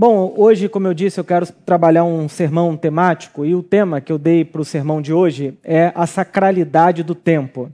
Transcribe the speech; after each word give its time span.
Bom, 0.00 0.32
hoje, 0.34 0.66
como 0.66 0.86
eu 0.86 0.94
disse, 0.94 1.20
eu 1.20 1.24
quero 1.24 1.46
trabalhar 1.52 2.04
um 2.04 2.26
sermão 2.26 2.74
temático 2.74 3.44
e 3.44 3.54
o 3.54 3.62
tema 3.62 4.00
que 4.00 4.10
eu 4.10 4.16
dei 4.16 4.46
para 4.46 4.62
o 4.62 4.64
sermão 4.64 5.02
de 5.02 5.12
hoje 5.12 5.58
é 5.62 5.92
a 5.94 6.06
sacralidade 6.06 7.02
do 7.02 7.14
tempo. 7.14 7.70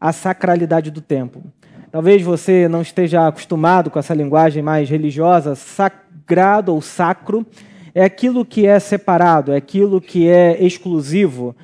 A 0.00 0.12
sacralidade 0.12 0.90
do 0.90 1.00
tempo. 1.00 1.44
Talvez 1.92 2.22
você 2.22 2.66
não 2.66 2.82
esteja 2.82 3.28
acostumado 3.28 3.88
com 3.88 4.00
essa 4.00 4.12
linguagem 4.12 4.64
mais 4.64 4.90
religiosa. 4.90 5.54
Sagrado 5.54 6.74
ou 6.74 6.82
sacro 6.82 7.46
é 7.94 8.02
aquilo 8.02 8.44
que 8.44 8.66
é 8.66 8.80
separado, 8.80 9.52
é 9.52 9.56
aquilo 9.56 10.00
que 10.00 10.28
é 10.28 10.60
exclusivo. 10.60 11.54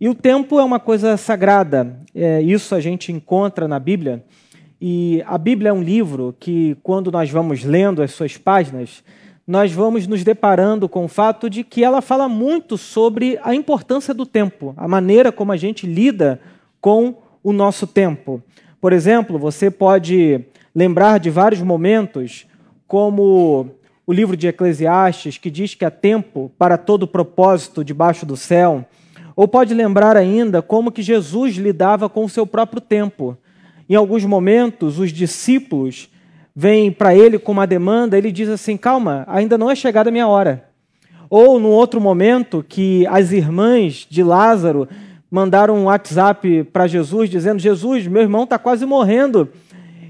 E 0.00 0.08
o 0.08 0.14
tempo 0.16 0.58
é 0.58 0.64
uma 0.64 0.80
coisa 0.80 1.16
sagrada. 1.16 2.00
É, 2.12 2.42
isso 2.42 2.74
a 2.74 2.80
gente 2.80 3.12
encontra 3.12 3.68
na 3.68 3.78
Bíblia. 3.78 4.24
E 4.86 5.24
a 5.26 5.38
Bíblia 5.38 5.70
é 5.70 5.72
um 5.72 5.82
livro 5.82 6.36
que, 6.38 6.76
quando 6.82 7.10
nós 7.10 7.30
vamos 7.30 7.64
lendo 7.64 8.02
as 8.02 8.10
suas 8.10 8.36
páginas, 8.36 9.02
nós 9.48 9.72
vamos 9.72 10.06
nos 10.06 10.22
deparando 10.22 10.90
com 10.90 11.06
o 11.06 11.08
fato 11.08 11.48
de 11.48 11.64
que 11.64 11.82
ela 11.82 12.02
fala 12.02 12.28
muito 12.28 12.76
sobre 12.76 13.40
a 13.42 13.54
importância 13.54 14.12
do 14.12 14.26
tempo, 14.26 14.74
a 14.76 14.86
maneira 14.86 15.32
como 15.32 15.52
a 15.52 15.56
gente 15.56 15.86
lida 15.86 16.38
com 16.82 17.14
o 17.42 17.50
nosso 17.50 17.86
tempo. 17.86 18.42
Por 18.78 18.92
exemplo, 18.92 19.38
você 19.38 19.70
pode 19.70 20.44
lembrar 20.74 21.18
de 21.18 21.30
vários 21.30 21.62
momentos, 21.62 22.46
como 22.86 23.70
o 24.06 24.12
livro 24.12 24.36
de 24.36 24.48
Eclesiastes, 24.48 25.38
que 25.38 25.48
diz 25.48 25.74
que 25.74 25.86
há 25.86 25.90
tempo 25.90 26.52
para 26.58 26.76
todo 26.76 27.08
propósito 27.08 27.82
debaixo 27.82 28.26
do 28.26 28.36
céu. 28.36 28.84
Ou 29.34 29.48
pode 29.48 29.72
lembrar 29.72 30.14
ainda 30.14 30.60
como 30.60 30.92
que 30.92 31.00
Jesus 31.00 31.56
lidava 31.56 32.06
com 32.06 32.22
o 32.22 32.28
seu 32.28 32.46
próprio 32.46 32.82
tempo. 32.82 33.38
Em 33.88 33.94
alguns 33.94 34.24
momentos, 34.24 34.98
os 34.98 35.12
discípulos 35.12 36.08
vêm 36.54 36.90
para 36.90 37.14
ele 37.14 37.38
com 37.38 37.52
uma 37.52 37.66
demanda, 37.66 38.16
ele 38.16 38.32
diz 38.32 38.48
assim: 38.48 38.76
calma, 38.76 39.24
ainda 39.26 39.58
não 39.58 39.70
é 39.70 39.74
chegada 39.74 40.08
a 40.08 40.12
minha 40.12 40.28
hora. 40.28 40.64
Ou 41.28 41.58
num 41.58 41.70
outro 41.70 42.00
momento, 42.00 42.64
que 42.66 43.06
as 43.08 43.32
irmãs 43.32 44.06
de 44.08 44.22
Lázaro 44.22 44.88
mandaram 45.30 45.76
um 45.76 45.84
WhatsApp 45.84 46.64
para 46.72 46.86
Jesus 46.86 47.28
dizendo: 47.28 47.58
Jesus, 47.58 48.06
meu 48.06 48.22
irmão 48.22 48.44
está 48.44 48.58
quase 48.58 48.86
morrendo. 48.86 49.48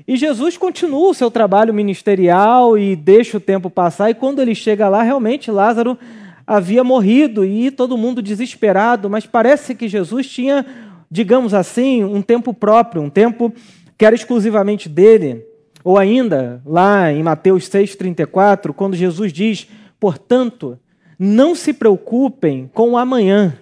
E 0.06 0.16
Jesus 0.16 0.58
continua 0.58 1.08
o 1.08 1.14
seu 1.14 1.30
trabalho 1.30 1.72
ministerial 1.72 2.76
e 2.76 2.94
deixa 2.94 3.38
o 3.38 3.40
tempo 3.40 3.70
passar. 3.70 4.10
E 4.10 4.14
quando 4.14 4.42
ele 4.42 4.54
chega 4.54 4.86
lá, 4.86 5.02
realmente 5.02 5.50
Lázaro 5.50 5.98
havia 6.46 6.84
morrido 6.84 7.42
e 7.42 7.70
todo 7.70 7.96
mundo 7.96 8.20
desesperado. 8.20 9.08
Mas 9.08 9.24
parece 9.24 9.74
que 9.74 9.88
Jesus 9.88 10.28
tinha, 10.28 10.66
digamos 11.14 11.54
assim, 11.54 12.02
um 12.02 12.20
tempo 12.20 12.52
próprio, 12.52 13.00
um 13.00 13.08
tempo 13.08 13.52
que 13.96 14.04
era 14.04 14.14
exclusivamente 14.14 14.88
dele. 14.88 15.46
Ou 15.84 15.96
ainda, 15.96 16.60
lá 16.66 17.12
em 17.12 17.22
Mateus 17.22 17.68
6,34, 17.68 18.72
quando 18.72 18.96
Jesus 18.96 19.32
diz: 19.32 19.68
Portanto, 20.00 20.78
não 21.18 21.54
se 21.54 21.72
preocupem 21.72 22.68
com 22.74 22.90
o 22.90 22.98
amanhã 22.98 23.58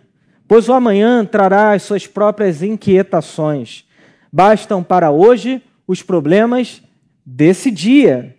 pois 0.53 0.69
o 0.69 0.75
amanhã 0.75 1.25
trará 1.25 1.73
as 1.73 1.83
suas 1.83 2.07
próprias 2.07 2.63
inquietações. 2.63 3.87
Bastam 4.31 4.83
para 4.83 5.11
hoje 5.11 5.63
os 5.89 6.03
problemas 6.03 6.83
desse 7.25 7.71
dia. 7.71 8.37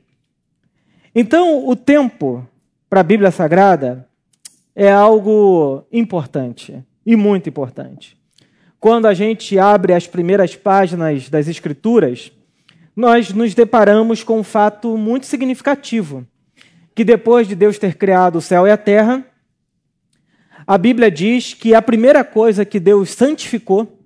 Então, 1.15 1.67
o 1.67 1.75
tempo 1.75 2.47
para 2.87 2.99
a 2.99 3.03
Bíblia 3.03 3.31
Sagrada 3.31 4.07
é 4.75 4.91
algo 4.91 5.87
importante 5.91 6.83
e 7.03 7.15
muito 7.15 7.49
importante. 7.49 8.15
Quando 8.83 9.05
a 9.05 9.13
gente 9.13 9.57
abre 9.57 9.93
as 9.93 10.07
primeiras 10.07 10.57
páginas 10.57 11.29
das 11.29 11.47
Escrituras, 11.47 12.33
nós 12.93 13.31
nos 13.31 13.55
deparamos 13.55 14.23
com 14.23 14.41
um 14.41 14.43
fato 14.43 14.97
muito 14.97 15.25
significativo: 15.25 16.27
que 16.93 17.05
depois 17.05 17.47
de 17.47 17.55
Deus 17.55 17.79
ter 17.79 17.95
criado 17.95 18.39
o 18.39 18.41
céu 18.41 18.67
e 18.67 18.71
a 18.71 18.75
terra, 18.75 19.25
a 20.67 20.77
Bíblia 20.77 21.09
diz 21.09 21.53
que 21.53 21.73
a 21.73 21.81
primeira 21.81 22.25
coisa 22.25 22.65
que 22.65 22.77
Deus 22.77 23.11
santificou, 23.11 23.99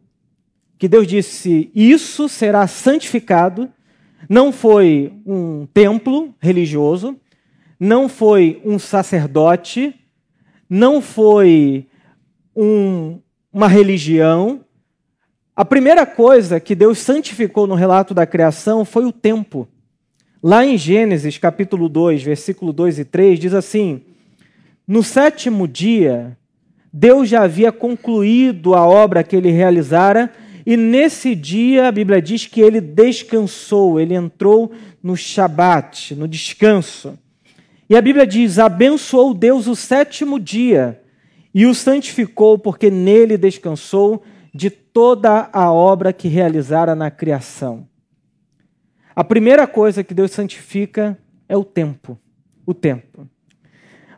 que 0.77 0.87
Deus 0.87 1.07
disse, 1.07 1.71
isso 1.73 2.29
será 2.29 2.67
santificado, 2.67 3.73
não 4.29 4.51
foi 4.51 5.11
um 5.25 5.65
templo 5.73 6.35
religioso, 6.39 7.19
não 7.79 8.07
foi 8.07 8.61
um 8.63 8.77
sacerdote, 8.77 9.95
não 10.69 11.01
foi 11.01 11.87
um, 12.55 13.19
uma 13.51 13.67
religião. 13.67 14.63
A 15.57 15.65
primeira 15.65 16.05
coisa 16.05 16.59
que 16.59 16.75
Deus 16.75 16.99
santificou 16.99 17.65
no 17.65 17.73
relato 17.73 18.13
da 18.13 18.27
criação 18.27 18.85
foi 18.85 19.05
o 19.05 19.11
tempo. 19.11 19.67
Lá 20.41 20.63
em 20.63 20.77
Gênesis 20.77 21.39
capítulo 21.39 21.89
2, 21.89 22.21
versículo 22.21 22.71
2 22.71 22.99
e 22.99 23.05
3, 23.05 23.39
diz 23.39 23.55
assim: 23.55 24.01
No 24.87 25.01
sétimo 25.01 25.67
dia, 25.67 26.37
Deus 26.93 27.27
já 27.27 27.41
havia 27.41 27.71
concluído 27.71 28.75
a 28.75 28.87
obra 28.87 29.23
que 29.23 29.35
ele 29.35 29.49
realizara, 29.49 30.31
e 30.63 30.77
nesse 30.77 31.33
dia 31.33 31.87
a 31.87 31.91
Bíblia 31.91 32.21
diz 32.21 32.45
que 32.45 32.61
ele 32.61 32.79
descansou, 32.79 33.99
ele 33.99 34.13
entrou 34.13 34.71
no 35.01 35.17
Shabat, 35.17 36.13
no 36.13 36.27
descanso. 36.27 37.17
E 37.89 37.97
a 37.97 38.01
Bíblia 38.01 38.27
diz: 38.27 38.59
abençoou 38.59 39.33
Deus 39.33 39.65
o 39.65 39.75
sétimo 39.75 40.39
dia 40.39 41.01
e 41.51 41.65
o 41.65 41.73
santificou, 41.73 42.59
porque 42.59 42.91
nele 42.91 43.39
descansou 43.39 44.21
de 44.57 44.71
toda 44.71 45.51
a 45.53 45.71
obra 45.71 46.11
que 46.11 46.27
realizara 46.27 46.95
na 46.95 47.11
criação. 47.11 47.87
A 49.15 49.23
primeira 49.23 49.67
coisa 49.67 50.03
que 50.03 50.15
Deus 50.15 50.31
santifica 50.31 51.15
é 51.47 51.55
o 51.55 51.63
tempo. 51.63 52.19
O 52.65 52.73
tempo. 52.73 53.29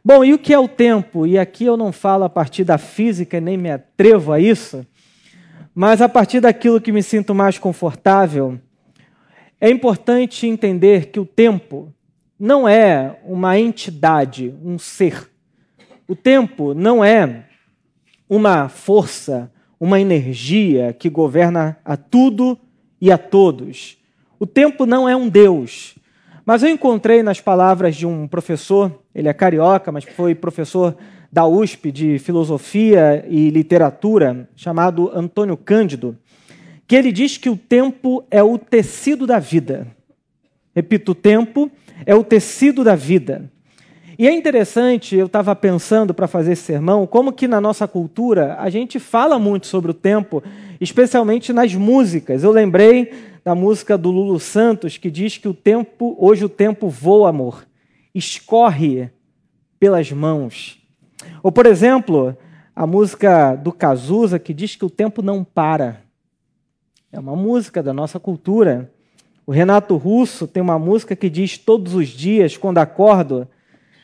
Bom, 0.04 0.24
e 0.24 0.34
o 0.34 0.40
que 0.40 0.54
é 0.54 0.58
o 0.58 0.70
tempo? 0.70 1.28
E 1.28 1.38
aqui 1.38 1.66
eu 1.66 1.76
não 1.76 1.92
falo 1.92 2.24
a 2.24 2.30
partir 2.30 2.64
da 2.64 2.78
física, 2.78 3.42
nem 3.42 3.58
me 3.58 3.70
atrevo 3.70 4.32
a 4.32 4.40
isso, 4.40 4.88
mas 5.76 6.02
a 6.02 6.08
partir 6.08 6.40
daquilo 6.40 6.80
que 6.80 6.94
me 6.94 7.04
sinto 7.04 7.36
mais 7.36 7.60
confortável. 7.60 8.58
É 9.60 9.70
importante 9.70 10.48
entender 10.48 11.08
que 11.08 11.20
o 11.20 11.26
tempo 11.26 11.94
não 12.40 12.66
é 12.66 13.20
uma 13.26 13.60
entidade, 13.60 14.56
um 14.64 14.80
ser. 14.80 15.30
O 16.08 16.16
tempo 16.16 16.74
não 16.74 17.04
é 17.04 17.44
uma 18.30 18.70
força, 18.70 19.52
uma 19.80 20.00
energia 20.00 20.94
que 20.94 21.10
governa 21.10 21.78
a 21.86 21.96
tudo 21.96 22.58
e 23.00 23.12
a 23.12 23.18
todos. 23.18 23.98
O 24.40 24.46
tempo 24.46 24.86
não 24.86 25.08
é 25.08 25.16
um 25.16 25.30
Deus. 25.30 25.96
Mas 26.46 26.64
eu 26.64 26.70
encontrei 26.70 27.22
nas 27.22 27.40
palavras 27.40 27.96
de 27.96 28.06
um 28.06 28.28
professor, 28.28 29.04
ele 29.14 29.28
é 29.28 29.34
carioca, 29.34 29.92
mas 29.92 30.04
foi 30.04 30.34
professor 30.34 30.96
da 31.32 31.46
USP 31.46 31.92
de 31.92 32.18
filosofia 32.18 33.24
e 33.30 33.50
literatura, 33.52 34.50
chamado 34.56 35.12
Antônio 35.14 35.56
Cândido, 35.56 36.18
que 36.88 36.96
ele 36.96 37.12
diz 37.12 37.38
que 37.38 37.50
o 37.50 37.56
tempo 37.56 38.26
é 38.32 38.42
o 38.42 38.58
tecido 38.58 39.28
da 39.28 39.38
vida. 39.38 39.88
Repito, 40.76 41.12
o 41.12 41.16
tempo 41.16 41.70
é 42.06 42.16
o 42.16 42.24
tecido 42.24 42.84
da 42.84 42.96
vida. 42.96 43.52
E 44.20 44.28
é 44.28 44.34
interessante, 44.34 45.16
eu 45.16 45.28
estava 45.28 45.56
pensando 45.56 46.14
para 46.14 46.28
fazer 46.28 46.52
esse 46.52 46.64
sermão, 46.64 47.08
como 47.08 47.32
que 47.32 47.48
na 47.48 47.62
nossa 47.62 47.88
cultura 47.88 48.58
a 48.60 48.70
gente 48.70 49.00
fala 49.00 49.40
muito 49.40 49.66
sobre 49.66 49.92
o 49.92 49.94
tempo, 49.94 50.44
especialmente 50.82 51.54
nas 51.54 51.74
músicas. 51.74 52.44
Eu 52.44 52.52
lembrei 52.52 53.14
da 53.46 53.56
música 53.56 53.98
do 53.98 54.12
Lulu 54.12 54.38
Santos 54.38 54.98
que 54.98 55.10
diz 55.10 55.38
que 55.38 55.48
o 55.48 55.54
tempo, 55.54 56.18
hoje 56.20 56.44
o 56.44 56.50
tempo 56.50 56.90
voa, 56.90 57.30
amor, 57.30 57.66
escorre 58.14 59.10
pelas 59.80 60.12
mãos. 60.12 60.78
Ou, 61.42 61.50
por 61.50 61.66
exemplo, 61.66 62.38
a 62.76 62.86
música 62.86 63.56
do 63.56 63.72
Cazuza 63.72 64.38
que 64.38 64.54
diz 64.54 64.76
que 64.76 64.84
o 64.84 64.90
tempo 64.90 65.22
não 65.22 65.46
para. 65.46 66.02
É 67.10 67.18
uma 67.18 67.38
música 67.38 67.82
da 67.82 67.94
nossa 67.94 68.20
cultura. 68.20 68.92
O 69.48 69.54
Renato 69.54 69.96
Russo 69.96 70.46
tem 70.46 70.62
uma 70.62 70.78
música 70.78 71.16
que 71.16 71.30
diz 71.30 71.58
todos 71.58 71.94
os 71.96 72.10
dias, 72.10 72.58
quando 72.58 72.80
acordo, 72.80 73.48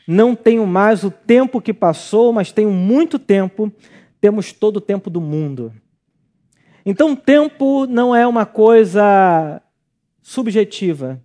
não 0.06 0.34
tenho 0.34 0.66
mais 0.66 1.02
o 1.02 1.10
tempo 1.10 1.60
que 1.60 1.74
passou, 1.74 2.32
mas 2.32 2.52
tenho 2.52 2.70
muito 2.70 3.18
tempo, 3.18 3.72
temos 4.20 4.52
todo 4.52 4.76
o 4.76 4.80
tempo 4.80 5.10
do 5.10 5.20
mundo. 5.20 5.72
Então, 6.84 7.16
tempo 7.16 7.86
não 7.86 8.14
é 8.14 8.26
uma 8.26 8.46
coisa 8.46 9.60
subjetiva. 10.22 11.20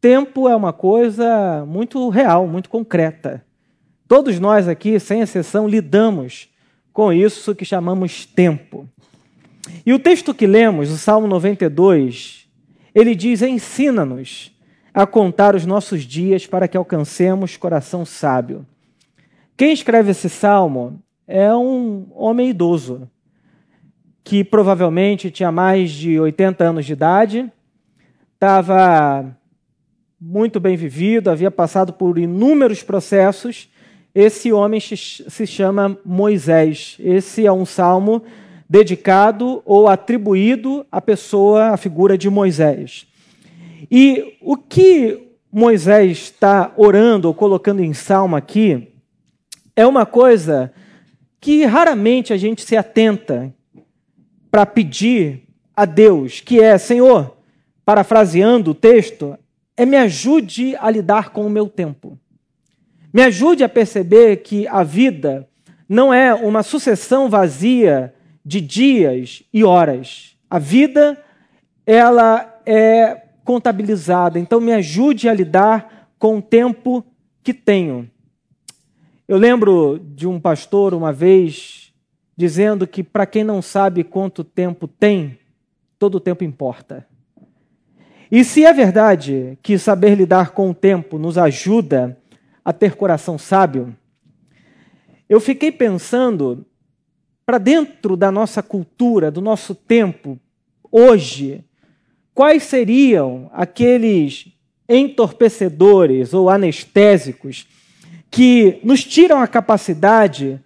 Tempo 0.00 0.48
é 0.48 0.54
uma 0.54 0.72
coisa 0.72 1.64
muito 1.66 2.08
real, 2.10 2.46
muito 2.46 2.68
concreta. 2.68 3.44
Todos 4.06 4.38
nós 4.38 4.68
aqui, 4.68 4.98
sem 5.00 5.20
exceção, 5.20 5.68
lidamos 5.68 6.48
com 6.92 7.12
isso 7.12 7.54
que 7.54 7.64
chamamos 7.64 8.26
tempo. 8.26 8.88
E 9.84 9.92
o 9.92 9.98
texto 9.98 10.34
que 10.34 10.46
lemos, 10.46 10.90
o 10.90 10.98
Salmo 10.98 11.26
92, 11.26 12.46
ele 12.94 13.14
diz: 13.14 13.40
Ensina-nos 13.40 14.52
a 15.00 15.06
contar 15.06 15.54
os 15.54 15.64
nossos 15.64 16.02
dias 16.02 16.46
para 16.46 16.68
que 16.68 16.76
alcancemos 16.76 17.56
coração 17.56 18.04
sábio. 18.04 18.66
Quem 19.56 19.72
escreve 19.72 20.10
esse 20.10 20.28
salmo 20.28 21.00
é 21.26 21.54
um 21.54 22.06
homem 22.14 22.50
idoso, 22.50 23.08
que 24.22 24.44
provavelmente 24.44 25.30
tinha 25.30 25.50
mais 25.50 25.90
de 25.90 26.20
80 26.20 26.64
anos 26.64 26.84
de 26.84 26.92
idade, 26.92 27.50
estava 28.34 29.34
muito 30.20 30.60
bem 30.60 30.76
vivido, 30.76 31.30
havia 31.30 31.50
passado 31.50 31.94
por 31.94 32.18
inúmeros 32.18 32.82
processos. 32.82 33.70
Esse 34.14 34.52
homem 34.52 34.80
se 34.80 35.46
chama 35.46 35.96
Moisés. 36.04 36.98
Esse 37.00 37.46
é 37.46 37.52
um 37.52 37.64
salmo 37.64 38.22
dedicado 38.68 39.62
ou 39.64 39.88
atribuído 39.88 40.84
à 40.92 41.00
pessoa, 41.00 41.68
à 41.68 41.78
figura 41.78 42.18
de 42.18 42.28
Moisés. 42.28 43.09
E 43.90 44.36
o 44.40 44.56
que 44.56 45.36
Moisés 45.52 46.18
está 46.18 46.72
orando 46.76 47.28
ou 47.28 47.34
colocando 47.34 47.82
em 47.82 47.92
salmo 47.92 48.36
aqui 48.36 48.88
é 49.76 49.86
uma 49.86 50.04
coisa 50.04 50.72
que 51.40 51.64
raramente 51.64 52.32
a 52.32 52.36
gente 52.36 52.62
se 52.64 52.76
atenta 52.76 53.54
para 54.50 54.66
pedir 54.66 55.48
a 55.74 55.84
Deus, 55.84 56.40
que 56.40 56.60
é, 56.60 56.76
Senhor, 56.76 57.36
parafraseando 57.84 58.72
o 58.72 58.74
texto, 58.74 59.38
é 59.76 59.86
me 59.86 59.96
ajude 59.96 60.76
a 60.76 60.90
lidar 60.90 61.30
com 61.30 61.46
o 61.46 61.50
meu 61.50 61.68
tempo. 61.68 62.18
Me 63.12 63.22
ajude 63.22 63.64
a 63.64 63.68
perceber 63.68 64.38
que 64.38 64.68
a 64.68 64.82
vida 64.82 65.48
não 65.88 66.12
é 66.12 66.34
uma 66.34 66.62
sucessão 66.62 67.28
vazia 67.28 68.14
de 68.44 68.60
dias 68.60 69.42
e 69.52 69.64
horas. 69.64 70.36
A 70.48 70.58
vida, 70.58 71.18
ela 71.86 72.60
é 72.66 73.22
contabilizada. 73.44 74.38
Então, 74.38 74.60
me 74.60 74.72
ajude 74.72 75.28
a 75.28 75.34
lidar 75.34 76.10
com 76.18 76.38
o 76.38 76.42
tempo 76.42 77.04
que 77.42 77.54
tenho. 77.54 78.10
Eu 79.26 79.36
lembro 79.36 80.00
de 80.02 80.26
um 80.26 80.40
pastor 80.40 80.92
uma 80.92 81.12
vez 81.12 81.92
dizendo 82.36 82.86
que 82.86 83.02
para 83.02 83.26
quem 83.26 83.44
não 83.44 83.60
sabe 83.60 84.02
quanto 84.02 84.42
tempo 84.42 84.88
tem, 84.88 85.38
todo 85.98 86.16
o 86.16 86.20
tempo 86.20 86.42
importa. 86.42 87.06
E 88.30 88.44
se 88.44 88.64
é 88.64 88.72
verdade 88.72 89.58
que 89.62 89.76
saber 89.76 90.14
lidar 90.14 90.52
com 90.52 90.70
o 90.70 90.74
tempo 90.74 91.18
nos 91.18 91.36
ajuda 91.36 92.16
a 92.64 92.72
ter 92.72 92.96
coração 92.96 93.36
sábio, 93.36 93.94
eu 95.28 95.40
fiquei 95.40 95.70
pensando 95.70 96.64
para 97.44 97.58
dentro 97.58 98.16
da 98.16 98.30
nossa 98.30 98.62
cultura, 98.62 99.30
do 99.30 99.40
nosso 99.40 99.74
tempo, 99.74 100.38
hoje, 100.90 101.64
quais 102.34 102.62
seriam 102.62 103.50
aqueles 103.52 104.48
entorpecedores 104.88 106.34
ou 106.34 106.50
anestésicos 106.50 107.66
que 108.30 108.78
nos 108.82 109.04
tiram 109.04 109.40
a 109.40 109.46
capacidade 109.46 110.60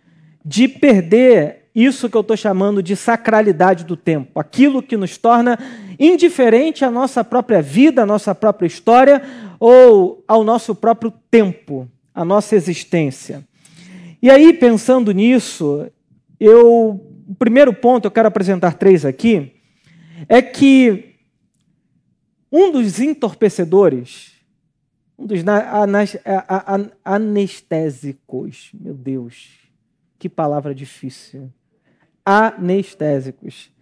de 0.44 0.68
perder 0.68 1.64
isso 1.74 2.08
que 2.08 2.16
eu 2.16 2.20
estou 2.20 2.36
chamando 2.36 2.82
de 2.82 2.94
sacralidade 2.94 3.84
do 3.84 3.96
tempo, 3.96 4.38
aquilo 4.38 4.82
que 4.82 4.96
nos 4.96 5.18
torna 5.18 5.58
indiferente 5.98 6.84
à 6.84 6.90
nossa 6.90 7.24
própria 7.24 7.60
vida, 7.60 8.02
à 8.02 8.06
nossa 8.06 8.34
própria 8.34 8.66
história 8.66 9.22
ou 9.58 10.22
ao 10.28 10.44
nosso 10.44 10.74
próprio 10.74 11.12
tempo, 11.30 11.88
à 12.14 12.24
nossa 12.24 12.54
existência. 12.54 13.44
E 14.22 14.30
aí, 14.30 14.52
pensando 14.52 15.12
nisso, 15.12 15.86
eu, 16.38 17.00
o 17.28 17.34
primeiro 17.38 17.72
ponto, 17.72 18.06
eu 18.06 18.10
quero 18.10 18.28
apresentar 18.28 18.74
três 18.74 19.04
aqui, 19.04 19.52
é 20.28 20.40
que 20.40 21.13
um 22.56 22.70
dos 22.70 23.00
entorpecedores, 23.00 24.32
um 25.18 25.26
dos 25.26 25.40
anestésicos, 27.04 28.70
meu 28.72 28.94
Deus, 28.94 29.48
que 30.20 30.28
palavra 30.28 30.72
difícil, 30.72 31.52
anestésicos 32.24 33.72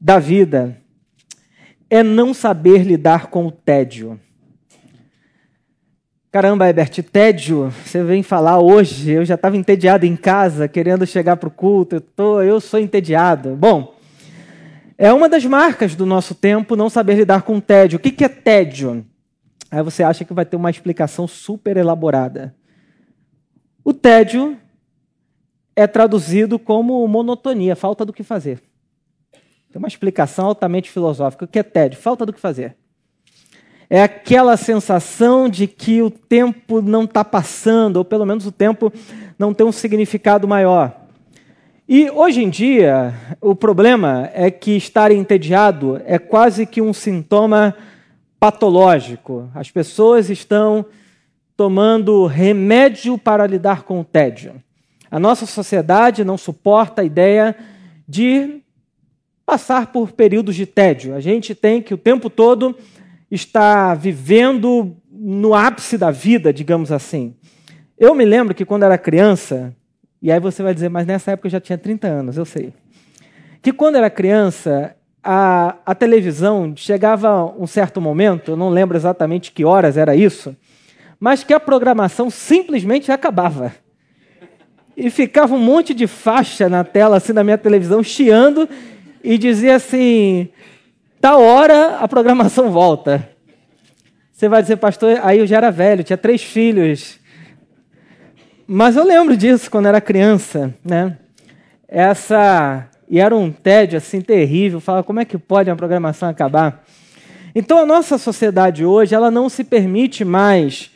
da 0.00 0.20
vida 0.20 0.80
é 1.90 2.04
não 2.04 2.32
saber 2.32 2.84
lidar 2.84 3.26
com 3.26 3.44
o 3.44 3.50
tédio. 3.50 4.20
Caramba, 6.30 6.68
Herbert, 6.68 7.02
tédio, 7.10 7.72
você 7.84 8.04
vem 8.04 8.22
falar 8.22 8.60
hoje, 8.60 9.10
eu 9.10 9.24
já 9.24 9.34
estava 9.34 9.56
entediado 9.56 10.06
em 10.06 10.14
casa, 10.14 10.68
querendo 10.68 11.04
chegar 11.04 11.36
para 11.38 11.48
o 11.48 11.52
culto, 11.52 11.96
eu, 11.96 12.00
tô, 12.00 12.40
eu 12.40 12.60
sou 12.60 12.78
entediado. 12.78 13.56
Bom, 13.56 13.95
é 14.98 15.12
uma 15.12 15.28
das 15.28 15.44
marcas 15.44 15.94
do 15.94 16.06
nosso 16.06 16.34
tempo 16.34 16.76
não 16.76 16.88
saber 16.88 17.16
lidar 17.16 17.42
com 17.42 17.56
o 17.56 17.60
tédio. 17.60 17.98
O 17.98 18.00
que, 18.00 18.10
que 18.10 18.24
é 18.24 18.28
tédio? 18.28 19.04
Aí 19.70 19.82
você 19.82 20.02
acha 20.02 20.24
que 20.24 20.32
vai 20.32 20.44
ter 20.44 20.56
uma 20.56 20.70
explicação 20.70 21.26
super 21.26 21.76
elaborada. 21.76 22.54
O 23.84 23.92
tédio 23.92 24.56
é 25.74 25.86
traduzido 25.86 26.58
como 26.58 27.06
monotonia, 27.06 27.76
falta 27.76 28.04
do 28.04 28.12
que 28.12 28.22
fazer. 28.22 28.62
Tem 29.70 29.78
uma 29.78 29.88
explicação 29.88 30.46
altamente 30.46 30.90
filosófica. 30.90 31.44
O 31.44 31.48
que 31.48 31.58
é 31.58 31.62
tédio? 31.62 32.00
Falta 32.00 32.24
do 32.24 32.32
que 32.32 32.40
fazer. 32.40 32.76
É 33.88 34.02
aquela 34.02 34.56
sensação 34.56 35.48
de 35.48 35.66
que 35.66 36.00
o 36.02 36.10
tempo 36.10 36.80
não 36.80 37.04
está 37.04 37.24
passando, 37.24 37.98
ou 37.98 38.04
pelo 38.04 38.26
menos 38.26 38.46
o 38.46 38.52
tempo 38.52 38.92
não 39.38 39.52
tem 39.52 39.66
um 39.66 39.72
significado 39.72 40.48
maior. 40.48 41.05
E 41.88 42.10
hoje 42.10 42.42
em 42.42 42.50
dia, 42.50 43.14
o 43.40 43.54
problema 43.54 44.28
é 44.34 44.50
que 44.50 44.72
estar 44.72 45.12
entediado 45.12 46.02
é 46.04 46.18
quase 46.18 46.66
que 46.66 46.82
um 46.82 46.92
sintoma 46.92 47.76
patológico. 48.40 49.48
As 49.54 49.70
pessoas 49.70 50.28
estão 50.28 50.84
tomando 51.56 52.26
remédio 52.26 53.16
para 53.16 53.46
lidar 53.46 53.84
com 53.84 54.00
o 54.00 54.04
tédio. 54.04 54.54
A 55.08 55.20
nossa 55.20 55.46
sociedade 55.46 56.24
não 56.24 56.36
suporta 56.36 57.02
a 57.02 57.04
ideia 57.04 57.54
de 58.08 58.60
passar 59.46 59.92
por 59.92 60.10
períodos 60.10 60.56
de 60.56 60.66
tédio. 60.66 61.14
A 61.14 61.20
gente 61.20 61.54
tem 61.54 61.80
que 61.80 61.94
o 61.94 61.98
tempo 61.98 62.28
todo 62.28 62.76
estar 63.30 63.94
vivendo 63.94 64.96
no 65.08 65.54
ápice 65.54 65.96
da 65.96 66.10
vida, 66.10 66.52
digamos 66.52 66.90
assim. 66.90 67.32
Eu 67.96 68.12
me 68.12 68.24
lembro 68.24 68.56
que 68.56 68.64
quando 68.64 68.82
era 68.82 68.98
criança, 68.98 69.72
e 70.20 70.32
aí 70.32 70.40
você 70.40 70.62
vai 70.62 70.74
dizer, 70.74 70.88
mas 70.88 71.06
nessa 71.06 71.32
época 71.32 71.46
eu 71.46 71.52
já 71.52 71.60
tinha 71.60 71.78
30 71.78 72.06
anos, 72.06 72.36
eu 72.36 72.44
sei. 72.44 72.72
Que 73.62 73.72
quando 73.72 73.96
era 73.96 74.08
criança, 74.08 74.96
a, 75.22 75.76
a 75.84 75.94
televisão 75.94 76.72
chegava 76.76 77.44
um 77.58 77.66
certo 77.66 78.00
momento, 78.00 78.52
eu 78.52 78.56
não 78.56 78.68
lembro 78.68 78.96
exatamente 78.96 79.52
que 79.52 79.64
horas 79.64 79.96
era 79.96 80.14
isso, 80.14 80.56
mas 81.18 81.42
que 81.42 81.52
a 81.52 81.60
programação 81.60 82.30
simplesmente 82.30 83.10
acabava. 83.10 83.72
E 84.96 85.10
ficava 85.10 85.54
um 85.54 85.58
monte 85.58 85.92
de 85.92 86.06
faixa 86.06 86.68
na 86.68 86.82
tela, 86.82 87.16
assim, 87.18 87.32
na 87.32 87.44
minha 87.44 87.58
televisão, 87.58 88.02
chiando, 88.02 88.68
e 89.22 89.36
dizia 89.36 89.76
assim: 89.76 90.48
tal 91.20 91.42
hora 91.42 91.96
a 91.98 92.08
programação 92.08 92.70
volta. 92.70 93.28
Você 94.32 94.48
vai 94.48 94.62
dizer, 94.62 94.76
pastor, 94.76 95.18
aí 95.22 95.38
eu 95.38 95.46
já 95.46 95.56
era 95.56 95.70
velho, 95.70 96.04
tinha 96.04 96.16
três 96.16 96.42
filhos. 96.42 97.18
Mas 98.66 98.96
eu 98.96 99.04
lembro 99.04 99.36
disso 99.36 99.70
quando 99.70 99.86
era 99.86 100.00
criança, 100.00 100.74
né? 100.84 101.18
Essa 101.86 102.88
e 103.08 103.20
era 103.20 103.34
um 103.36 103.52
tédio 103.52 103.96
assim 103.96 104.20
terrível. 104.20 104.80
Fala 104.80 105.02
como 105.02 105.20
é 105.20 105.24
que 105.24 105.38
pode 105.38 105.70
uma 105.70 105.76
programação 105.76 106.28
acabar? 106.28 106.84
Então 107.54 107.78
a 107.78 107.86
nossa 107.86 108.18
sociedade 108.18 108.84
hoje 108.84 109.14
ela 109.14 109.30
não 109.30 109.48
se 109.48 109.62
permite 109.62 110.24
mais 110.24 110.90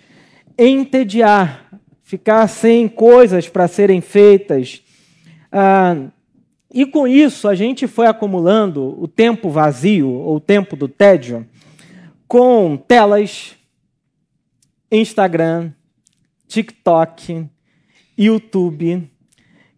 entediar, 0.59 1.64
ficar 2.02 2.49
sem 2.49 2.88
coisas 2.88 3.49
para 3.49 3.68
serem 3.68 4.00
feitas. 4.00 4.83
Ah, 5.52 5.97
e 6.73 6.85
com 6.85 7.06
isso, 7.06 7.49
a 7.49 7.54
gente 7.54 7.87
foi 7.87 8.06
acumulando 8.06 9.00
o 9.00 9.09
tempo 9.09 9.49
vazio, 9.49 10.09
ou 10.09 10.37
o 10.37 10.40
tempo 10.40 10.76
do 10.76 10.87
tédio, 10.87 11.47
com 12.28 12.76
telas, 12.76 13.56
Instagram, 14.90 15.73
TikTok, 16.47 17.49
YouTube, 18.23 19.11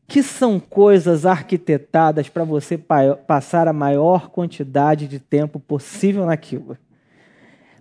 que 0.09 0.21
são 0.21 0.59
coisas 0.59 1.25
arquitetadas 1.25 2.29
para 2.29 2.43
você 2.43 2.77
passar 2.77 3.69
a 3.69 3.73
maior 3.73 4.31
quantidade 4.31 5.07
de 5.07 5.21
tempo 5.21 5.61
possível 5.61 6.27
naquilo. 6.27 6.77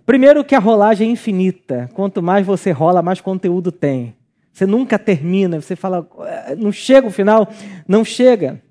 Primeiro 0.06 0.44
que 0.44 0.54
a 0.54 0.60
rolagem 0.60 1.08
é 1.08 1.12
infinita. 1.12 1.90
Quanto 1.94 2.22
mais 2.22 2.46
você 2.46 2.70
rola, 2.70 3.02
mais 3.02 3.20
conteúdo 3.20 3.72
tem. 3.72 4.14
Você 4.52 4.64
nunca 4.64 5.00
termina, 5.00 5.60
você 5.60 5.74
fala, 5.74 6.08
ah, 6.20 6.54
não 6.56 6.70
chega 6.70 7.08
o 7.08 7.10
final, 7.10 7.48
não 7.88 8.04
chega. 8.04 8.62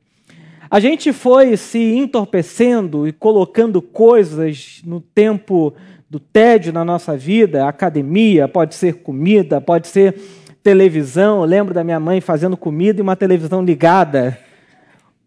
A 0.69 0.79
gente 0.79 1.11
foi 1.11 1.57
se 1.57 1.95
entorpecendo 1.95 3.05
e 3.05 3.11
colocando 3.11 3.81
coisas 3.81 4.81
no 4.85 5.01
tempo 5.01 5.73
do 6.09 6.19
tédio 6.19 6.71
na 6.71 6.85
nossa 6.85 7.17
vida, 7.17 7.67
academia, 7.67 8.47
pode 8.47 8.75
ser 8.75 8.95
comida, 8.95 9.59
pode 9.59 9.87
ser 9.87 10.15
televisão. 10.63 11.41
Eu 11.41 11.45
lembro 11.45 11.73
da 11.73 11.83
minha 11.83 11.99
mãe 11.99 12.21
fazendo 12.21 12.55
comida 12.55 12.99
e 12.99 13.01
uma 13.01 13.15
televisão 13.15 13.63
ligada. 13.63 14.37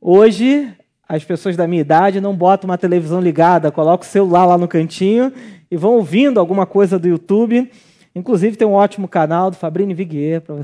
Hoje, 0.01 0.73
as 1.09 1.25
pessoas 1.25 1.57
da 1.57 1.67
minha 1.67 1.81
idade 1.81 2.21
não 2.21 2.35
botam 2.35 2.69
uma 2.69 2.79
televisão 2.79 3.21
ligada, 3.21 3.71
colocam 3.71 4.07
o 4.07 4.11
celular 4.11 4.47
lá 4.47 4.59
no 4.59 4.69
cantinho 4.69 5.33
e 5.71 5.77
vão 5.77 5.95
ouvindo 5.95 6.39
alguma 6.41 6.67
coisa 6.67 6.99
do 6.99 7.09
YouTube. 7.09 7.71
Inclusive, 8.15 8.57
tem 8.57 8.67
um 8.67 8.73
ótimo 8.73 9.09
canal 9.09 9.51
do 9.51 9.57
Fabrini 9.57 9.95
Viguier. 9.95 10.41
Pra... 10.41 10.57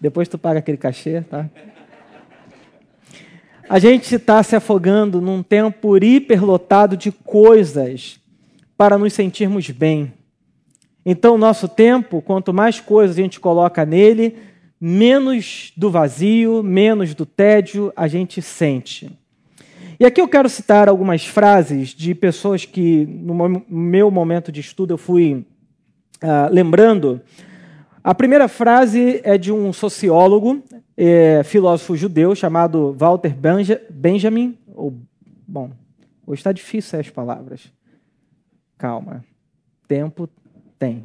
Depois 0.00 0.28
tu 0.28 0.38
paga 0.38 0.58
aquele 0.58 0.78
cachê, 0.78 1.22
tá? 1.22 1.48
A 3.68 3.78
gente 3.78 4.16
está 4.16 4.42
se 4.42 4.56
afogando 4.56 5.20
num 5.20 5.44
tempo 5.44 5.96
hiperlotado 5.96 6.96
de 6.96 7.12
coisas 7.12 8.18
para 8.76 8.98
nos 8.98 9.12
sentirmos 9.12 9.70
bem. 9.70 10.12
Então, 11.04 11.38
nosso 11.38 11.66
tempo, 11.68 12.20
quanto 12.20 12.52
mais 12.52 12.80
coisas 12.80 13.16
a 13.16 13.22
gente 13.22 13.40
coloca 13.40 13.84
nele, 13.86 14.36
menos 14.80 15.72
do 15.76 15.90
vazio, 15.90 16.62
menos 16.62 17.14
do 17.14 17.24
tédio 17.26 17.92
a 17.96 18.06
gente 18.06 18.40
sente. 18.42 19.10
E 19.98 20.04
aqui 20.04 20.20
eu 20.20 20.28
quero 20.28 20.48
citar 20.48 20.88
algumas 20.88 21.26
frases 21.26 21.90
de 21.90 22.14
pessoas 22.14 22.64
que, 22.64 23.04
no 23.06 23.62
meu 23.68 24.10
momento 24.10 24.50
de 24.50 24.60
estudo, 24.60 24.94
eu 24.94 24.98
fui 24.98 25.46
uh, 26.22 26.50
lembrando. 26.50 27.20
A 28.02 28.14
primeira 28.14 28.48
frase 28.48 29.20
é 29.22 29.36
de 29.36 29.52
um 29.52 29.74
sociólogo, 29.74 30.62
é, 30.96 31.42
filósofo 31.44 31.96
judeu, 31.96 32.34
chamado 32.34 32.94
Walter 32.98 33.36
Benjamin. 33.90 34.58
Ou, 34.74 34.94
bom, 35.46 35.70
hoje 36.26 36.40
está 36.40 36.50
difícil 36.50 36.98
as 36.98 37.10
palavras. 37.10 37.70
Calma. 38.78 39.22
Tempo 39.86 40.26
tem. 40.80 41.04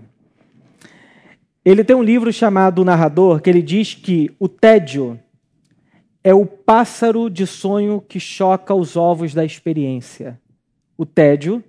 Ele 1.65 1.83
tem 1.83 1.95
um 1.95 2.01
livro 2.01 2.31
chamado 2.31 2.81
O 2.81 2.85
Narrador, 2.85 3.41
que 3.41 3.49
ele 3.49 3.61
diz 3.61 3.93
que 3.93 4.33
o 4.39 4.47
tédio 4.47 5.19
é 6.23 6.33
o 6.33 6.45
pássaro 6.45 7.29
de 7.29 7.45
sonho 7.45 7.99
que 7.99 8.19
choca 8.19 8.73
os 8.73 8.95
ovos 8.95 9.33
da 9.33 9.43
experiência. 9.43 10.39
O 10.97 11.05
tédio 11.05 11.61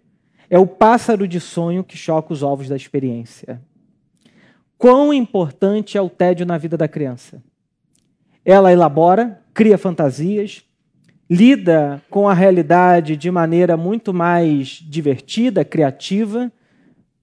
é 0.48 0.58
o 0.58 0.66
pássaro 0.66 1.26
de 1.26 1.40
sonho 1.40 1.82
que 1.82 1.96
choca 1.96 2.32
os 2.32 2.44
ovos 2.44 2.68
da 2.68 2.76
experiência. 2.76 3.60
Quão 4.78 5.12
importante 5.12 5.98
é 5.98 6.00
o 6.00 6.08
tédio 6.08 6.46
na 6.46 6.56
vida 6.56 6.76
da 6.76 6.86
criança? 6.86 7.42
Ela 8.44 8.70
elabora, 8.70 9.42
cria 9.52 9.76
fantasias, 9.76 10.62
lida 11.28 12.00
com 12.08 12.28
a 12.28 12.34
realidade 12.34 13.16
de 13.16 13.30
maneira 13.30 13.76
muito 13.76 14.14
mais 14.14 14.68
divertida, 14.68 15.64
criativa, 15.64 16.52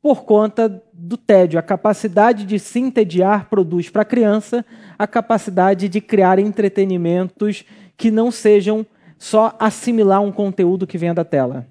por 0.04 0.26
conta 0.26 0.84
do 0.92 1.16
tédio. 1.16 1.58
A 1.58 1.64
capacidade 1.64 2.46
de 2.46 2.60
se 2.60 2.78
entediar 2.78 3.50
produz 3.50 3.90
para 3.90 4.02
a 4.02 4.06
criança 4.06 4.66
a 5.00 5.08
capacidade 5.08 5.88
de 5.88 6.02
criar 6.02 6.40
entretenimentos 6.40 7.64
que 7.96 8.12
não 8.12 8.30
sejam 8.30 8.86
só 9.18 9.56
assimilar 9.58 10.22
um 10.22 10.32
conteúdo 10.32 10.86
que 10.86 10.98
venha 10.98 11.14
da 11.14 11.24
tela, 11.24 11.66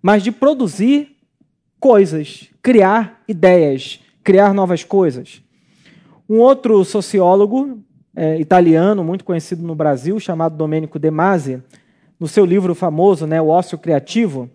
mas 0.00 0.22
de 0.22 0.30
produzir 0.30 1.16
coisas, 1.80 2.48
criar 2.62 3.20
ideias, 3.26 3.98
criar 4.22 4.54
novas 4.54 4.84
coisas. 4.84 5.42
Um 6.28 6.38
outro 6.38 6.84
sociólogo 6.84 7.82
é, 8.14 8.38
italiano, 8.38 9.02
muito 9.02 9.24
conhecido 9.24 9.66
no 9.66 9.74
Brasil, 9.74 10.20
chamado 10.20 10.56
Domenico 10.56 11.00
De 11.00 11.10
Masi, 11.10 11.60
no 12.18 12.28
seu 12.28 12.44
livro 12.44 12.76
famoso, 12.76 13.26
né, 13.26 13.42
O 13.42 13.48
Ócio 13.48 13.76
Criativo, 13.76 14.48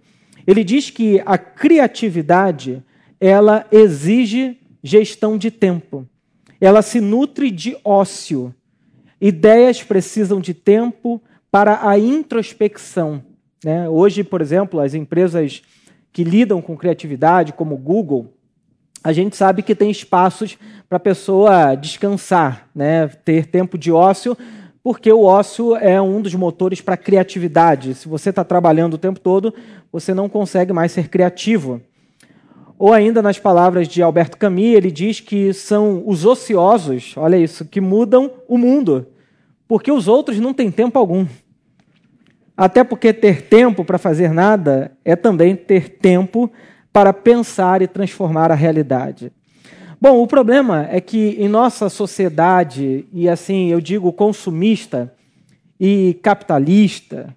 ele 0.48 0.63
diz 0.63 0.89
que 0.89 1.22
a 1.25 1.38
criatividade 1.38 2.82
ela 3.22 3.68
exige 3.72 4.58
gestão 4.84 5.38
de 5.38 5.51
tempo. 5.51 6.08
Ela 6.60 6.82
se 6.82 7.00
nutre 7.00 7.51
de 7.51 7.78
ócio. 7.86 8.54
Ideias 9.22 9.84
precisam 9.84 10.42
de 10.42 10.56
tempo 10.56 11.22
para 11.51 11.88
a 11.88 12.00
introspecção. 12.00 13.24
Né? 13.63 13.88
Hoje, 13.88 14.24
por 14.24 14.42
exemplo, 14.42 14.80
as 14.80 14.96
empresas 14.96 15.62
que 16.12 16.24
lidam 16.24 16.62
com 16.63 16.75
criatividade, 16.75 17.54
como 17.54 17.78
Google, 17.78 18.34
a 19.04 19.13
gente 19.13 19.36
sabe 19.36 19.62
que 19.62 19.75
tem 19.75 19.92
espaços 19.92 20.58
para 20.90 20.98
a 20.98 21.00
pessoa 21.00 21.75
descansar, 21.75 22.70
né? 22.74 23.08
ter 23.08 23.46
tempo 23.46 23.78
de 23.78 23.92
ócio, 23.92 24.36
porque 24.84 25.12
o 25.12 25.24
ócio 25.24 25.75
é 25.75 26.01
um 26.01 26.22
dos 26.22 26.34
motores 26.34 26.82
para 26.82 26.96
a 26.96 26.98
criatividade. 26.98 27.94
Se 27.94 28.08
você 28.08 28.32
está 28.32 28.44
trabalhando 28.44 28.96
o 28.96 29.00
tempo 29.00 29.20
todo, 29.20 29.54
você 29.92 30.12
não 30.12 30.28
consegue 30.28 30.74
mais 30.74 30.92
ser 30.92 31.08
criativo. 31.08 31.82
Ou 32.82 32.92
ainda 32.92 33.22
nas 33.22 33.38
palavras 33.38 33.88
de 33.88 34.02
Alberto 34.02 34.36
Camus, 34.40 34.74
ele 34.74 34.90
diz 34.90 35.20
que 35.20 35.54
são 35.54 36.02
os 36.04 36.26
ociosos, 36.26 37.14
olha 37.16 37.38
isso, 37.38 37.64
que 37.64 37.80
mudam 37.80 38.32
o 38.48 38.58
mundo, 38.58 39.06
porque 39.68 39.92
os 39.92 40.08
outros 40.08 40.40
não 40.40 40.52
têm 40.52 40.72
tempo 40.72 40.98
algum. 40.98 41.28
Até 42.58 42.84
porque 42.84 43.14
ter 43.14 43.44
tempo 43.44 43.86
para 43.86 44.00
fazer 44.00 44.34
nada 44.34 44.98
é 45.06 45.16
também 45.16 45.56
ter 45.56 45.90
tempo 46.00 46.52
para 46.92 47.14
pensar 47.14 47.84
e 47.84 47.88
transformar 47.88 48.52
a 48.52 48.56
realidade. 48.56 49.32
Bom, 50.02 50.20
o 50.20 50.26
problema 50.26 50.88
é 50.90 51.00
que 51.00 51.36
em 51.38 51.48
nossa 51.48 51.88
sociedade, 51.88 53.06
e 53.14 53.30
assim 53.30 53.70
eu 53.70 53.80
digo 53.80 54.12
consumista 54.12 55.14
e 55.80 56.18
capitalista, 56.24 57.32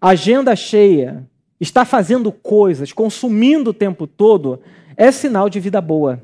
agenda 0.00 0.56
cheia, 0.56 1.28
está 1.60 1.84
fazendo 1.84 2.30
coisas, 2.30 2.92
consumindo 2.92 3.70
o 3.70 3.74
tempo 3.74 4.06
todo, 4.06 4.60
é 4.96 5.10
sinal 5.10 5.48
de 5.48 5.60
vida 5.60 5.80
boa. 5.80 6.22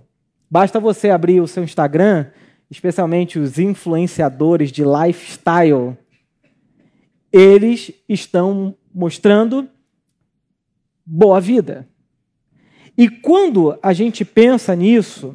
Basta 0.51 0.79
você 0.79 1.11
abrir 1.11 1.41
o 1.41 1.49
seu 1.49 1.65
Instagram, 1.65 2.27
especialmente 2.71 3.39
os 3.39 3.59
influenciadores 3.59 4.71
de 4.71 4.83
lifestyle, 4.85 5.97
eles 7.33 7.93
estão 8.09 8.75
mostrando 8.95 9.69
boa 11.05 11.41
vida. 11.41 11.89
E 12.97 13.09
quando 13.09 13.79
a 13.83 13.93
gente 13.93 14.25
pensa 14.25 14.77
nisso, 14.77 15.35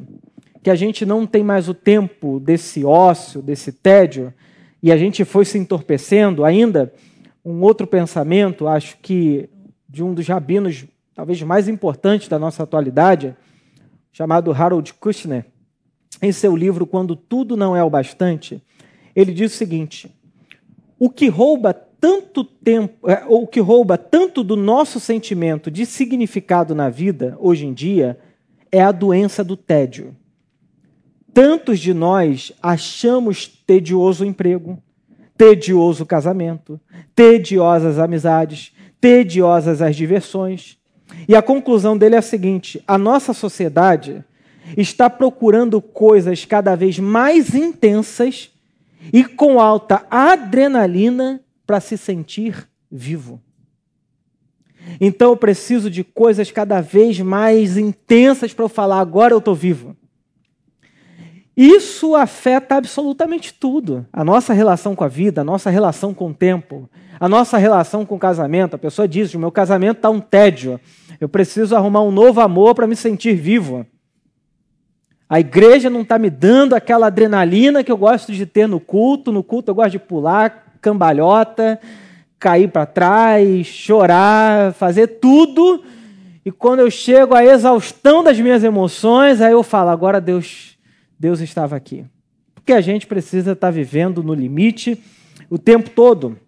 que 0.62 0.70
a 0.70 0.76
gente 0.76 1.04
não 1.04 1.26
tem 1.26 1.42
mais 1.42 1.68
o 1.68 1.74
tempo 1.74 2.38
desse 2.38 2.84
ócio, 2.84 3.42
desse 3.42 3.72
tédio, 3.72 4.32
e 4.80 4.92
a 4.92 4.96
gente 4.96 5.24
foi 5.24 5.44
se 5.44 5.58
entorpecendo, 5.58 6.44
ainda 6.44 6.92
um 7.44 7.60
outro 7.62 7.86
pensamento, 7.86 8.68
acho 8.68 8.96
que 9.02 9.48
de 9.88 10.02
um 10.02 10.12
dos 10.12 10.26
rabinos 10.26 10.84
talvez 11.14 11.42
mais 11.42 11.68
importantes 11.68 12.28
da 12.28 12.38
nossa 12.38 12.62
atualidade, 12.62 13.34
chamado 14.12 14.52
Harold 14.52 14.94
Kushner, 14.94 15.46
em 16.22 16.30
seu 16.30 16.54
livro 16.54 16.86
Quando 16.86 17.16
Tudo 17.16 17.56
Não 17.56 17.76
É 17.76 17.82
o 17.82 17.90
Bastante, 17.90 18.62
ele 19.16 19.32
diz 19.32 19.52
o 19.52 19.56
seguinte: 19.56 20.14
o 20.98 21.10
que 21.10 21.28
rouba 21.28 21.72
tanto 21.72 22.44
tempo, 22.44 23.10
é, 23.10 23.24
o 23.26 23.46
que 23.46 23.60
rouba 23.60 23.98
tanto 23.98 24.44
do 24.44 24.56
nosso 24.56 25.00
sentimento 25.00 25.70
de 25.70 25.84
significado 25.86 26.74
na 26.74 26.88
vida 26.88 27.36
hoje 27.40 27.66
em 27.66 27.72
dia 27.72 28.18
é 28.70 28.82
a 28.82 28.92
doença 28.92 29.42
do 29.42 29.56
tédio. 29.56 30.14
Tantos 31.34 31.80
de 31.80 31.92
nós 31.92 32.52
achamos 32.62 33.46
tedioso 33.46 34.24
o 34.24 34.26
emprego, 34.26 34.80
tedioso 35.36 36.04
o 36.04 36.06
casamento, 36.06 36.80
tediosas 37.14 37.98
amizades, 37.98 38.72
tediosas 39.00 39.82
as 39.82 39.96
diversões. 39.96 40.78
E 41.26 41.34
a 41.34 41.42
conclusão 41.42 41.96
dele 41.96 42.14
é 42.14 42.18
a 42.18 42.22
seguinte: 42.22 42.82
a 42.86 42.98
nossa 42.98 43.32
sociedade 43.32 44.24
está 44.76 45.08
procurando 45.08 45.80
coisas 45.80 46.44
cada 46.44 46.74
vez 46.74 46.98
mais 46.98 47.54
intensas 47.54 48.50
e 49.12 49.24
com 49.24 49.60
alta 49.60 50.04
adrenalina 50.10 51.40
para 51.66 51.80
se 51.80 51.96
sentir 51.96 52.68
vivo. 52.90 53.40
Então 55.00 55.30
eu 55.30 55.36
preciso 55.36 55.90
de 55.90 56.02
coisas 56.02 56.50
cada 56.50 56.80
vez 56.80 57.20
mais 57.20 57.76
intensas 57.76 58.54
para 58.54 58.64
eu 58.64 58.68
falar 58.68 59.00
agora 59.00 59.34
eu 59.34 59.38
estou 59.38 59.54
vivo. 59.54 59.96
Isso 61.58 62.14
afeta 62.14 62.76
absolutamente 62.76 63.52
tudo. 63.52 64.06
A 64.12 64.22
nossa 64.24 64.52
relação 64.52 64.94
com 64.94 65.02
a 65.02 65.08
vida, 65.08 65.40
a 65.40 65.44
nossa 65.44 65.68
relação 65.68 66.14
com 66.14 66.30
o 66.30 66.32
tempo, 66.32 66.88
a 67.18 67.28
nossa 67.28 67.58
relação 67.58 68.06
com 68.06 68.14
o 68.14 68.18
casamento. 68.18 68.76
A 68.76 68.78
pessoa 68.78 69.08
diz: 69.08 69.34
o 69.34 69.40
meu 69.40 69.50
casamento 69.50 69.96
está 69.96 70.08
um 70.08 70.20
tédio. 70.20 70.78
Eu 71.20 71.28
preciso 71.28 71.74
arrumar 71.74 72.02
um 72.02 72.12
novo 72.12 72.40
amor 72.40 72.76
para 72.76 72.86
me 72.86 72.94
sentir 72.94 73.34
vivo. 73.34 73.84
A 75.28 75.40
igreja 75.40 75.90
não 75.90 76.02
está 76.02 76.16
me 76.16 76.30
dando 76.30 76.76
aquela 76.76 77.08
adrenalina 77.08 77.82
que 77.82 77.90
eu 77.90 77.96
gosto 77.96 78.30
de 78.30 78.46
ter 78.46 78.68
no 78.68 78.78
culto. 78.78 79.32
No 79.32 79.42
culto 79.42 79.72
eu 79.72 79.74
gosto 79.74 79.90
de 79.90 79.98
pular, 79.98 80.76
cambalhota, 80.80 81.80
cair 82.38 82.68
para 82.68 82.86
trás, 82.86 83.66
chorar, 83.66 84.74
fazer 84.74 85.08
tudo. 85.18 85.82
E 86.46 86.52
quando 86.52 86.78
eu 86.78 86.90
chego 86.90 87.34
à 87.34 87.44
exaustão 87.44 88.22
das 88.22 88.38
minhas 88.38 88.62
emoções, 88.62 89.40
aí 89.40 89.50
eu 89.50 89.64
falo: 89.64 89.90
agora 89.90 90.20
Deus 90.20 90.77
Deus 91.18 91.40
estava 91.40 91.74
aqui. 91.74 92.06
Porque 92.54 92.72
a 92.72 92.80
gente 92.80 93.06
precisa 93.06 93.52
estar 93.52 93.70
vivendo 93.70 94.22
no 94.22 94.34
limite 94.34 95.02
o 95.50 95.58
tempo 95.58 95.90
todo. 95.90 96.38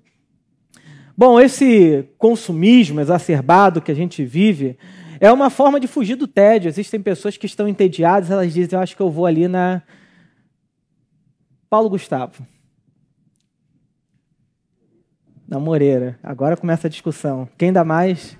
Bom, 1.16 1.40
esse 1.40 2.08
consumismo 2.16 3.00
exacerbado 3.00 3.82
que 3.82 3.90
a 3.90 3.94
gente 3.94 4.24
vive 4.24 4.78
é 5.18 5.30
uma 5.32 5.50
forma 5.50 5.80
de 5.80 5.86
fugir 5.86 6.16
do 6.16 6.28
tédio. 6.28 6.68
Existem 6.68 7.00
pessoas 7.00 7.36
que 7.36 7.46
estão 7.46 7.66
entediadas, 7.66 8.30
elas 8.30 8.52
dizem: 8.52 8.76
Eu 8.76 8.82
acho 8.82 8.96
que 8.96 9.02
eu 9.02 9.10
vou 9.10 9.26
ali 9.26 9.48
na. 9.48 9.82
Paulo 11.68 11.90
Gustavo. 11.90 12.46
Na 15.46 15.58
Moreira. 15.58 16.18
Agora 16.22 16.56
começa 16.56 16.86
a 16.86 16.90
discussão. 16.90 17.48
Quem 17.58 17.72
dá 17.72 17.84
mais? 17.84 18.38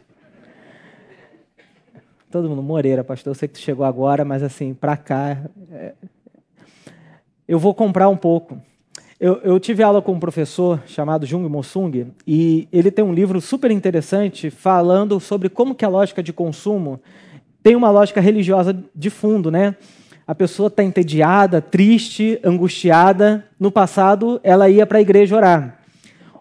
Todo 2.30 2.48
mundo, 2.48 2.62
Moreira, 2.62 3.02
pastor. 3.02 3.32
Eu 3.32 3.34
sei 3.34 3.48
que 3.48 3.54
tu 3.54 3.60
chegou 3.60 3.84
agora, 3.84 4.24
mas 4.24 4.42
assim, 4.42 4.72
para 4.72 4.96
cá. 4.96 5.42
É 5.72 5.94
eu 7.50 7.58
vou 7.58 7.74
comprar 7.74 8.08
um 8.08 8.16
pouco. 8.16 8.62
Eu, 9.18 9.40
eu, 9.42 9.58
tive 9.58 9.82
aula 9.82 10.00
com 10.00 10.12
um 10.12 10.20
professor 10.20 10.80
chamado 10.86 11.26
Jung 11.26 11.48
Mosung 11.48 12.12
e 12.24 12.68
ele 12.72 12.92
tem 12.92 13.04
um 13.04 13.12
livro 13.12 13.40
super 13.40 13.72
interessante 13.72 14.50
falando 14.50 15.18
sobre 15.18 15.48
como 15.48 15.74
que 15.74 15.84
a 15.84 15.88
lógica 15.88 16.22
de 16.22 16.32
consumo 16.32 17.00
tem 17.60 17.74
uma 17.74 17.90
lógica 17.90 18.20
religiosa 18.20 18.80
de 18.94 19.10
fundo, 19.10 19.50
né? 19.50 19.74
A 20.28 20.32
pessoa 20.32 20.68
está 20.68 20.84
entediada, 20.84 21.60
triste, 21.60 22.38
angustiada. 22.44 23.44
No 23.58 23.72
passado, 23.72 24.40
ela 24.44 24.70
ia 24.70 24.86
para 24.86 24.98
a 24.98 25.02
igreja 25.02 25.34
orar. 25.34 25.80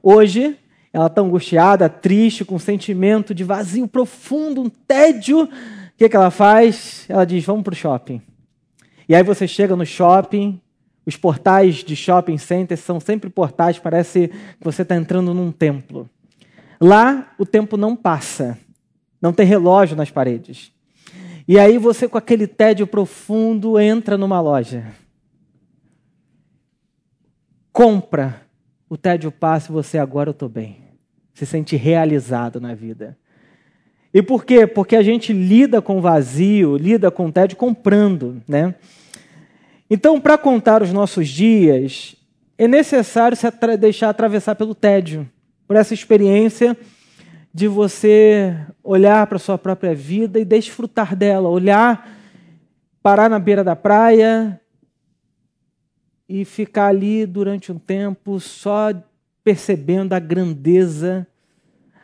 Hoje, 0.04 0.56
ela 0.94 1.08
está 1.08 1.22
angustiada, 1.24 1.89
triste, 1.89 2.46
com 2.46 2.54
um 2.54 2.60
sentimento 2.60 3.34
de 3.34 3.44
vazio 3.44 3.88
profundo, 3.88 4.62
um 4.62 4.70
tédio. 4.70 5.46
O 5.46 5.50
que, 5.98 6.08
que 6.08 6.16
ela 6.16 6.30
faz? 6.30 7.06
Ela 7.10 7.25
diz: 7.25 7.44
Vamos 7.46 7.63
para 7.63 7.74
o 7.74 7.75
shopping. 7.75 8.22
E 9.08 9.16
aí 9.16 9.24
você 9.24 9.48
chega 9.48 9.75
no 9.75 9.88
shopping, 9.88 10.62
os 11.10 11.18
portais 11.18 11.78
de 11.78 11.96
shopping 11.96 12.38
centers 12.38 12.80
são 12.82 13.00
sempre 13.00 13.30
portais, 13.30 13.80
parece 13.80 14.28
que 14.28 14.63
você 14.63 14.84
está 14.84 14.96
entrando 14.96 15.34
num 15.34 15.51
templo. 15.51 16.10
Lá, 16.80 17.34
o 17.38 17.46
tempo 17.46 17.75
não 17.75 17.96
passa, 17.96 18.58
não 19.22 19.34
tem 19.34 19.46
relógio 19.46 19.98
nas 19.98 20.12
paredes. 20.12 20.72
E 21.48 21.58
aí 21.58 21.80
você, 21.80 22.08
com 22.08 22.18
aquele 22.18 22.46
tédio 22.46 22.86
profundo, 22.86 23.80
entra 23.80 24.18
numa 24.18 24.39
loja. 24.39 24.86
Compra. 27.74 28.44
O 28.88 28.96
tédio 28.96 29.32
passa 29.32 29.72
e 29.72 29.74
você 29.74 29.98
agora 29.98 30.30
eu 30.30 30.32
estou 30.32 30.48
bem. 30.48 30.78
Se 31.34 31.46
sente 31.46 31.75
realizado 31.75 32.62
na 32.62 32.75
vida. 32.75 33.18
E 34.13 34.22
por 34.22 34.46
quê? 34.46 34.68
Porque 34.68 34.96
a 34.96 35.01
gente 35.01 35.34
lida 35.34 35.82
com 35.82 36.01
vazio, 36.01 36.78
lida 36.78 37.10
com 37.10 37.32
tédio 37.32 37.58
comprando, 37.58 38.42
né? 38.48 38.75
Então, 39.89 40.22
para 40.22 40.38
contar 40.38 40.84
os 40.84 40.93
nossos 40.93 41.27
dias, 41.27 42.15
é 42.58 42.67
necessário 42.67 43.36
se 43.36 43.48
atra 43.48 43.75
deixar 43.75 44.10
atravessar 44.10 44.53
pelo 44.53 44.75
tédio, 44.75 45.27
por 45.65 45.75
essa 45.75 45.93
experiência 45.93 46.77
de 47.51 47.67
você 47.67 48.55
olhar 48.84 49.25
para 49.25 49.38
a 49.38 49.39
sua 49.39 49.58
própria 49.58 49.96
vida 49.96 50.39
e 50.39 50.46
desfrutar 50.46 51.15
dela, 51.15 51.50
olhar, 51.50 52.08
parar 53.01 53.29
na 53.29 53.39
beira 53.39 53.63
da 53.63 53.75
praia 53.75 54.62
e 56.27 56.46
ficar 56.46 56.88
ali 56.88 57.25
durante 57.25 57.72
um 57.72 57.79
tempo 57.79 58.39
só 58.39 58.93
percebendo 59.43 60.13
a 60.13 60.19
grandeza, 60.19 61.25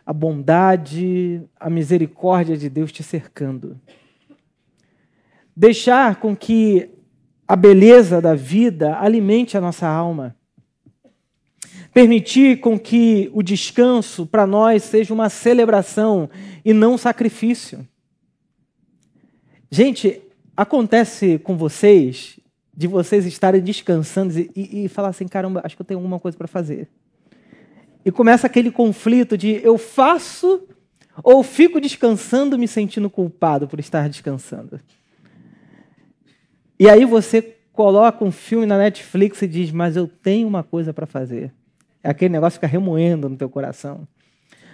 a 0.03 0.11
bondade, 0.11 1.43
a 1.59 1.69
misericórdia 1.69 2.57
de 2.57 2.67
Deus 2.67 2.91
te 2.91 3.03
cercando. 3.03 3.79
Deixar 5.55 6.15
com 6.15 6.35
que 6.35 6.94
a 7.47 7.55
beleza 7.55 8.21
da 8.21 8.33
vida 8.33 8.97
alimente 8.97 9.57
a 9.57 9.61
nossa 9.61 9.87
alma. 9.87 10.35
Permitir 11.93 12.59
com 12.59 12.77
que 12.77 13.29
o 13.33 13.41
descanso 13.41 14.25
para 14.25 14.45
nós 14.45 14.83
seja 14.83 15.13
uma 15.13 15.29
celebração 15.29 16.29
e 16.63 16.73
não 16.73 16.95
um 16.95 16.97
sacrifício. 16.97 17.87
Gente, 19.71 20.21
acontece 20.57 21.39
com 21.39 21.55
vocês 21.55 22.39
de 22.75 22.87
vocês 22.87 23.25
estarem 23.25 23.61
descansando 23.61 24.37
e, 24.37 24.51
e, 24.55 24.85
e 24.85 24.89
falar 24.89 25.09
assim: 25.09 25.27
caramba, 25.27 25.61
acho 25.63 25.75
que 25.75 25.81
eu 25.81 25.85
tenho 25.85 25.99
alguma 25.99 26.19
coisa 26.19 26.37
para 26.37 26.47
fazer. 26.47 26.89
E 28.03 28.11
começa 28.11 28.45
aquele 28.45 28.71
conflito 28.71 29.37
de 29.37 29.61
eu 29.63 29.77
faço 29.77 30.67
ou 31.23 31.41
fico 31.43 31.79
descansando 31.79 32.57
me 32.57 32.67
sentindo 32.67 33.09
culpado 33.09 33.67
por 33.67 33.79
estar 33.79 34.09
descansando. 34.09 34.79
E 36.79 36.89
aí 36.89 37.05
você 37.05 37.55
coloca 37.71 38.23
um 38.23 38.31
filme 38.31 38.65
na 38.65 38.77
Netflix 38.77 39.41
e 39.41 39.47
diz: 39.47 39.71
Mas 39.71 39.95
eu 39.95 40.07
tenho 40.07 40.47
uma 40.47 40.63
coisa 40.63 40.93
para 40.93 41.05
fazer. 41.05 41.53
Aquele 42.03 42.33
negócio 42.33 42.57
fica 42.57 42.67
remoendo 42.67 43.29
no 43.29 43.37
teu 43.37 43.49
coração. 43.49 44.07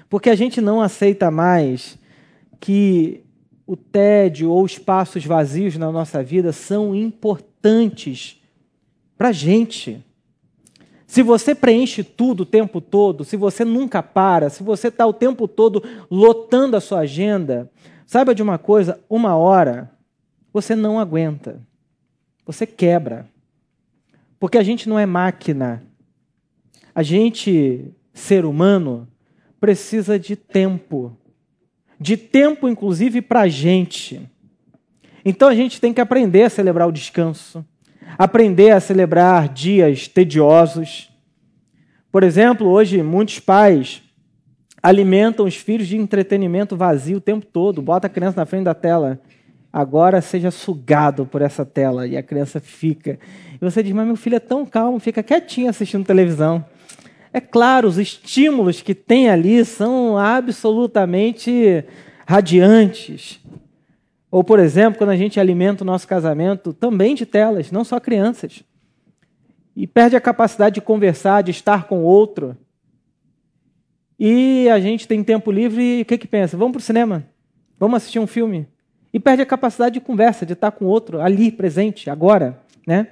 Porque 0.10 0.30
a 0.30 0.36
gente 0.36 0.60
não 0.60 0.82
aceita 0.82 1.32
mais 1.32 1.98
que 2.60 3.24
o 3.66 3.78
tédio 3.78 4.52
ou 4.52 4.66
espaços 4.66 5.26
vazios 5.26 5.78
na 5.78 5.92
nossa 5.92 6.22
vida 6.22 6.52
são 6.52 6.94
importantes 6.94 8.42
para 9.18 9.30
a 9.30 9.32
gente. 9.32 10.04
Se 11.08 11.24
você 11.24 11.56
preenche 11.56 12.04
tudo 12.04 12.42
o 12.42 12.46
tempo 12.46 12.82
todo, 12.82 13.24
se 13.24 13.38
você 13.38 13.64
nunca 13.64 14.02
para, 14.04 14.50
se 14.50 14.64
você 14.64 14.88
está 14.90 15.06
o 15.06 15.14
tempo 15.14 15.48
todo 15.48 15.84
lotando 16.10 16.76
a 16.76 16.82
sua 16.82 17.00
agenda, 17.00 17.70
saiba 18.06 18.36
de 18.36 18.42
uma 18.42 18.58
coisa: 18.58 19.00
uma 19.10 19.36
hora 19.36 19.92
você 20.52 20.76
não 20.76 21.00
aguenta 21.00 21.62
você 22.46 22.66
quebra. 22.66 23.28
Porque 24.40 24.58
a 24.58 24.64
gente 24.64 24.90
não 24.90 24.98
é 24.98 25.06
máquina. 25.06 25.84
A 26.94 27.04
gente, 27.04 27.86
ser 28.14 28.46
humano, 28.46 29.08
precisa 29.60 30.18
de 30.18 30.36
tempo. 30.36 31.16
De 32.00 32.18
tempo, 32.18 32.68
inclusive, 32.68 33.22
para 33.22 33.42
a 33.42 33.48
gente. 33.48 34.28
Então 35.24 35.48
a 35.48 35.56
gente 35.56 35.80
tem 35.80 35.94
que 35.94 36.02
aprender 36.02 36.44
a 36.44 36.50
celebrar 36.50 36.88
o 36.88 36.92
descanso, 36.92 37.64
aprender 38.18 38.72
a 38.72 38.80
celebrar 38.80 39.48
dias 39.50 40.08
tediosos. 40.08 41.10
Por 42.12 42.24
exemplo, 42.24 42.68
hoje 42.68 43.04
muitos 43.04 43.40
pais 43.40 44.02
alimentam 44.82 45.46
os 45.46 45.56
filhos 45.56 45.88
de 45.88 45.96
entretenimento 45.96 46.76
vazio 46.76 47.18
o 47.18 47.22
tempo 47.22 47.46
todo, 47.46 47.82
bota 47.82 48.08
a 48.08 48.10
criança 48.10 48.40
na 48.40 48.48
frente 48.48 48.64
da 48.64 48.74
tela 48.74 49.22
agora 49.72 50.22
seja 50.22 50.52
sugado 50.52 51.26
por 51.26 51.42
essa 51.42 51.66
tela. 51.66 52.08
E 52.08 52.18
a 52.18 52.24
criança 52.24 52.60
fica. 52.60 53.20
E 53.54 53.58
você 53.60 53.82
diz, 53.82 53.94
mas 53.94 54.06
meu 54.06 54.16
filho 54.16 54.36
é 54.36 54.40
tão 54.40 54.66
calmo, 54.66 55.00
fica 55.00 55.24
quietinho 55.24 55.70
assistindo 55.70 56.06
televisão. 56.06 56.66
É 57.34 57.40
claro, 57.40 57.88
os 57.88 57.98
estímulos 57.98 58.82
que 58.82 58.94
tem 58.94 59.30
ali 59.30 59.64
são 59.64 60.18
absolutamente 60.18 61.86
radiantes. 62.28 63.40
Ou, 64.30 64.44
por 64.44 64.60
exemplo, 64.60 64.98
quando 64.98 65.12
a 65.12 65.16
gente 65.16 65.40
alimenta 65.40 65.84
o 65.84 65.88
nosso 65.88 66.08
casamento, 66.08 66.74
também 66.74 67.16
de 67.16 67.26
telas, 67.26 67.72
não 67.72 67.84
só 67.84 68.00
crianças. 68.00 68.64
E 69.76 69.88
perde 69.88 70.16
a 70.16 70.22
capacidade 70.22 70.76
de 70.76 70.82
conversar, 70.82 71.42
de 71.42 71.52
estar 71.52 71.86
com 71.86 72.00
o 72.00 72.04
outro. 72.04 72.58
E 74.20 74.70
a 74.70 74.80
gente 74.80 75.08
tem 75.08 75.24
tempo 75.24 75.52
livre 75.52 76.00
e 76.00 76.02
o 76.02 76.06
que, 76.06 76.18
que 76.18 76.28
pensa? 76.28 76.58
Vamos 76.58 76.74
para 76.74 76.80
o 76.80 76.84
cinema? 76.84 77.26
Vamos 77.80 77.98
assistir 77.98 78.20
um 78.20 78.28
filme? 78.28 78.68
E 79.14 79.20
perde 79.20 79.42
a 79.42 79.46
capacidade 79.46 79.96
de 79.96 80.02
conversa, 80.02 80.46
de 80.46 80.54
estar 80.54 80.72
com 80.72 80.86
o 80.86 80.88
outro 80.88 81.22
ali, 81.22 81.52
presente, 81.52 82.10
agora. 82.10 82.62
Né? 82.88 83.08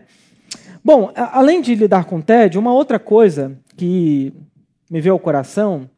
Bom, 0.84 1.12
além 1.16 1.62
de 1.62 1.76
lidar 1.76 2.06
com 2.06 2.22
tédio, 2.22 2.60
uma 2.60 2.74
outra 2.74 2.98
coisa 2.98 3.60
que 3.76 4.34
me 4.90 5.02
veio 5.02 5.14
ao 5.14 5.20
coração 5.20 5.90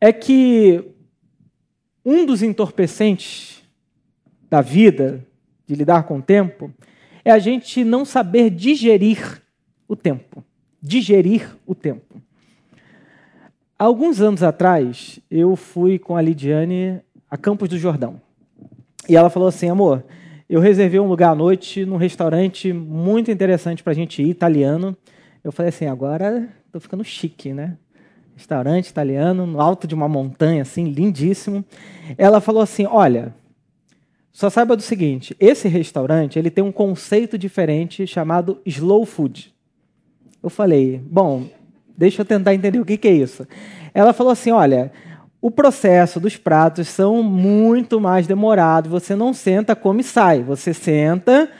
é 0.00 0.12
que 0.12 0.84
um 2.04 2.26
dos 2.26 2.42
entorpecentes 2.42 3.62
da 4.48 4.60
vida, 4.60 5.24
de 5.66 5.74
lidar 5.74 6.02
com 6.04 6.18
o 6.18 6.22
tempo, 6.22 6.72
é 7.24 7.30
a 7.30 7.38
gente 7.38 7.84
não 7.84 8.04
saber 8.04 8.50
digerir 8.50 9.40
o 9.86 9.94
tempo. 9.94 10.44
Digerir 10.82 11.56
o 11.66 11.74
tempo. 11.74 12.20
alguns 13.78 14.20
anos 14.20 14.42
atrás, 14.42 15.20
eu 15.30 15.54
fui 15.54 15.98
com 15.98 16.16
a 16.16 16.22
Lidiane 16.22 17.00
a 17.30 17.36
Campos 17.36 17.68
do 17.68 17.78
Jordão. 17.78 18.20
E 19.08 19.16
ela 19.16 19.30
falou 19.30 19.48
assim: 19.48 19.68
amor, 19.68 20.04
eu 20.48 20.60
reservei 20.60 20.98
um 20.98 21.08
lugar 21.08 21.30
à 21.30 21.34
noite 21.34 21.84
num 21.84 21.96
restaurante 21.96 22.72
muito 22.72 23.30
interessante 23.30 23.82
para 23.82 23.92
a 23.92 23.94
gente 23.94 24.22
ir, 24.22 24.28
italiano. 24.28 24.96
Eu 25.42 25.52
falei 25.52 25.70
assim: 25.70 25.86
agora 25.86 26.48
estou 26.66 26.80
ficando 26.80 27.04
chique, 27.04 27.52
né? 27.52 27.76
Restaurante 28.36 28.88
italiano, 28.88 29.46
no 29.46 29.60
alto 29.60 29.86
de 29.86 29.94
uma 29.94 30.08
montanha, 30.08 30.62
assim, 30.62 30.84
lindíssimo. 30.84 31.64
Ela 32.16 32.40
falou 32.40 32.62
assim: 32.62 32.86
olha, 32.86 33.34
só 34.32 34.48
saiba 34.48 34.76
do 34.76 34.82
seguinte: 34.82 35.36
esse 35.38 35.68
restaurante 35.68 36.38
ele 36.38 36.50
tem 36.50 36.64
um 36.64 36.72
conceito 36.72 37.38
diferente 37.38 38.06
chamado 38.06 38.60
slow 38.64 39.04
food. 39.04 39.54
Eu 40.42 40.50
falei: 40.50 41.00
bom, 41.04 41.46
deixa 41.96 42.22
eu 42.22 42.26
tentar 42.26 42.54
entender 42.54 42.80
o 42.80 42.84
que, 42.84 42.96
que 42.96 43.08
é 43.08 43.12
isso. 43.12 43.46
Ela 43.92 44.12
falou 44.12 44.32
assim: 44.32 44.50
olha 44.50 44.92
o 45.42 45.50
processo 45.50 46.20
dos 46.20 46.36
pratos 46.36 46.88
são 46.88 47.22
muito 47.22 48.00
mais 48.00 48.26
demorados. 48.26 48.90
Você 48.90 49.16
não 49.16 49.32
senta, 49.32 49.74
come 49.74 50.02
e 50.02 50.04
sai. 50.04 50.42
Você 50.42 50.74
senta 50.74 51.50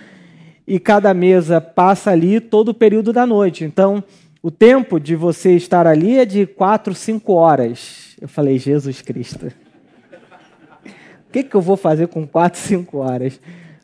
e 0.67 0.79
cada 0.79 1.15
mesa 1.15 1.61
passa 1.61 2.11
ali 2.11 2.41
todo 2.41 2.69
o 2.69 2.75
período 2.75 3.13
da 3.13 3.27
noite. 3.27 3.65
Então, 3.65 4.05
o 4.43 4.51
tempo 4.51 5.01
de 5.01 5.17
você 5.17 5.57
estar 5.57 5.87
ali 5.87 6.19
é 6.19 6.25
de 6.25 6.47
quatro, 6.47 6.95
cinco 6.95 7.33
horas. 7.33 8.17
Eu 8.21 8.29
falei, 8.29 8.59
Jesus 8.59 9.01
Cristo. 9.01 9.47
O 9.47 11.33
que, 11.33 11.43
que 11.43 11.55
eu 11.55 11.61
vou 11.61 11.77
fazer 11.77 12.09
com 12.09 12.27
quatro, 12.27 12.61
cinco 12.61 12.99
horas? 12.99 13.41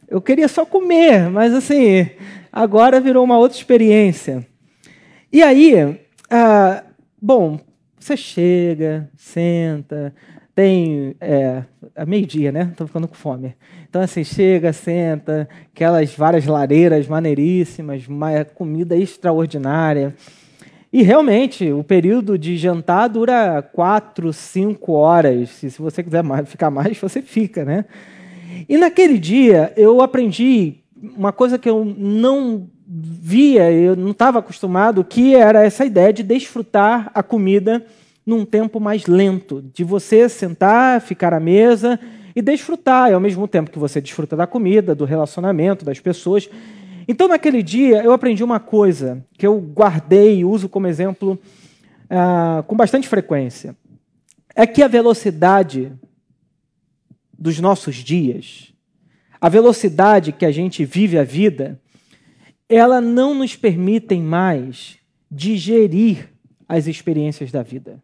Eu 0.08 0.20
queria 0.20 0.48
só 0.48 0.66
comer, 0.66 1.30
mas 1.30 1.54
assim, 1.54 2.08
agora 2.52 3.00
virou 3.00 3.24
uma 3.24 3.38
outra 3.38 3.56
experiência. 3.56 4.46
E 5.32 5.42
aí, 5.42 6.00
ah, 6.30 6.82
bom, 7.20 7.58
você 8.06 8.16
chega, 8.16 9.10
senta, 9.16 10.14
tem 10.54 11.16
é, 11.20 11.64
é 11.94 12.06
meio-dia, 12.06 12.52
né? 12.52 12.68
Estou 12.70 12.86
ficando 12.86 13.08
com 13.08 13.16
fome. 13.16 13.56
Então, 13.88 14.00
assim, 14.00 14.22
chega, 14.22 14.72
senta, 14.72 15.48
aquelas 15.74 16.14
várias 16.14 16.46
lareiras 16.46 17.08
maneiríssimas, 17.08 18.04
comida 18.54 18.96
extraordinária. 18.96 20.14
E 20.92 21.02
realmente, 21.02 21.72
o 21.72 21.82
período 21.82 22.38
de 22.38 22.56
jantar 22.56 23.08
dura 23.08 23.60
quatro, 23.60 24.32
cinco 24.32 24.92
horas. 24.92 25.50
Se, 25.50 25.70
se 25.72 25.82
você 25.82 26.00
quiser 26.00 26.22
mais, 26.22 26.48
ficar 26.48 26.70
mais, 26.70 26.96
você 26.96 27.20
fica, 27.20 27.64
né? 27.64 27.86
E 28.68 28.76
naquele 28.78 29.18
dia 29.18 29.72
eu 29.76 30.00
aprendi 30.00 30.76
uma 31.16 31.32
coisa 31.32 31.58
que 31.58 31.68
eu 31.68 31.84
não 31.84 32.68
via, 32.86 33.70
eu 33.72 33.96
não 33.96 34.12
estava 34.12 34.38
acostumado, 34.38 35.02
que 35.02 35.34
era 35.34 35.64
essa 35.64 35.84
ideia 35.84 36.12
de 36.12 36.22
desfrutar 36.22 37.10
a 37.12 37.22
comida 37.22 37.84
num 38.24 38.44
tempo 38.44 38.78
mais 38.78 39.06
lento, 39.06 39.64
de 39.74 39.82
você 39.82 40.28
sentar, 40.28 41.00
ficar 41.00 41.34
à 41.34 41.40
mesa 41.40 41.98
e 42.34 42.42
desfrutar, 42.42 43.10
e 43.10 43.14
ao 43.14 43.20
mesmo 43.20 43.48
tempo 43.48 43.70
que 43.70 43.78
você 43.78 44.00
desfruta 44.00 44.36
da 44.36 44.46
comida, 44.46 44.94
do 44.94 45.04
relacionamento, 45.04 45.84
das 45.84 45.98
pessoas. 45.98 46.48
Então, 47.08 47.28
naquele 47.28 47.62
dia, 47.62 48.02
eu 48.02 48.12
aprendi 48.12 48.44
uma 48.44 48.60
coisa 48.60 49.24
que 49.36 49.46
eu 49.46 49.58
guardei 49.58 50.40
e 50.40 50.44
uso 50.44 50.68
como 50.68 50.86
exemplo 50.86 51.38
ah, 52.10 52.62
com 52.66 52.76
bastante 52.76 53.08
frequência. 53.08 53.76
É 54.54 54.66
que 54.66 54.82
a 54.82 54.88
velocidade 54.88 55.92
dos 57.38 57.58
nossos 57.60 57.96
dias, 57.96 58.72
a 59.40 59.48
velocidade 59.48 60.32
que 60.32 60.46
a 60.46 60.50
gente 60.50 60.84
vive 60.84 61.18
a 61.18 61.24
vida, 61.24 61.80
ela 62.68 63.00
não 63.00 63.34
nos 63.34 63.54
permitem 63.54 64.22
mais 64.22 64.98
digerir 65.30 66.30
as 66.68 66.86
experiências 66.86 67.50
da 67.50 67.62
vida. 67.62 68.02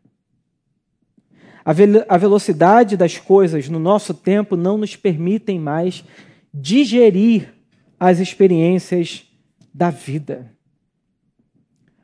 A, 1.64 1.72
ve 1.72 1.84
a 2.08 2.16
velocidade 2.16 2.96
das 2.96 3.18
coisas 3.18 3.68
no 3.68 3.78
nosso 3.78 4.12
tempo 4.14 4.56
não 4.56 4.76
nos 4.76 4.96
permitem 4.96 5.58
mais 5.58 6.04
digerir 6.52 7.52
as 7.98 8.18
experiências 8.18 9.24
da 9.72 9.90
vida. 9.90 10.52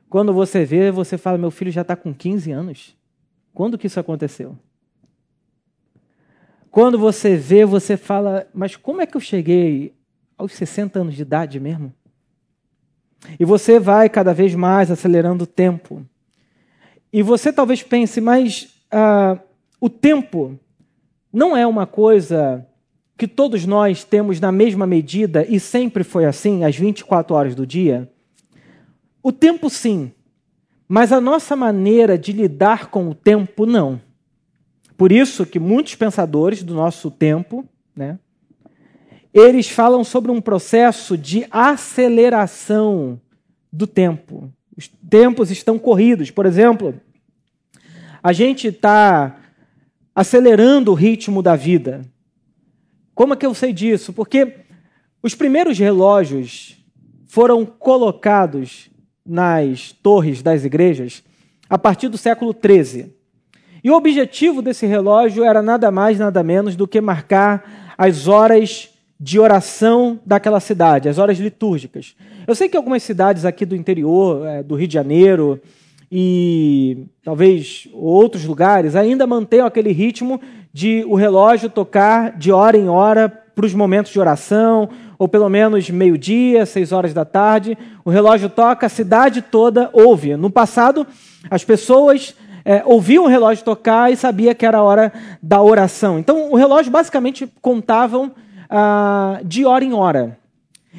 Quando 0.09 0.33
você 0.33 0.65
vê, 0.65 0.91
você 0.91 1.19
fala: 1.19 1.39
meu 1.39 1.51
filho 1.51 1.71
já 1.71 1.83
está 1.83 1.97
com 1.97 2.15
15 2.15 2.51
anos. 2.51 2.97
Quando 3.53 3.77
que 3.77 3.89
isso 3.89 4.01
aconteceu? 4.01 4.57
Quando 6.71 6.99
você 6.99 7.37
vê, 7.37 7.65
você 7.65 7.97
fala: 7.97 8.49
mas 8.55 8.77
como 8.77 9.01
é 9.01 9.07
que 9.07 9.17
eu 9.17 9.21
cheguei 9.21 9.95
aos 10.37 10.53
60 10.53 11.01
anos 11.01 11.15
de 11.15 11.23
idade 11.23 11.59
mesmo? 11.59 11.93
E 13.39 13.45
você 13.45 13.79
vai 13.79 14.09
cada 14.09 14.33
vez 14.33 14.55
mais 14.55 14.91
acelerando 14.91 15.45
o 15.45 15.47
tempo. 15.47 16.05
E 17.13 17.23
você 17.23 17.53
talvez 17.53 17.83
pense, 17.83 18.21
mas 18.21 18.69
ah, 18.91 19.39
o 19.81 19.89
tempo 19.89 20.59
não 21.33 21.57
é 21.57 21.67
uma 21.67 21.87
coisa 21.87 22.67
que 23.17 23.27
todos 23.27 23.67
nós 23.67 24.05
temos 24.05 24.39
na 24.41 24.53
mesma 24.53 24.87
medida 24.87 25.45
e 25.49 25.59
sempre 25.59 26.05
foi 26.05 26.25
assim, 26.25 26.65
às 26.65 26.77
24 26.77 27.35
horas 27.35 27.55
do 27.55 27.67
dia? 27.67 28.11
O 29.23 29.33
tempo, 29.33 29.69
sim, 29.69 30.13
mas 30.87 31.13
a 31.13 31.21
nossa 31.21 31.57
maneira 31.57 32.17
de 32.17 32.33
lidar 32.33 32.91
com 32.91 33.09
o 33.09 33.15
tempo, 33.15 33.67
não. 33.67 34.01
Por 34.97 35.13
isso 35.13 35.45
que 35.45 35.59
muitos 35.59 35.95
pensadores 35.95 36.63
do 36.63 36.75
nosso 36.75 37.11
tempo, 37.11 37.69
né, 37.95 38.19
eles 39.33 39.69
falam 39.69 40.03
sobre 40.03 40.31
um 40.31 40.41
processo 40.41 41.17
de 41.17 41.47
aceleração 41.51 43.21
do 43.73 43.87
tempo. 43.87 44.51
Os 44.77 44.89
tempos 44.89 45.51
estão 45.51 45.79
corridos. 45.79 46.31
Por 46.31 46.47
exemplo, 46.47 46.95
a 48.23 48.33
gente 48.33 48.69
está 48.69 49.37
acelerando 50.15 50.91
o 50.91 50.95
ritmo 50.95 51.43
da 51.43 51.55
vida. 51.57 52.03
Como 53.15 53.35
é 53.35 53.37
que 53.37 53.47
eu 53.47 53.55
sei 53.55 53.73
disso? 53.73 54.13
Porque 54.13 54.57
os 55.23 55.35
primeiros 55.35 55.79
relógios 55.79 56.77
foram 57.27 57.67
colocados 57.67 58.89
nas 59.25 59.93
torres 59.93 60.43
das 60.43 60.65
igrejas 60.65 61.23
a 61.69 61.77
partir 61.77 62.09
do 62.09 62.17
século 62.17 62.55
XIII. 62.55 63.13
E 63.83 63.91
o 63.91 63.95
objetivo 63.95 64.63
desse 64.63 64.87
relógio 64.87 65.45
era 65.45 65.63
nada 65.63 65.91
mais, 65.91 66.19
nada 66.19 66.43
menos 66.43 66.75
do 66.75 66.89
que 66.89 67.01
marcar 67.01 67.95
as 67.97 68.27
horas 68.27 68.89
de 69.21 69.39
oração 69.39 70.21
daquela 70.25 70.61
cidade, 70.61 71.09
as 71.09 71.19
horas 71.19 71.39
litúrgicas. 71.39 72.15
Eu 72.47 72.55
sei 72.55 72.69
que 72.69 72.77
algumas 72.77 73.03
cidades 73.03 73.45
aqui 73.45 73.67
do 73.67 73.75
interior, 73.75 74.47
é, 74.47 74.63
do 74.63 74.77
Rio 74.77 74.87
de 74.87 74.95
Janeiro, 74.95 75.61
e 76.11 77.07
talvez 77.23 77.89
outros 77.93 78.45
lugares 78.45 78.97
ainda 78.97 79.27
mantenham 79.27 79.67
aquele 79.67 79.93
ritmo 79.93 80.41
de 80.73 81.05
o 81.07 81.15
relógio 81.15 81.69
tocar 81.69 82.39
de 82.39 82.51
hora 82.51 82.77
em 82.77 82.89
hora 82.89 83.29
para 83.29 83.67
os 83.67 83.75
momentos 83.75 84.13
de 84.13 84.21
oração, 84.21 84.89
ou 85.19 85.27
pelo 85.27 85.49
menos 85.49 85.91
meio-dia, 85.91 86.65
seis 86.65 86.93
horas 86.93 87.13
da 87.13 87.25
tarde. 87.25 87.77
O 88.05 88.11
relógio 88.11 88.49
toca, 88.49 88.87
a 88.87 88.89
cidade 88.89 89.43
toda 89.43 89.91
ouve. 89.93 90.37
No 90.37 90.49
passado, 90.49 91.05
as 91.51 91.65
pessoas 91.65 92.37
é, 92.65 92.83
ouviam 92.87 93.25
o 93.25 93.29
relógio 93.29 93.65
tocar 93.65 94.13
e 94.13 94.17
sabia 94.17 94.55
que 94.55 94.65
era 94.65 94.79
a 94.79 94.83
hora 94.83 95.13
da 95.43 95.61
oração. 95.61 96.19
Então, 96.19 96.53
o 96.53 96.57
relógio 96.57 96.93
basicamente 96.93 97.53
contavam 97.61 98.31
ah, 98.69 99.41
de 99.45 99.65
hora 99.65 99.85
em 99.85 99.93
hora. 99.93 100.39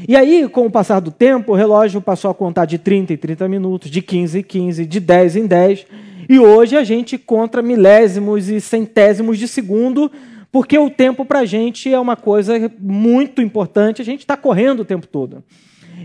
E 0.07 0.15
aí, 0.15 0.47
com 0.47 0.65
o 0.65 0.71
passar 0.71 0.99
do 0.99 1.11
tempo, 1.11 1.51
o 1.51 1.55
relógio 1.55 2.01
passou 2.01 2.31
a 2.31 2.33
contar 2.33 2.65
de 2.65 2.77
30 2.77 3.13
em 3.13 3.17
30 3.17 3.47
minutos, 3.47 3.91
de 3.91 4.01
15 4.01 4.39
em 4.39 4.43
15, 4.43 4.85
de 4.85 4.99
10 4.99 5.35
em 5.35 5.45
10. 5.47 5.85
E 6.29 6.39
hoje 6.39 6.77
a 6.77 6.83
gente 6.83 7.17
conta 7.17 7.61
milésimos 7.61 8.49
e 8.49 8.61
centésimos 8.61 9.37
de 9.37 9.47
segundo, 9.47 10.11
porque 10.51 10.77
o 10.77 10.89
tempo 10.89 11.25
para 11.25 11.39
a 11.39 11.45
gente 11.45 11.91
é 11.91 11.99
uma 11.99 12.15
coisa 12.15 12.53
muito 12.79 13.41
importante, 13.41 14.01
a 14.01 14.05
gente 14.05 14.21
está 14.21 14.37
correndo 14.37 14.81
o 14.81 14.85
tempo 14.85 15.07
todo. 15.07 15.43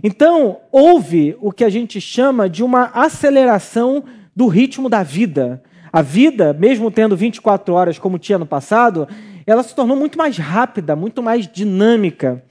Então, 0.03 0.59
houve 0.72 1.37
o 1.40 1.53
que 1.53 1.62
a 1.62 1.70
gente 1.70 2.00
chama 2.00 2.48
de 2.48 2.64
uma 2.64 2.90
aceleração 2.94 4.03
do 4.35 4.46
ritmo 4.48 4.88
da 4.88 5.03
vida. 5.03 5.62
A 5.92 6.03
vida, 6.03 6.53
mesmo 6.53 6.90
tendo 6.90 7.16
24 7.16 7.72
horas 7.72 7.98
como 7.98 8.18
tinha 8.18 8.38
no 8.38 8.46
passado, 8.46 9.07
ela 9.46 9.62
se 9.62 9.74
tornou 9.74 9.96
muito 9.96 10.16
mais 10.16 10.38
rápida, 10.38 10.96
muito 10.96 11.22
mais 11.22 11.46
dinâmica. 11.46 12.42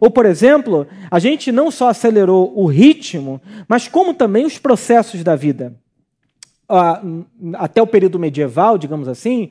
Ou, 0.00 0.10
por 0.10 0.26
exemplo, 0.26 0.86
a 1.10 1.18
gente 1.18 1.52
não 1.52 1.70
só 1.70 1.88
acelerou 1.88 2.52
o 2.56 2.66
ritmo, 2.66 3.40
mas 3.68 3.88
como 3.88 4.14
também 4.14 4.44
os 4.44 4.58
processos 4.58 5.22
da 5.22 5.36
vida. 5.36 5.74
Até 7.54 7.80
o 7.82 7.86
período 7.86 8.18
medieval, 8.18 8.78
digamos 8.78 9.06
assim, 9.08 9.50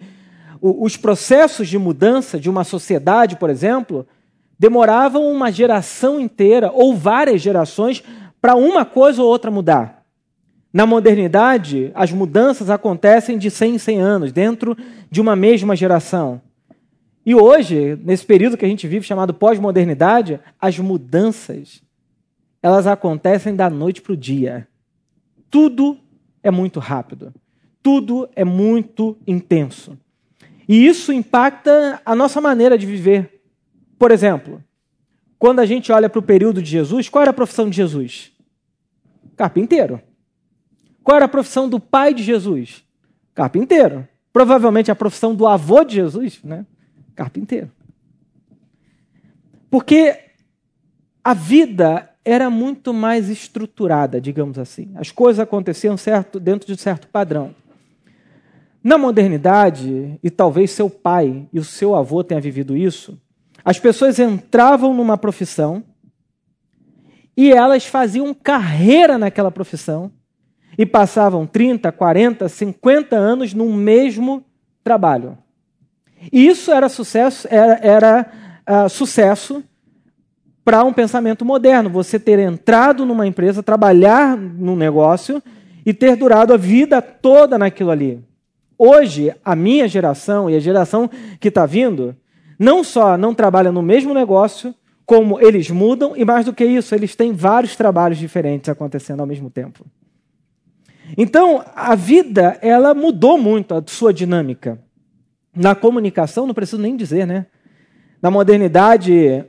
os 0.62 0.98
processos 0.98 1.68
de 1.68 1.78
mudança 1.78 2.40
de 2.40 2.50
uma 2.50 2.64
sociedade, 2.64 3.36
por 3.36 3.50
exemplo, 3.50 4.06
demoravam 4.60 5.32
uma 5.32 5.52
geração 5.52 6.20
inteira 6.20 6.72
ou 6.72 6.96
várias 6.96 7.42
gerações 7.42 8.04
para 8.42 8.56
uma 8.56 8.86
coisa 8.86 9.22
ou 9.22 9.30
outra 9.30 9.50
mudar. 9.50 10.04
Na 10.74 10.86
modernidade, 10.86 11.92
as 11.94 12.12
mudanças 12.12 12.70
acontecem 12.70 13.38
de 13.38 13.52
100 13.52 13.76
em 13.76 13.78
100 13.78 14.00
anos, 14.00 14.32
dentro 14.32 14.78
de 15.10 15.20
uma 15.20 15.36
mesma 15.36 15.76
geração. 15.76 16.42
E 17.26 17.36
hoje, 17.36 18.00
nesse 18.04 18.26
período 18.26 18.58
que 18.58 18.66
a 18.66 18.68
gente 18.68 18.88
vive 18.88 19.06
chamado 19.06 19.34
pós-modernidade, 19.34 20.40
as 20.60 20.78
mudanças 20.80 21.82
elas 22.62 22.86
acontecem 22.86 23.56
da 23.56 23.70
noite 23.70 24.02
para 24.02 24.14
o 24.14 24.18
dia. 24.18 24.68
Tudo 25.50 25.98
é 26.44 26.52
muito 26.52 26.80
rápido. 26.80 27.34
Tudo 27.82 28.30
é 28.36 28.46
muito 28.46 29.18
intenso. 29.26 29.98
E 30.68 30.86
isso 30.86 31.12
impacta 31.12 32.02
a 32.06 32.16
nossa 32.16 32.40
maneira 32.40 32.78
de 32.78 32.86
viver. 32.86 33.42
Por 33.98 34.12
exemplo, 34.12 34.64
quando 35.40 35.60
a 35.60 35.66
gente 35.66 35.92
olha 35.92 36.08
para 36.08 36.20
o 36.20 36.24
período 36.24 36.62
de 36.62 36.70
Jesus, 36.70 37.10
qual 37.10 37.24
era 37.24 37.32
a 37.32 37.34
profissão 37.34 37.70
de 37.70 37.76
Jesus? 37.76 38.32
Carpinteiro. 39.36 40.00
Qual 41.04 41.16
era 41.16 41.26
a 41.26 41.30
profissão 41.30 41.68
do 41.68 41.80
pai 41.80 42.14
de 42.14 42.22
Jesus? 42.22 42.84
Carpinteiro. 43.34 44.08
Provavelmente 44.32 44.92
a 44.92 44.96
profissão 44.96 45.34
do 45.34 45.48
avô 45.48 45.84
de 45.84 45.96
Jesus, 45.96 46.40
né? 46.44 46.66
Carpinteiro. 47.16 47.72
Porque 49.70 50.20
a 51.24 51.34
vida 51.34 52.10
era 52.24 52.50
muito 52.50 52.94
mais 52.94 53.30
estruturada, 53.30 54.22
digamos 54.22 54.58
assim. 54.60 54.92
As 54.96 55.12
coisas 55.12 55.40
aconteciam 55.40 55.98
certo, 55.98 56.40
dentro 56.40 56.68
de 56.68 56.74
um 56.74 56.78
certo 56.78 57.08
padrão. 57.08 57.56
Na 58.84 58.98
modernidade, 58.98 60.20
e 60.24 60.30
talvez 60.30 60.72
seu 60.72 60.90
pai 60.90 61.48
e 61.54 61.60
o 61.60 61.64
seu 61.64 61.96
avô 61.96 62.24
tenham 62.24 62.42
vivido 62.42 62.76
isso, 62.76 63.20
as 63.64 63.80
pessoas 63.80 64.18
entravam 64.20 64.94
numa 64.94 65.18
profissão 65.18 65.84
e 67.38 67.52
elas 67.52 67.86
faziam 67.86 68.34
carreira 68.34 69.18
naquela 69.18 69.52
profissão 69.52 70.12
e 70.78 70.86
passavam 70.86 71.46
30, 71.46 71.92
40, 71.92 72.50
50 72.50 73.16
anos 73.16 73.54
no 73.54 73.72
mesmo 73.72 74.44
trabalho. 74.84 75.38
E 76.32 76.48
isso 76.48 76.72
era 76.72 76.90
sucesso, 76.90 77.48
era, 77.50 77.80
era 77.82 78.32
uh, 78.68 78.90
sucesso 78.90 79.64
para 80.64 80.84
um 80.84 80.94
pensamento 80.94 81.46
moderno. 81.46 81.90
Você 81.90 82.20
ter 82.20 82.40
entrado 82.40 83.06
numa 83.06 83.26
empresa, 83.26 83.64
trabalhar 83.64 84.38
num 84.38 84.76
negócio 84.76 85.42
e 85.86 85.94
ter 85.94 86.16
durado 86.16 86.54
a 86.54 86.58
vida 86.58 87.02
toda 87.02 87.58
naquilo 87.58 87.92
ali. 87.92 88.24
Hoje, 88.78 89.34
a 89.46 89.56
minha 89.56 89.88
geração 89.88 90.50
e 90.50 90.56
a 90.56 90.60
geração 90.60 91.10
que 91.40 91.48
está 91.48 91.66
vindo, 91.66 92.16
não 92.58 92.84
só 92.84 93.18
não 93.18 93.34
trabalha 93.34 93.72
no 93.72 93.82
mesmo 93.82 94.14
negócio, 94.14 94.74
como 95.06 95.40
eles 95.40 95.70
mudam, 95.70 96.16
e 96.16 96.24
mais 96.24 96.46
do 96.46 96.54
que 96.54 96.64
isso, 96.64 96.96
eles 96.96 97.16
têm 97.16 97.34
vários 97.34 97.76
trabalhos 97.76 98.18
diferentes 98.18 98.70
acontecendo 98.70 99.20
ao 99.20 99.28
mesmo 99.28 99.50
tempo. 99.50 99.86
Então, 101.18 101.64
a 101.76 101.96
vida, 101.96 102.58
ela 102.62 102.94
mudou 102.94 103.38
muito 103.38 103.74
a 103.74 103.84
sua 103.86 104.14
dinâmica. 104.14 104.80
Na 105.56 105.76
comunicação, 105.76 106.48
não 106.48 106.54
preciso 106.54 106.82
nem 106.82 106.96
dizer, 106.96 107.28
né? 107.28 107.46
Na 108.22 108.32
modernidade, 108.32 109.44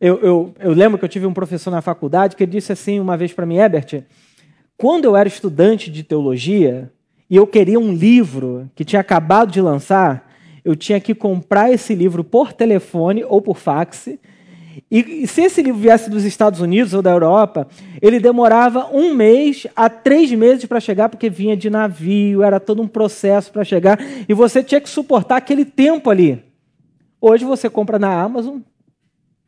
eu, 0.00 0.18
eu, 0.20 0.54
eu 0.58 0.72
lembro 0.72 0.98
que 0.98 1.04
eu 1.04 1.08
tive 1.08 1.26
um 1.26 1.32
professor 1.32 1.70
na 1.70 1.80
faculdade 1.80 2.36
que 2.36 2.44
disse 2.44 2.72
assim 2.72 3.00
uma 3.00 3.16
vez 3.16 3.32
para 3.32 3.46
mim, 3.46 3.56
Herbert, 3.56 4.04
quando 4.76 5.04
eu 5.06 5.16
era 5.16 5.28
estudante 5.28 5.90
de 5.90 6.02
teologia 6.02 6.92
e 7.30 7.36
eu 7.36 7.46
queria 7.46 7.80
um 7.80 7.92
livro 7.92 8.70
que 8.74 8.84
tinha 8.84 9.00
acabado 9.00 9.50
de 9.50 9.60
lançar, 9.60 10.30
eu 10.64 10.76
tinha 10.76 11.00
que 11.00 11.14
comprar 11.14 11.72
esse 11.72 11.94
livro 11.94 12.22
por 12.22 12.52
telefone 12.52 13.24
ou 13.24 13.40
por 13.40 13.56
fax 13.56 14.10
e, 14.90 15.26
se 15.26 15.42
esse 15.42 15.62
livro 15.62 15.80
viesse 15.80 16.10
dos 16.10 16.24
Estados 16.24 16.60
Unidos 16.60 16.92
ou 16.92 17.02
da 17.02 17.10
Europa, 17.10 17.66
ele 18.00 18.20
demorava 18.20 18.90
um 18.92 19.14
mês 19.14 19.66
a 19.74 19.88
três 19.88 20.30
meses 20.32 20.64
para 20.66 20.80
chegar, 20.80 21.08
porque 21.08 21.30
vinha 21.30 21.56
de 21.56 21.70
navio, 21.70 22.42
era 22.42 22.60
todo 22.60 22.82
um 22.82 22.88
processo 22.88 23.50
para 23.52 23.64
chegar, 23.64 23.98
e 24.28 24.34
você 24.34 24.62
tinha 24.62 24.80
que 24.80 24.88
suportar 24.88 25.36
aquele 25.36 25.64
tempo 25.64 26.10
ali. 26.10 26.42
Hoje 27.20 27.44
você 27.44 27.70
compra 27.70 27.98
na 27.98 28.20
Amazon, 28.20 28.58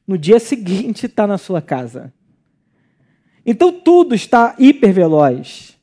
no 0.07 0.17
dia 0.17 0.41
seguinte 0.41 1.07
está 1.07 1.27
na 1.27 1.37
sua 1.37 1.61
casa. 1.61 2.13
Então 3.45 3.73
tudo 3.73 4.15
está 4.15 4.55
hiperveloz. 4.59 5.77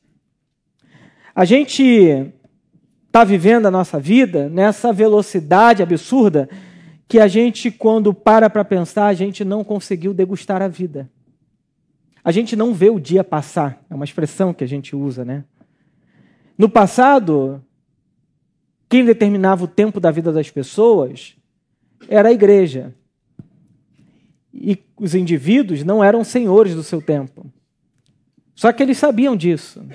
A 1.34 1.44
gente 1.44 2.32
está 3.06 3.24
vivendo 3.24 3.66
a 3.66 3.70
nossa 3.70 3.98
vida 3.98 4.48
nessa 4.48 4.92
velocidade 4.92 5.82
absurda 5.82 6.48
que 7.08 7.18
a 7.18 7.28
gente, 7.28 7.70
quando 7.70 8.12
para 8.12 8.50
para 8.50 8.64
pensar, 8.64 9.06
a 9.06 9.14
gente 9.14 9.44
não 9.44 9.62
conseguiu 9.62 10.12
degustar 10.12 10.60
a 10.60 10.68
vida. 10.68 11.08
A 12.24 12.32
gente 12.32 12.56
não 12.56 12.74
vê 12.74 12.90
o 12.90 12.98
dia 12.98 13.22
passar. 13.22 13.80
É 13.88 13.94
uma 13.94 14.04
expressão 14.04 14.52
que 14.52 14.64
a 14.64 14.66
gente 14.66 14.96
usa, 14.96 15.24
né? 15.24 15.44
No 16.58 16.68
passado, 16.68 17.62
quem 18.88 19.04
determinava 19.04 19.64
o 19.64 19.68
tempo 19.68 20.00
da 20.00 20.10
vida 20.10 20.32
das 20.32 20.50
pessoas 20.50 21.36
era 22.08 22.30
a 22.30 22.32
igreja. 22.32 22.92
E 24.52 24.78
os 24.96 25.14
indivíduos 25.14 25.84
não 25.84 26.02
eram 26.02 26.24
senhores 26.24 26.74
do 26.74 26.82
seu 26.82 27.00
tempo. 27.00 27.46
Só 28.54 28.72
que 28.72 28.82
eles 28.82 28.98
sabiam 28.98 29.36
disso. 29.36 29.86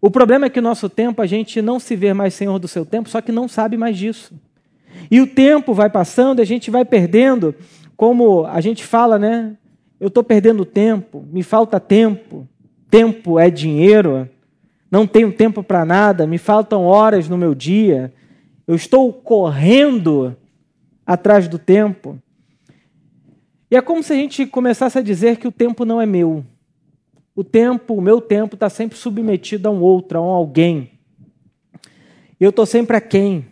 O 0.00 0.10
problema 0.10 0.46
é 0.46 0.50
que 0.50 0.60
no 0.60 0.68
nosso 0.68 0.88
tempo 0.88 1.22
a 1.22 1.26
gente 1.26 1.62
não 1.62 1.78
se 1.78 1.94
vê 1.94 2.12
mais 2.12 2.34
senhor 2.34 2.58
do 2.58 2.66
seu 2.66 2.84
tempo, 2.84 3.08
só 3.08 3.20
que 3.20 3.30
não 3.30 3.46
sabe 3.46 3.76
mais 3.76 3.96
disso. 3.96 4.34
E 5.10 5.20
o 5.20 5.26
tempo 5.26 5.74
vai 5.74 5.90
passando, 5.90 6.40
a 6.40 6.44
gente 6.44 6.70
vai 6.70 6.84
perdendo, 6.84 7.54
como 7.96 8.44
a 8.46 8.60
gente 8.60 8.84
fala, 8.84 9.18
né? 9.18 9.56
Eu 10.00 10.08
estou 10.08 10.24
perdendo 10.24 10.64
tempo, 10.64 11.24
me 11.30 11.42
falta 11.42 11.78
tempo. 11.78 12.48
Tempo 12.90 13.38
é 13.38 13.48
dinheiro, 13.48 14.28
não 14.90 15.06
tenho 15.06 15.32
tempo 15.32 15.62
para 15.62 15.84
nada, 15.84 16.26
me 16.26 16.36
faltam 16.36 16.84
horas 16.84 17.28
no 17.28 17.38
meu 17.38 17.54
dia. 17.54 18.12
Eu 18.66 18.74
estou 18.74 19.12
correndo 19.12 20.36
atrás 21.06 21.48
do 21.48 21.58
tempo. 21.58 22.18
E 23.70 23.76
é 23.76 23.80
como 23.80 24.02
se 24.02 24.12
a 24.12 24.16
gente 24.16 24.44
começasse 24.44 24.98
a 24.98 25.02
dizer 25.02 25.38
que 25.38 25.48
o 25.48 25.52
tempo 25.52 25.86
não 25.86 26.00
é 26.00 26.04
meu. 26.04 26.44
O 27.34 27.42
tempo, 27.42 27.94
o 27.94 28.02
meu 28.02 28.20
tempo, 28.20 28.54
está 28.54 28.68
sempre 28.68 28.98
submetido 28.98 29.68
a 29.68 29.72
um 29.72 29.80
outro, 29.80 30.18
a 30.18 30.20
um 30.20 30.28
alguém. 30.28 30.90
Eu 32.38 32.50
estou 32.50 32.66
sempre 32.66 32.96
a 32.96 33.00
quem? 33.00 33.46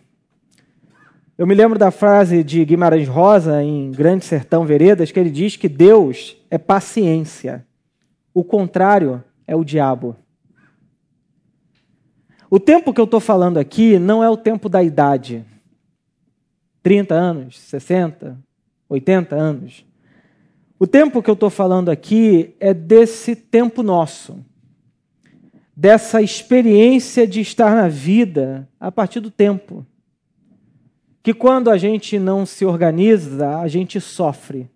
Eu 1.37 1.47
me 1.47 1.55
lembro 1.55 1.79
da 1.79 1.91
frase 1.91 2.43
de 2.43 2.63
Guimarães 2.65 3.07
Rosa, 3.07 3.63
em 3.63 3.89
Grande 3.89 4.25
Sertão 4.25 4.65
Veredas, 4.65 5.11
que 5.11 5.19
ele 5.19 5.31
diz 5.31 5.55
que 5.55 5.69
Deus 5.69 6.37
é 6.49 6.57
paciência, 6.57 7.65
o 8.33 8.43
contrário 8.43 9.23
é 9.47 9.55
o 9.55 9.63
diabo. 9.63 10.15
O 12.49 12.59
tempo 12.59 12.93
que 12.93 12.99
eu 12.99 13.05
estou 13.05 13.21
falando 13.21 13.57
aqui 13.57 13.97
não 13.97 14.21
é 14.21 14.29
o 14.29 14.35
tempo 14.35 14.67
da 14.67 14.83
idade. 14.83 15.45
30 16.83 17.15
anos, 17.15 17.59
60, 17.59 18.37
80 18.89 19.35
anos. 19.35 19.85
O 20.77 20.85
tempo 20.85 21.23
que 21.23 21.29
eu 21.29 21.33
estou 21.33 21.49
falando 21.49 21.89
aqui 21.89 22.55
é 22.59 22.73
desse 22.73 23.35
tempo 23.35 23.81
nosso, 23.81 24.43
dessa 25.75 26.21
experiência 26.21 27.25
de 27.25 27.39
estar 27.39 27.73
na 27.73 27.87
vida 27.87 28.67
a 28.79 28.91
partir 28.91 29.21
do 29.21 29.31
tempo 29.31 29.85
que 31.23 31.33
quando 31.33 31.69
a 31.69 31.77
gente 31.77 32.17
não 32.17 32.45
se 32.45 32.65
organiza, 32.65 33.57
a 33.57 33.67
gente 33.67 34.01
sofre. 34.01 34.69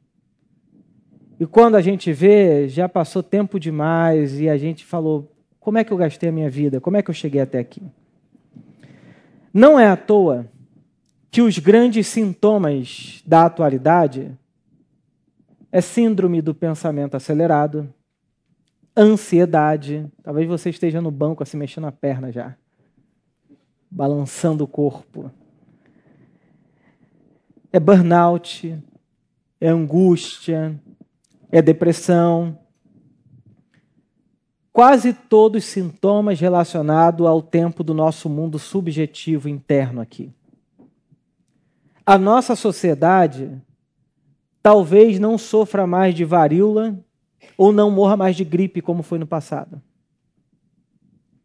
E 1.39 1.45
quando 1.45 1.75
a 1.75 1.81
gente 1.81 2.13
vê, 2.13 2.69
já 2.69 2.87
passou 2.87 3.23
tempo 3.23 3.59
demais 3.59 4.39
e 4.39 4.47
a 4.47 4.57
gente 4.57 4.85
falou: 4.85 5.31
como 5.59 5.77
é 5.77 5.83
que 5.83 5.91
eu 5.91 5.97
gastei 5.97 6.29
a 6.29 6.31
minha 6.31 6.49
vida? 6.49 6.79
Como 6.79 6.97
é 6.97 7.01
que 7.01 7.09
eu 7.09 7.13
cheguei 7.13 7.41
até 7.41 7.59
aqui? 7.59 7.81
Não 9.53 9.79
é 9.79 9.87
à 9.87 9.97
toa 9.97 10.49
que 11.31 11.41
os 11.41 11.57
grandes 11.57 12.07
sintomas 12.07 13.21
da 13.25 13.45
atualidade 13.45 14.31
é 15.71 15.81
síndrome 15.81 16.41
do 16.41 16.53
pensamento 16.53 17.17
acelerado, 17.17 17.93
ansiedade. 18.95 20.05
Talvez 20.23 20.47
você 20.47 20.69
esteja 20.69 21.01
no 21.01 21.11
banco 21.11 21.43
assim 21.43 21.57
mexendo 21.57 21.87
a 21.87 21.91
perna 21.91 22.31
já, 22.31 22.55
balançando 23.91 24.63
o 24.63 24.67
corpo 24.67 25.31
é 27.75 27.79
burnout, 27.79 28.81
é 29.59 29.67
angústia, 29.67 30.79
é 31.51 31.61
depressão. 31.61 32.57
Quase 34.71 35.11
todos 35.11 35.65
os 35.65 35.69
sintomas 35.69 36.39
relacionados 36.39 37.27
ao 37.27 37.41
tempo 37.41 37.83
do 37.83 37.93
nosso 37.93 38.29
mundo 38.29 38.57
subjetivo 38.57 39.49
interno 39.49 39.99
aqui. 39.99 40.31
A 42.05 42.17
nossa 42.17 42.55
sociedade 42.55 43.51
talvez 44.63 45.19
não 45.19 45.37
sofra 45.37 45.85
mais 45.85 46.15
de 46.15 46.23
varíola 46.23 46.97
ou 47.57 47.73
não 47.73 47.91
morra 47.91 48.15
mais 48.15 48.37
de 48.37 48.45
gripe 48.45 48.81
como 48.81 49.03
foi 49.03 49.19
no 49.19 49.27
passado. 49.27 49.81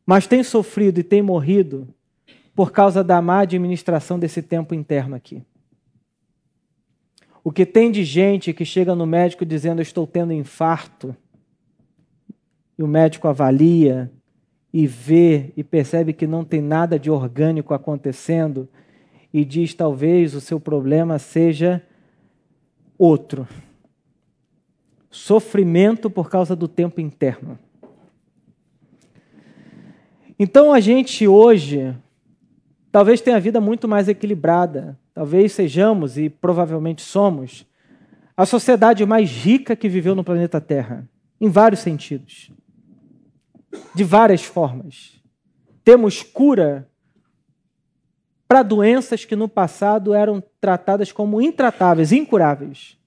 Mas 0.07 0.29
tem 0.29 0.45
sofrido 0.45 1.01
e 1.01 1.03
tem 1.03 1.23
morrido 1.23 1.93
por 2.55 2.71
causa 2.71 3.03
da 3.03 3.21
má 3.21 3.41
administração 3.41 4.17
desse 4.17 4.41
tempo 4.41 4.77
interno 4.77 5.17
aqui. 5.17 5.45
O 7.43 7.51
que 7.51 7.65
tem 7.65 7.91
de 7.91 8.05
gente 8.05 8.53
que 8.53 8.65
chega 8.65 8.95
no 8.95 9.07
médico 9.07 9.45
dizendo 9.45 9.81
estou 9.81 10.07
tendo 10.07 10.33
infarto, 10.33 11.17
e 12.79 12.83
o 12.83 12.89
médico 12.89 13.29
avalia 13.29 14.11
e 14.73 14.87
vê 14.87 15.53
e 15.57 15.63
percebe 15.63 16.13
que 16.13 16.27
não 16.27 16.45
tem 16.45 16.63
nada 16.63 16.99
de 16.99 17.11
orgânico 17.11 17.75
acontecendo 17.75 18.69
e 19.33 19.45
diz 19.45 19.75
talvez 19.75 20.35
o 20.35 20.41
seu 20.41 20.59
problema 20.59 21.19
seja 21.19 21.83
outro. 22.97 23.47
Sofrimento 25.11 26.09
por 26.09 26.31
causa 26.31 26.57
do 26.57 26.69
tempo 26.69 27.01
interno. 27.01 27.59
Então 30.39 30.73
a 30.73 30.81
gente 30.81 31.29
hoje 31.29 31.95
talvez 32.91 33.21
tenha 33.21 33.37
a 33.37 33.41
vida 33.41 33.61
muito 33.61 33.87
mais 33.87 34.09
equilibrada, 34.09 34.99
talvez 35.15 35.53
sejamos 35.53 36.17
e 36.17 36.29
provavelmente 36.29 37.03
somos 37.03 37.67
a 38.37 38.47
sociedade 38.47 39.05
mais 39.05 39.31
rica 39.31 39.77
que 39.77 39.89
viveu 39.89 40.15
no 40.15 40.25
planeta 40.25 40.61
Terra, 40.61 41.09
em 41.41 41.49
vários 41.49 41.81
sentidos, 41.81 42.51
de 43.95 44.03
várias 44.03 44.43
formas. 44.43 45.21
Temos 45.85 46.23
cura 46.23 46.89
para 48.49 48.63
doenças 48.63 49.25
que 49.25 49.37
no 49.37 49.49
passado 49.49 50.15
eram 50.15 50.43
tratadas 50.61 51.13
como 51.13 51.41
intratáveis, 51.41 52.13
incuráveis. 52.13 52.99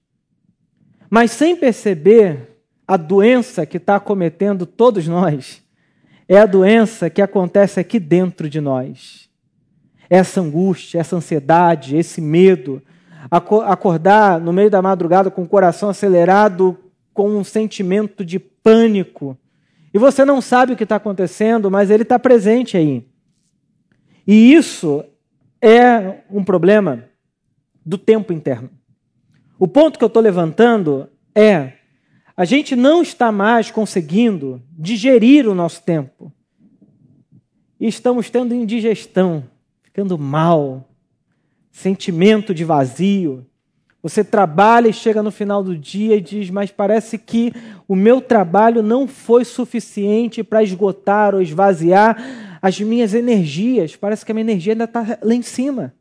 Mas 1.10 1.32
sem 1.32 1.56
perceber, 1.56 2.54
a 2.86 2.96
doença 2.96 3.66
que 3.66 3.78
está 3.78 3.96
acometendo 3.96 4.66
todos 4.66 5.06
nós 5.08 5.62
é 6.28 6.38
a 6.38 6.46
doença 6.46 7.10
que 7.10 7.20
acontece 7.20 7.80
aqui 7.80 7.98
dentro 7.98 8.48
de 8.48 8.60
nós 8.60 9.23
essa 10.08 10.40
angústia, 10.40 10.98
essa 10.98 11.16
ansiedade, 11.16 11.96
esse 11.96 12.20
medo, 12.20 12.82
acordar 13.30 14.40
no 14.40 14.52
meio 14.52 14.70
da 14.70 14.82
madrugada 14.82 15.30
com 15.30 15.42
o 15.42 15.48
coração 15.48 15.88
acelerado, 15.88 16.78
com 17.12 17.30
um 17.30 17.44
sentimento 17.44 18.24
de 18.24 18.38
pânico. 18.38 19.36
E 19.92 19.98
você 19.98 20.24
não 20.24 20.40
sabe 20.40 20.72
o 20.72 20.76
que 20.76 20.82
está 20.82 20.96
acontecendo, 20.96 21.70
mas 21.70 21.90
ele 21.90 22.02
está 22.02 22.18
presente 22.18 22.76
aí. 22.76 23.06
E 24.26 24.52
isso 24.52 25.04
é 25.60 26.20
um 26.30 26.44
problema 26.44 27.04
do 27.84 27.96
tempo 27.96 28.32
interno. 28.32 28.70
O 29.58 29.68
ponto 29.68 29.98
que 29.98 30.04
eu 30.04 30.08
estou 30.08 30.22
levantando 30.22 31.08
é: 31.34 31.74
a 32.36 32.44
gente 32.44 32.74
não 32.74 33.02
está 33.02 33.30
mais 33.30 33.70
conseguindo 33.70 34.62
digerir 34.72 35.48
o 35.48 35.54
nosso 35.54 35.82
tempo. 35.82 36.32
E 37.78 37.86
estamos 37.86 38.30
tendo 38.30 38.54
indigestão 38.54 39.44
ficando 39.94 40.18
mal, 40.18 40.88
sentimento 41.70 42.52
de 42.52 42.64
vazio. 42.64 43.46
Você 44.02 44.24
trabalha 44.24 44.88
e 44.88 44.92
chega 44.92 45.22
no 45.22 45.30
final 45.30 45.62
do 45.62 45.78
dia 45.78 46.16
e 46.16 46.20
diz: 46.20 46.50
Mas 46.50 46.72
parece 46.72 47.16
que 47.16 47.52
o 47.86 47.94
meu 47.94 48.20
trabalho 48.20 48.82
não 48.82 49.06
foi 49.06 49.44
suficiente 49.44 50.42
para 50.42 50.64
esgotar 50.64 51.32
ou 51.32 51.40
esvaziar 51.40 52.58
as 52.60 52.80
minhas 52.80 53.14
energias. 53.14 53.94
Parece 53.94 54.26
que 54.26 54.32
a 54.32 54.34
minha 54.34 54.42
energia 54.42 54.72
ainda 54.72 54.82
está 54.82 55.16
lá 55.22 55.32
em 55.32 55.42
cima. 55.42 55.94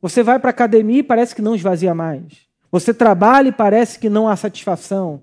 Você 0.00 0.22
vai 0.22 0.38
para 0.38 0.48
a 0.48 0.50
academia 0.50 1.00
e 1.00 1.04
parece 1.04 1.34
que 1.34 1.42
não 1.42 1.54
esvazia 1.54 1.94
mais. 1.94 2.48
Você 2.70 2.94
trabalha 2.94 3.48
e 3.48 3.52
parece 3.52 3.98
que 3.98 4.08
não 4.08 4.26
há 4.26 4.34
satisfação. 4.34 5.22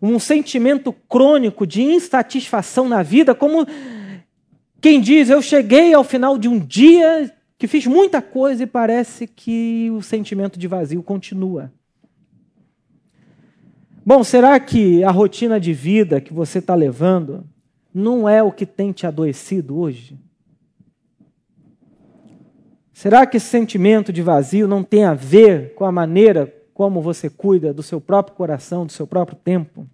Um 0.00 0.18
sentimento 0.18 0.92
crônico 0.92 1.66
de 1.66 1.80
insatisfação 1.80 2.86
na 2.86 3.02
vida, 3.02 3.34
como 3.34 3.66
quem 4.82 5.00
diz: 5.00 5.30
Eu 5.30 5.40
cheguei 5.40 5.94
ao 5.94 6.02
final 6.02 6.36
de 6.36 6.48
um 6.48 6.58
dia 6.58 7.32
que 7.56 7.68
fiz 7.68 7.86
muita 7.86 8.20
coisa 8.20 8.64
e 8.64 8.66
parece 8.66 9.28
que 9.28 9.88
o 9.92 10.02
sentimento 10.02 10.58
de 10.58 10.66
vazio 10.66 11.00
continua. 11.02 11.72
Bom, 14.04 14.24
será 14.24 14.58
que 14.58 15.04
a 15.04 15.12
rotina 15.12 15.60
de 15.60 15.72
vida 15.72 16.20
que 16.20 16.34
você 16.34 16.58
está 16.58 16.74
levando 16.74 17.48
não 17.94 18.28
é 18.28 18.42
o 18.42 18.50
que 18.50 18.66
tem 18.66 18.90
te 18.90 19.06
adoecido 19.06 19.78
hoje? 19.78 20.18
Será 22.92 23.24
que 23.24 23.36
esse 23.36 23.46
sentimento 23.46 24.12
de 24.12 24.20
vazio 24.20 24.66
não 24.66 24.82
tem 24.82 25.04
a 25.04 25.14
ver 25.14 25.74
com 25.74 25.84
a 25.84 25.92
maneira 25.92 26.52
como 26.74 27.00
você 27.00 27.30
cuida 27.30 27.72
do 27.72 27.82
seu 27.82 28.00
próprio 28.00 28.34
coração, 28.34 28.84
do 28.84 28.90
seu 28.90 29.06
próprio 29.06 29.38
tempo? 29.38 29.88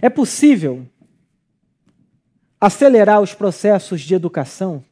É 0.00 0.08
possível 0.08 0.86
acelerar 2.64 3.20
os 3.20 3.34
processos 3.34 4.00
de 4.00 4.14
educação? 4.14 4.82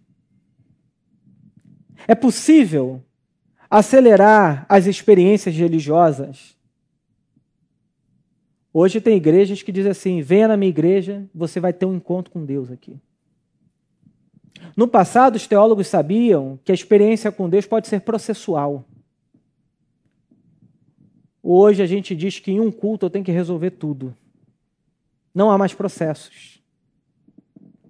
É 2.06 2.14
possível 2.14 3.02
acelerar 3.70 4.66
as 4.68 4.84
experiências 4.84 5.54
religiosas? 5.56 6.54
Hoje 8.74 9.00
tem 9.00 9.16
igrejas 9.16 9.62
que 9.62 9.72
dizem 9.72 9.90
assim: 9.90 10.20
venha 10.20 10.48
na 10.48 10.56
minha 10.56 10.68
igreja, 10.68 11.26
você 11.34 11.60
vai 11.60 11.72
ter 11.72 11.86
um 11.86 11.94
encontro 11.94 12.30
com 12.30 12.44
Deus 12.44 12.70
aqui. 12.70 13.00
No 14.76 14.86
passado, 14.86 15.36
os 15.36 15.46
teólogos 15.46 15.86
sabiam 15.86 16.60
que 16.64 16.72
a 16.72 16.74
experiência 16.74 17.32
com 17.32 17.48
Deus 17.48 17.64
pode 17.64 17.88
ser 17.88 18.00
processual. 18.02 18.84
Hoje 21.42 21.82
a 21.82 21.86
gente 21.86 22.14
diz 22.14 22.38
que 22.38 22.52
em 22.52 22.60
um 22.60 22.70
culto 22.70 23.06
eu 23.06 23.10
tenho 23.10 23.24
que 23.24 23.32
resolver 23.32 23.70
tudo. 23.70 24.14
Não 25.34 25.50
há 25.50 25.56
mais 25.56 25.72
processos. 25.72 26.61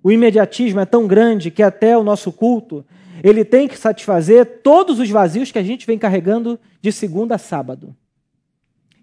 O 0.02 0.10
imediatismo 0.10 0.80
é 0.80 0.84
tão 0.84 1.06
grande 1.06 1.50
que 1.50 1.62
até 1.62 1.96
o 1.96 2.02
nosso 2.02 2.32
culto 2.32 2.84
ele 3.22 3.44
tem 3.44 3.68
que 3.68 3.78
satisfazer 3.78 4.60
todos 4.62 4.98
os 4.98 5.08
vazios 5.08 5.52
que 5.52 5.58
a 5.58 5.62
gente 5.62 5.86
vem 5.86 5.98
carregando 5.98 6.58
de 6.80 6.90
segunda 6.90 7.36
a 7.36 7.38
sábado. 7.38 7.94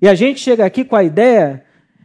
E 0.01 0.07
a 0.07 0.15
gente 0.15 0.39
chega 0.39 0.65
aqui 0.65 0.83
com 0.83 0.95
a 0.95 1.03
ideia 1.03 1.63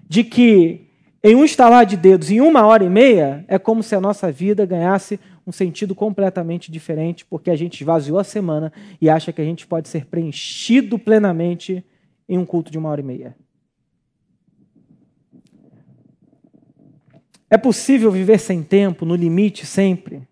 de 0.08 0.22
que 0.22 0.84
em 1.22 1.34
um 1.34 1.44
estalar 1.44 1.86
de 1.86 1.96
dedos, 1.96 2.30
em 2.30 2.40
uma 2.40 2.66
hora 2.66 2.84
e 2.84 2.90
meia, 2.90 3.44
é 3.48 3.58
como 3.58 3.82
se 3.82 3.94
a 3.94 4.00
nossa 4.00 4.30
vida 4.30 4.66
ganhasse 4.66 5.18
um 5.46 5.52
sentido 5.52 5.94
completamente 5.94 6.70
diferente, 6.70 7.24
porque 7.24 7.50
a 7.50 7.56
gente 7.56 7.80
esvaziou 7.80 8.18
a 8.18 8.24
semana 8.24 8.72
e 9.00 9.08
acha 9.08 9.32
que 9.32 9.40
a 9.40 9.44
gente 9.44 9.66
pode 9.66 9.88
ser 9.88 10.04
preenchido 10.06 10.98
plenamente 10.98 11.84
em 12.28 12.36
um 12.36 12.44
culto 12.44 12.70
de 12.70 12.78
uma 12.78 12.90
hora 12.90 13.00
e 13.00 13.04
meia. 13.04 13.36
É 17.54 17.56
possível 17.56 18.10
viver 18.10 18.40
sem 18.40 18.64
tempo, 18.64 19.06
no 19.06 19.14
limite 19.14 19.64
sempre. 19.64 20.26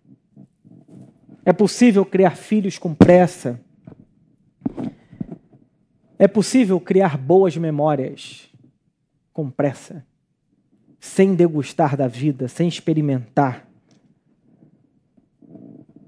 É 1.45 1.53
possível 1.53 2.03
criar 2.03 2.35
filhos 2.35 2.77
com 2.77 2.93
pressa. 2.93 3.61
É 6.19 6.27
possível 6.27 6.81
criar 6.81 7.17
boas 7.17 7.55
memórias 7.55 8.49
com 9.31 9.49
pressa, 9.49 10.05
sem 10.99 11.33
degustar 11.33 11.95
da 11.95 12.09
vida, 12.09 12.49
sem 12.49 12.67
experimentar. 12.67 13.69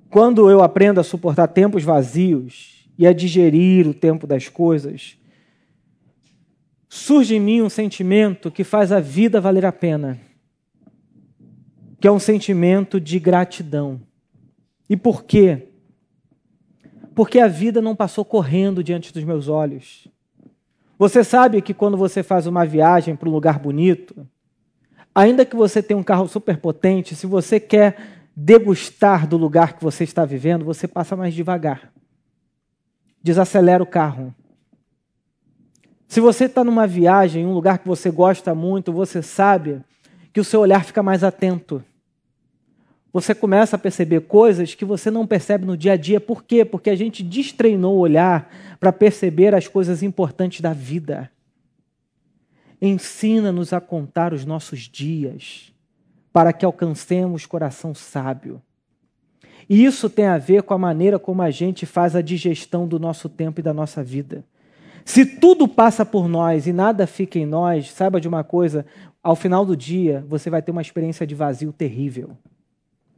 Quando 0.10 0.50
eu 0.50 0.62
aprendo 0.62 1.00
a 1.00 1.04
suportar 1.04 1.48
tempos 1.48 1.86
vazios 1.86 2.90
e 2.98 3.08
a 3.08 3.14
digerir 3.14 3.88
o 3.88 3.94
tempo 3.94 4.28
das 4.28 4.50
coisas, 4.50 5.18
surge 6.90 7.36
em 7.36 7.40
mim 7.40 7.62
um 7.62 7.70
sentimento 7.70 8.52
que 8.52 8.66
faz 8.66 8.92
a 8.92 9.00
vida 9.00 9.40
valer 9.40 9.66
a 9.66 9.72
pena, 9.72 10.20
que 12.00 12.08
é 12.08 12.12
um 12.12 12.20
sentimento 12.20 13.00
de 13.00 13.20
gratidão. 13.20 14.02
E 14.90 14.96
por 14.96 15.24
quê? 15.24 15.70
Porque 17.14 17.40
a 17.40 17.48
vida 17.48 17.82
não 17.82 17.96
passou 17.96 18.26
correndo 18.26 18.84
diante 18.84 19.14
dos 19.14 19.24
meus 19.24 19.48
olhos. 19.48 20.08
Você 20.98 21.24
sabe 21.24 21.62
que 21.62 21.74
quando 21.74 21.98
você 21.98 22.24
faz 22.24 22.48
uma 22.48 22.66
viagem 22.66 23.16
para 23.16 23.28
um 23.28 23.32
lugar 23.32 23.60
bonito, 23.60 24.28
ainda 25.14 25.46
que 25.46 25.56
você 25.56 25.82
tenha 25.82 25.98
um 25.98 26.04
carro 26.04 26.28
super 26.28 26.58
potente, 26.58 27.16
se 27.16 27.26
você 27.26 27.60
quer 27.60 27.98
degustar 28.36 29.28
do 29.28 29.38
lugar 29.38 29.74
que 29.74 29.84
você 29.84 30.04
está 30.04 30.26
vivendo, 30.26 30.66
você 30.66 30.88
passa 30.88 31.16
mais 31.16 31.34
devagar. 31.34 31.92
Desacelera 33.22 33.82
o 33.82 33.88
carro. 33.88 34.34
Se 36.08 36.20
você 36.20 36.46
está 36.46 36.64
numa 36.64 36.86
viagem, 36.86 37.44
em 37.44 37.46
um 37.46 37.54
lugar 37.54 37.80
que 37.80 37.88
você 37.88 38.12
gosta 38.12 38.54
muito, 38.54 38.94
você 38.94 39.22
sabe 39.22 39.82
que 40.36 40.42
o 40.42 40.44
seu 40.44 40.60
olhar 40.60 40.84
fica 40.84 41.02
mais 41.02 41.24
atento. 41.24 41.82
Você 43.14 43.34
começa 43.34 43.78
a 43.78 43.80
perceber 43.80 44.20
coisas 44.20 44.76
que 44.76 44.84
você 44.84 45.10
não 45.10 45.26
percebe 45.26 45.66
no 45.66 45.78
dia 45.78 45.94
a 45.94 45.96
dia. 45.96 46.20
Por 46.20 46.44
quê? 46.44 46.66
Porque 46.66 46.90
a 46.90 46.96
gente 46.98 47.24
destreinou 47.24 47.96
o 47.96 48.00
olhar 48.00 48.54
para 48.78 48.92
perceber 48.92 49.56
as 49.56 49.70
coisas 49.70 50.04
importantes 50.04 50.60
da 50.60 50.74
vida. 50.74 51.32
Ensina-nos 52.82 53.72
a 53.72 53.80
contar 53.80 54.34
os 54.34 54.44
nossos 54.44 54.82
dias, 54.82 55.74
para 56.34 56.52
que 56.52 56.66
alcancemos 56.66 57.46
coração 57.46 57.96
sábio. 57.96 58.62
E 59.70 59.86
isso 59.86 60.10
tem 60.10 60.26
a 60.26 60.38
ver 60.38 60.64
com 60.64 60.74
a 60.74 60.78
maneira 60.78 61.18
como 61.18 61.42
a 61.44 61.50
gente 61.50 61.86
faz 61.86 62.14
a 62.14 62.22
digestão 62.22 62.86
do 62.86 63.00
nosso 63.00 63.30
tempo 63.30 63.62
e 63.62 63.64
da 63.64 63.74
nossa 63.74 64.04
vida. 64.04 64.44
Se 65.06 65.24
tudo 65.24 65.68
passa 65.68 66.04
por 66.04 66.28
nós 66.28 66.66
e 66.66 66.74
nada 66.74 67.06
fica 67.06 67.38
em 67.38 67.46
nós, 67.46 67.92
saiba 67.92 68.20
de 68.20 68.28
uma 68.28 68.44
coisa: 68.44 68.86
ao 69.26 69.36
final 69.36 69.66
do 69.66 69.76
dia, 69.76 70.24
você 70.30 70.52
vai 70.52 70.62
ter 70.62 70.70
uma 70.70 70.84
experiência 70.84 71.26
de 71.26 71.34
vazio 71.34 71.74
terrível. 71.74 72.38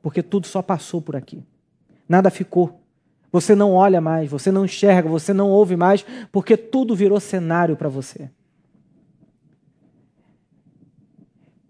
Porque 0.01 0.23
tudo 0.23 0.47
só 0.47 0.61
passou 0.61 1.01
por 1.01 1.17
aqui. 1.17 1.43
Nada 2.07 2.29
ficou. 2.29 2.79
Você 3.29 3.53
não 3.53 3.73
olha 3.73 3.99
mais, 3.99 4.31
você 4.31 4.49
não 4.49 4.63
enxerga, 4.63 5.09
você 5.09 5.33
não 5.33 5.49
ouve 5.49 5.75
mais, 5.75 6.05
porque 6.31 6.55
tudo 6.55 6.95
virou 6.95 7.19
cenário 7.19 7.75
para 7.75 7.89
você. 7.89 8.29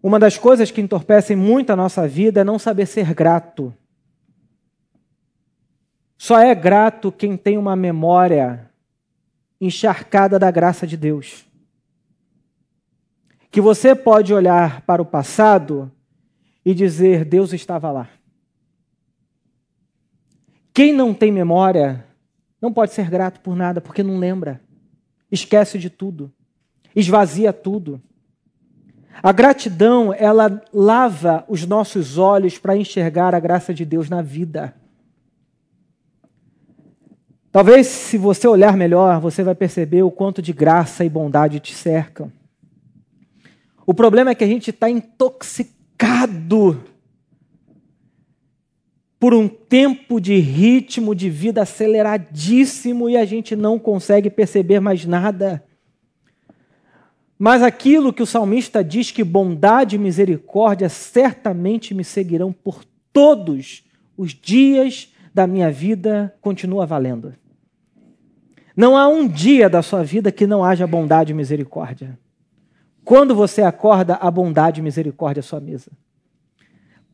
Uma 0.04 0.19
das 0.19 0.38
coisas 0.38 0.69
que 0.69 0.82
entorpecem 0.82 1.36
muito 1.36 1.71
a 1.71 1.76
nossa 1.76 2.08
vida 2.08 2.41
é 2.41 2.43
não 2.43 2.60
saber 2.60 2.86
ser 2.86 3.15
grato. 3.15 3.73
Só 6.15 6.38
é 6.38 6.54
grato 6.54 7.12
quem 7.12 7.36
tem 7.36 7.58
uma 7.58 7.76
memória 7.76 8.69
encharcada 9.60 10.38
da 10.38 10.52
graça 10.52 10.86
de 10.86 10.95
Deus. 10.95 11.46
Que 13.49 13.62
você 13.62 13.95
pode 13.95 14.33
olhar 14.33 14.81
para 14.81 15.01
o 15.01 15.05
passado 15.05 15.91
e 16.65 16.73
dizer: 16.73 17.25
Deus 17.25 17.53
estava 17.53 17.91
lá. 17.91 18.10
Quem 20.73 20.93
não 20.93 21.13
tem 21.13 21.31
memória 21.31 22.05
não 22.62 22.71
pode 22.71 22.93
ser 22.93 23.10
grato 23.10 23.39
por 23.39 23.55
nada, 23.55 23.81
porque 23.81 24.03
não 24.03 24.17
lembra. 24.17 24.62
Esquece 25.31 25.79
de 25.79 25.89
tudo. 25.89 26.31
Esvazia 26.95 27.51
tudo. 27.51 28.01
A 29.21 29.31
gratidão, 29.31 30.13
ela 30.13 30.62
lava 30.71 31.43
os 31.47 31.65
nossos 31.65 32.17
olhos 32.17 32.57
para 32.57 32.77
enxergar 32.77 33.33
a 33.33 33.39
graça 33.39 33.73
de 33.73 33.83
Deus 33.83 34.10
na 34.10 34.21
vida. 34.21 34.75
Talvez, 37.51 37.88
se 37.88 38.17
você 38.17 38.47
olhar 38.47 38.77
melhor, 38.77 39.19
você 39.19 39.43
vai 39.43 39.55
perceber 39.55 40.03
o 40.03 40.12
quanto 40.12 40.41
de 40.41 40.53
graça 40.53 41.03
e 41.03 41.10
bondade 41.10 41.60
te 41.60 41.73
cercam. 41.73 42.31
O 43.88 43.93
problema 43.93 44.32
é 44.32 44.36
que 44.36 44.43
a 44.43 44.47
gente 44.47 44.69
está 44.69 44.89
intoxicado 44.89 46.84
por 49.17 49.34
um 49.34 49.47
tempo 49.47 50.19
de 50.19 50.36
ritmo 50.36 51.15
de 51.15 51.29
vida 51.29 51.62
aceleradíssimo 51.62 53.10
e 53.10 53.15
a 53.15 53.23
gente 53.23 53.56
não 53.56 53.79
consegue 53.79 54.29
perceber 54.29 54.81
mais 54.81 55.06
nada. 55.06 55.63
Mas 57.40 57.63
aquilo 57.63 58.12
que 58.12 58.21
o 58.21 58.25
salmista 58.25 58.83
diz 58.83 59.10
que 59.10 59.23
bondade 59.23 59.96
e 59.96 60.00
misericórdia 60.00 60.90
certamente 60.90 61.94
me 61.94 62.04
seguirão 62.04 62.52
por 62.52 62.83
todos 63.13 63.85
os 64.17 64.33
dias 64.33 65.13
da 65.33 65.48
minha 65.48 65.71
vida, 65.71 66.35
continua 66.42 66.85
valendo. 66.85 67.33
Não 68.75 68.98
há 68.98 69.08
um 69.08 69.25
dia 69.25 69.69
da 69.69 69.81
sua 69.81 70.04
vida 70.04 70.29
que 70.29 70.46
não 70.46 70.62
haja 70.62 70.85
bondade 70.85 71.31
e 71.31 71.35
misericórdia. 71.35 72.19
Quando 73.08 73.33
você 73.33 73.62
acorda, 73.62 74.15
a 74.15 74.29
bondade 74.29 74.81
e 74.81 74.83
misericórdia 74.83 75.39
à 75.39 75.43
sua 75.43 75.62
mesa. 75.62 75.89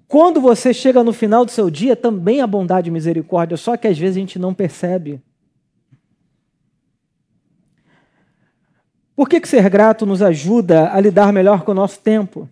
quando 0.08 0.42
você 0.42 0.74
chega 0.74 1.04
no 1.04 1.14
final 1.14 1.46
do 1.46 1.52
seu 1.52 1.70
dia, 1.70 1.96
também 1.96 2.42
há 2.42 2.48
bondade 2.48 2.90
e 2.90 2.92
misericórdia, 2.92 3.56
só 3.58 3.78
que 3.78 3.88
às 3.88 3.96
vezes 3.96 4.18
a 4.18 4.20
gente 4.20 4.40
não 4.40 4.56
percebe. 4.56 5.22
Por 9.16 9.30
que, 9.30 9.40
que 9.40 9.48
ser 9.48 9.70
grato 9.70 10.04
nos 10.04 10.24
ajuda 10.24 10.92
a 10.92 11.00
lidar 11.00 11.32
melhor 11.32 11.64
com 11.64 11.74
o 11.74 11.76
nosso 11.76 12.00
tempo? 12.00 12.50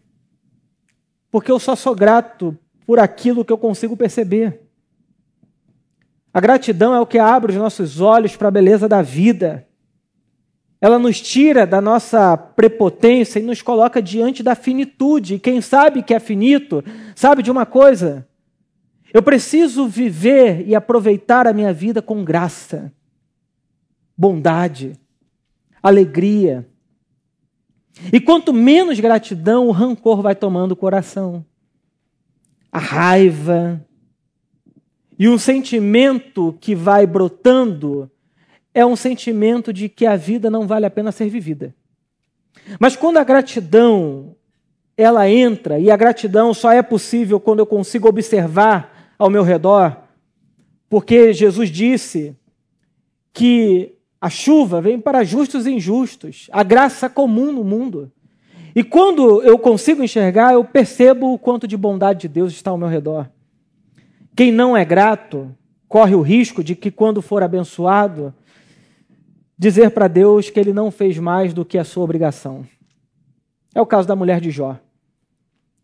Porque 1.32 1.52
eu 1.52 1.58
só 1.58 1.76
sou 1.76 1.96
grato 1.96 2.56
por 2.86 3.00
aquilo 3.00 3.44
que 3.44 3.52
eu 3.52 3.58
consigo 3.58 3.98
perceber. 3.98 4.62
A 6.32 6.40
gratidão 6.40 6.94
é 6.94 7.00
o 7.00 7.08
que 7.08 7.18
abre 7.18 7.54
os 7.54 7.58
nossos 7.58 8.00
olhos 8.00 8.36
para 8.36 8.50
a 8.50 8.52
beleza 8.52 8.88
da 8.88 9.02
vida. 9.02 9.68
Ela 10.82 10.98
nos 10.98 11.22
tira 11.22 11.68
da 11.68 11.80
nossa 11.80 12.36
prepotência 12.36 13.38
e 13.38 13.44
nos 13.44 13.62
coloca 13.62 14.02
diante 14.02 14.42
da 14.42 14.56
finitude. 14.56 15.38
Quem 15.38 15.62
sabe 15.62 16.02
que 16.02 16.12
é 16.12 16.20
finito, 16.20 16.84
sabe 17.16 17.44
de 17.44 17.52
uma 17.52 17.68
coisa? 17.68 18.28
Eu 19.14 19.22
preciso 19.22 19.88
viver 19.88 20.68
e 20.68 20.74
aproveitar 20.74 21.46
a 21.46 21.54
minha 21.54 21.72
vida 21.72 22.02
com 22.02 22.24
graça, 22.24 22.92
bondade, 24.18 25.00
alegria. 25.84 26.68
E 28.12 28.20
quanto 28.20 28.52
menos 28.52 29.00
gratidão, 29.00 29.68
o 29.68 29.72
rancor 29.72 30.24
vai 30.24 30.34
tomando 30.34 30.72
o 30.72 30.78
coração. 30.78 31.46
A 32.72 32.80
raiva. 32.80 33.86
E 35.20 35.30
um 35.30 35.38
sentimento 35.38 36.58
que 36.60 36.74
vai 36.74 37.06
brotando 37.06 38.10
é 38.74 38.86
um 38.86 38.96
sentimento 38.96 39.74
de 39.74 39.90
que 39.90 40.06
a 40.06 40.16
vida 40.16 40.50
não 40.50 40.68
vale 40.68 40.86
a 40.86 40.90
pena 40.90 41.12
ser 41.12 41.30
vivida. 41.30 41.76
Mas 42.80 42.96
quando 42.96 43.18
a 43.18 43.24
gratidão 43.24 44.36
ela 44.96 45.30
entra, 45.30 45.80
e 45.80 45.90
a 45.90 45.98
gratidão 45.98 46.54
só 46.54 46.72
é 46.72 46.82
possível 46.82 47.40
quando 47.40 47.60
eu 47.60 47.66
consigo 47.66 48.08
observar 48.08 49.14
ao 49.18 49.30
meu 49.30 49.44
redor, 49.44 49.98
porque 50.90 51.34
Jesus 51.34 51.70
disse 51.70 52.36
que 53.34 53.96
a 54.20 54.30
chuva 54.30 54.82
vem 54.82 55.00
para 55.00 55.24
justos 55.24 55.66
e 55.66 55.72
injustos, 55.72 56.48
a 56.52 56.62
graça 56.62 57.10
comum 57.10 57.52
no 57.52 57.64
mundo. 57.64 58.12
E 58.76 58.84
quando 58.84 59.42
eu 59.42 59.58
consigo 59.58 60.04
enxergar, 60.04 60.54
eu 60.54 60.64
percebo 60.64 61.34
o 61.34 61.40
quanto 61.40 61.68
de 61.68 61.76
bondade 61.76 62.22
de 62.22 62.28
Deus 62.28 62.54
está 62.54 62.72
ao 62.72 62.78
meu 62.78 62.88
redor. 62.88 63.30
Quem 64.36 64.52
não 64.52 64.78
é 64.78 64.86
grato 64.86 65.54
corre 65.88 66.16
o 66.16 66.22
risco 66.22 66.64
de 66.64 66.76
que, 66.76 66.92
quando 66.92 67.22
for 67.22 67.44
abençoado, 67.44 68.34
dizer 69.62 69.92
para 69.92 70.08
Deus 70.08 70.50
que 70.50 70.60
ele 70.60 70.74
não 70.74 70.90
fez 70.90 71.20
mais 71.20 71.54
do 71.54 71.64
que 71.64 71.78
a 71.78 71.84
sua 71.84 72.04
obrigação. 72.04 72.66
É 73.76 73.80
o 73.80 73.86
caso 73.86 74.08
da 74.08 74.16
mulher 74.16 74.42
de 74.42 74.50
Jó. 74.50 74.76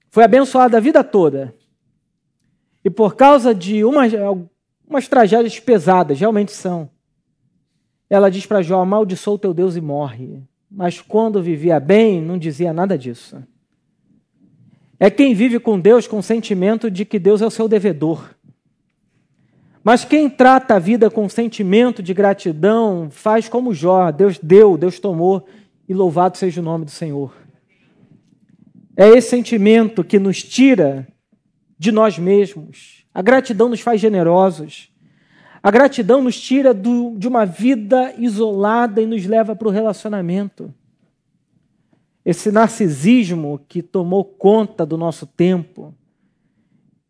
Foi 0.09 0.23
abençoada 0.23 0.77
a 0.77 0.79
vida 0.79 1.03
toda. 1.03 1.53
E 2.83 2.89
por 2.89 3.15
causa 3.15 3.53
de 3.53 3.85
umas, 3.85 4.11
umas 4.89 5.07
tragédias 5.07 5.59
pesadas, 5.59 6.19
realmente 6.19 6.51
são, 6.53 6.89
ela 8.09 8.31
diz 8.31 8.47
para 8.47 8.63
Jó: 8.63 8.81
amaldiçoa 8.81 9.37
teu 9.37 9.53
Deus 9.53 9.75
e 9.75 9.81
morre. 9.81 10.41
Mas 10.71 10.99
quando 10.99 11.39
vivia 11.39 11.79
bem, 11.79 12.19
não 12.19 12.39
dizia 12.39 12.73
nada 12.73 12.97
disso. 12.97 13.43
É 14.99 15.11
quem 15.11 15.35
vive 15.35 15.59
com 15.59 15.79
Deus 15.79 16.07
com 16.07 16.17
o 16.17 16.23
sentimento 16.23 16.89
de 16.89 17.05
que 17.05 17.19
Deus 17.19 17.43
é 17.43 17.45
o 17.45 17.51
seu 17.51 17.67
devedor. 17.67 18.27
Mas 19.83 20.03
quem 20.03 20.29
trata 20.29 20.75
a 20.75 20.79
vida 20.79 21.09
com 21.09 21.29
sentimento 21.29 22.03
de 22.03 22.13
gratidão 22.13 23.09
faz 23.09 23.47
como 23.47 23.73
Jó: 23.73 24.11
Deus 24.11 24.37
deu, 24.37 24.77
Deus 24.77 24.99
tomou, 24.99 25.45
e 25.87 25.93
louvado 25.93 26.37
seja 26.37 26.61
o 26.61 26.63
nome 26.63 26.85
do 26.85 26.91
Senhor. 26.91 27.33
É 28.95 29.07
esse 29.09 29.29
sentimento 29.29 30.03
que 30.03 30.17
nos 30.17 30.41
tira 30.41 31.07
de 31.77 31.91
nós 31.91 32.17
mesmos. 32.17 33.05
A 33.13 33.21
gratidão 33.21 33.69
nos 33.69 33.79
faz 33.79 34.01
generosos. 34.01 34.91
A 35.61 35.71
gratidão 35.71 36.21
nos 36.21 36.39
tira 36.39 36.73
do, 36.73 37.15
de 37.17 37.27
uma 37.27 37.45
vida 37.45 38.13
isolada 38.17 39.01
e 39.01 39.05
nos 39.05 39.25
leva 39.25 39.55
para 39.55 39.67
o 39.67 39.71
relacionamento. 39.71 40.73
Esse 42.25 42.51
narcisismo 42.51 43.61
que 43.67 43.81
tomou 43.81 44.23
conta 44.25 44.85
do 44.85 44.97
nosso 44.97 45.25
tempo, 45.25 45.93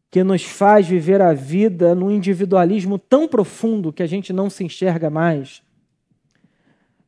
que 0.09 0.23
nos 0.23 0.43
faz 0.43 0.87
viver 0.87 1.21
a 1.21 1.33
vida 1.33 1.93
num 1.93 2.09
individualismo 2.09 2.97
tão 2.97 3.27
profundo 3.27 3.91
que 3.91 4.01
a 4.01 4.07
gente 4.07 4.31
não 4.31 4.49
se 4.49 4.63
enxerga 4.63 5.09
mais, 5.09 5.61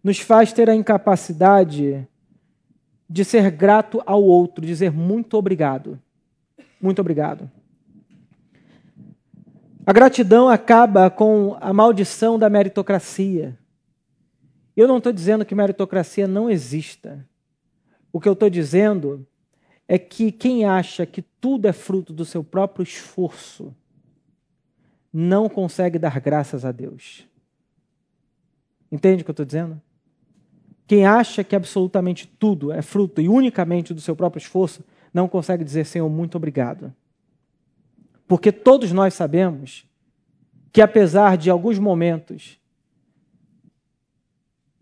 nos 0.03 0.19
faz 0.19 0.51
ter 0.51 0.69
a 0.69 0.75
incapacidade 0.75 2.07
de 3.09 3.25
ser 3.25 3.49
grato 3.51 4.01
ao 4.05 4.23
outro, 4.23 4.65
dizer 4.65 4.91
muito 4.91 5.35
obrigado. 5.35 5.99
Muito 6.81 6.99
obrigado. 6.99 7.49
A 9.85 9.91
gratidão 9.91 10.47
acaba 10.47 11.09
com 11.09 11.57
a 11.59 11.73
maldição 11.73 12.37
da 12.37 12.49
meritocracia. 12.49 13.57
Eu 14.77 14.87
não 14.87 14.97
estou 14.97 15.11
dizendo 15.11 15.43
que 15.43 15.55
meritocracia 15.55 16.27
não 16.27 16.49
exista. 16.49 17.25
O 18.13 18.19
que 18.19 18.29
eu 18.29 18.33
estou 18.33 18.49
dizendo 18.49 19.27
é 19.91 19.97
que 19.97 20.31
quem 20.31 20.65
acha 20.65 21.03
que 21.03 21.23
tudo 21.41 21.67
é 21.67 21.73
fruto 21.73 22.13
do 22.13 22.23
seu 22.23 22.43
próprio 22.43 22.83
esforço 22.83 23.75
não 25.11 25.49
consegue 25.49 25.97
dar 25.97 26.19
graças 26.19 26.63
a 26.63 26.71
Deus. 26.71 27.27
Entende 28.91 29.23
o 29.23 29.25
que 29.25 29.31
eu 29.31 29.33
estou 29.33 29.45
dizendo? 29.47 29.81
Quem 30.85 31.07
acha 31.07 31.43
que 31.43 31.55
absolutamente 31.55 32.27
tudo 32.27 32.71
é 32.71 32.83
fruto 32.83 33.19
e 33.19 33.27
unicamente 33.27 33.91
do 33.91 33.99
seu 33.99 34.15
próprio 34.15 34.39
esforço 34.39 34.83
não 35.11 35.27
consegue 35.27 35.63
dizer, 35.63 35.87
Senhor, 35.87 36.07
muito 36.07 36.35
obrigado. 36.35 36.93
Porque 38.27 38.51
todos 38.51 38.91
nós 38.91 39.15
sabemos 39.15 39.87
que, 40.71 40.83
apesar 40.83 41.35
de 41.35 41.49
alguns 41.49 41.79
momentos 41.79 42.59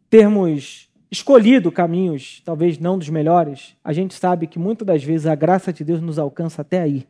termos 0.09 0.86
escolhido 1.09 1.71
caminhos, 1.71 2.41
talvez 2.43 2.77
não 2.77 2.97
dos 2.97 3.09
melhores, 3.09 3.75
a 3.83 3.93
gente 3.93 4.13
sabe 4.13 4.47
que 4.47 4.59
muitas 4.59 4.85
das 4.85 5.03
vezes 5.03 5.25
a 5.25 5.35
graça 5.35 5.71
de 5.71 5.83
Deus 5.83 6.01
nos 6.01 6.19
alcança 6.19 6.61
até 6.61 6.81
aí. 6.81 7.07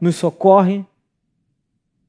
Nos 0.00 0.16
socorre 0.16 0.84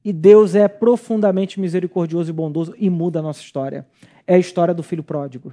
e 0.04 0.12
Deus 0.12 0.54
é 0.54 0.68
profundamente 0.68 1.60
misericordioso 1.60 2.30
e 2.30 2.32
bondoso 2.32 2.74
e 2.78 2.88
muda 2.88 3.18
a 3.18 3.22
nossa 3.22 3.40
história. 3.40 3.86
É 4.26 4.34
a 4.36 4.38
história 4.38 4.72
do 4.72 4.82
filho 4.82 5.02
pródigo, 5.02 5.52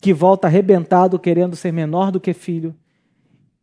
que 0.00 0.12
volta 0.12 0.48
arrebentado, 0.48 1.18
querendo 1.18 1.54
ser 1.54 1.72
menor 1.72 2.10
do 2.10 2.20
que 2.20 2.34
filho, 2.34 2.74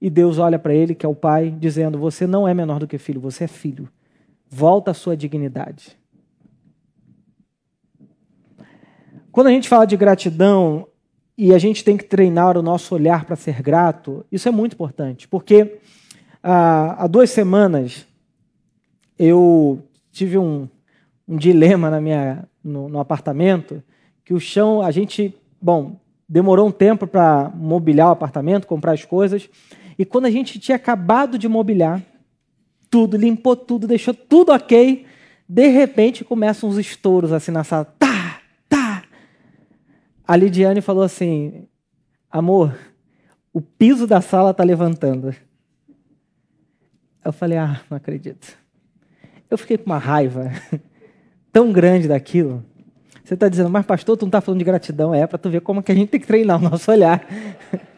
e 0.01 0.09
Deus 0.09 0.39
olha 0.39 0.57
para 0.57 0.73
ele, 0.73 0.95
que 0.95 1.05
é 1.05 1.09
o 1.09 1.13
pai, 1.13 1.51
dizendo: 1.51 1.99
Você 1.99 2.25
não 2.25 2.47
é 2.47 2.53
menor 2.53 2.79
do 2.79 2.87
que 2.87 2.97
filho, 2.97 3.21
você 3.21 3.43
é 3.43 3.47
filho. 3.47 3.87
Volta 4.49 4.91
à 4.91 4.93
sua 4.93 5.15
dignidade. 5.15 5.95
Quando 9.31 9.47
a 9.47 9.51
gente 9.51 9.69
fala 9.69 9.85
de 9.85 9.95
gratidão 9.95 10.87
e 11.37 11.53
a 11.53 11.57
gente 11.57 11.83
tem 11.85 11.95
que 11.95 12.03
treinar 12.03 12.57
o 12.57 12.61
nosso 12.61 12.93
olhar 12.93 13.23
para 13.23 13.37
ser 13.37 13.61
grato, 13.61 14.25
isso 14.29 14.49
é 14.49 14.51
muito 14.51 14.73
importante, 14.73 15.27
porque 15.27 15.79
ah, 16.43 17.03
há 17.03 17.07
duas 17.07 17.29
semanas 17.29 18.05
eu 19.17 19.81
tive 20.11 20.37
um, 20.37 20.67
um 21.25 21.37
dilema 21.37 21.89
na 21.89 22.01
minha, 22.01 22.43
no, 22.61 22.89
no 22.89 22.99
apartamento, 22.99 23.81
que 24.25 24.33
o 24.33 24.39
chão, 24.39 24.81
a 24.81 24.91
gente, 24.91 25.33
bom, 25.61 25.95
demorou 26.27 26.67
um 26.67 26.71
tempo 26.71 27.07
para 27.07 27.49
mobiliar 27.55 28.09
o 28.09 28.11
apartamento, 28.11 28.67
comprar 28.67 28.91
as 28.91 29.05
coisas, 29.05 29.49
e 29.97 30.03
quando 30.03 30.25
a 30.25 30.31
gente 30.31 30.59
tinha 30.59 30.75
acabado 30.75 31.37
de 31.37 31.47
mobiliar 31.47 32.01
tudo, 32.89 33.15
limpou 33.15 33.55
tudo, 33.55 33.87
deixou 33.87 34.13
tudo 34.13 34.51
ok, 34.51 35.05
de 35.47 35.67
repente 35.67 36.25
começam 36.25 36.69
uns 36.69 36.77
estouros 36.77 37.31
assim 37.31 37.51
na. 37.51 37.63
A 40.31 40.37
Lidiane 40.37 40.79
falou 40.79 41.03
assim: 41.03 41.67
amor, 42.31 42.73
o 43.51 43.59
piso 43.59 44.07
da 44.07 44.21
sala 44.21 44.51
está 44.51 44.63
levantando. 44.63 45.35
Eu 47.21 47.33
falei: 47.33 47.57
ah, 47.57 47.81
não 47.89 47.97
acredito. 47.97 48.57
Eu 49.49 49.57
fiquei 49.57 49.77
com 49.77 49.87
uma 49.87 49.97
raiva 49.97 50.49
tão 51.51 51.73
grande 51.73 52.07
daquilo. 52.07 52.63
Você 53.21 53.33
está 53.33 53.49
dizendo, 53.49 53.69
mas 53.69 53.85
pastor, 53.85 54.15
tu 54.15 54.21
não 54.21 54.29
está 54.29 54.39
falando 54.39 54.59
de 54.59 54.63
gratidão. 54.63 55.13
É 55.13 55.27
para 55.27 55.37
tu 55.37 55.49
ver 55.49 55.59
como 55.59 55.83
que 55.83 55.91
a 55.91 55.95
gente 55.95 56.07
tem 56.07 56.19
que 56.21 56.27
treinar 56.27 56.59
o 56.59 56.69
nosso 56.69 56.89
olhar. 56.89 57.27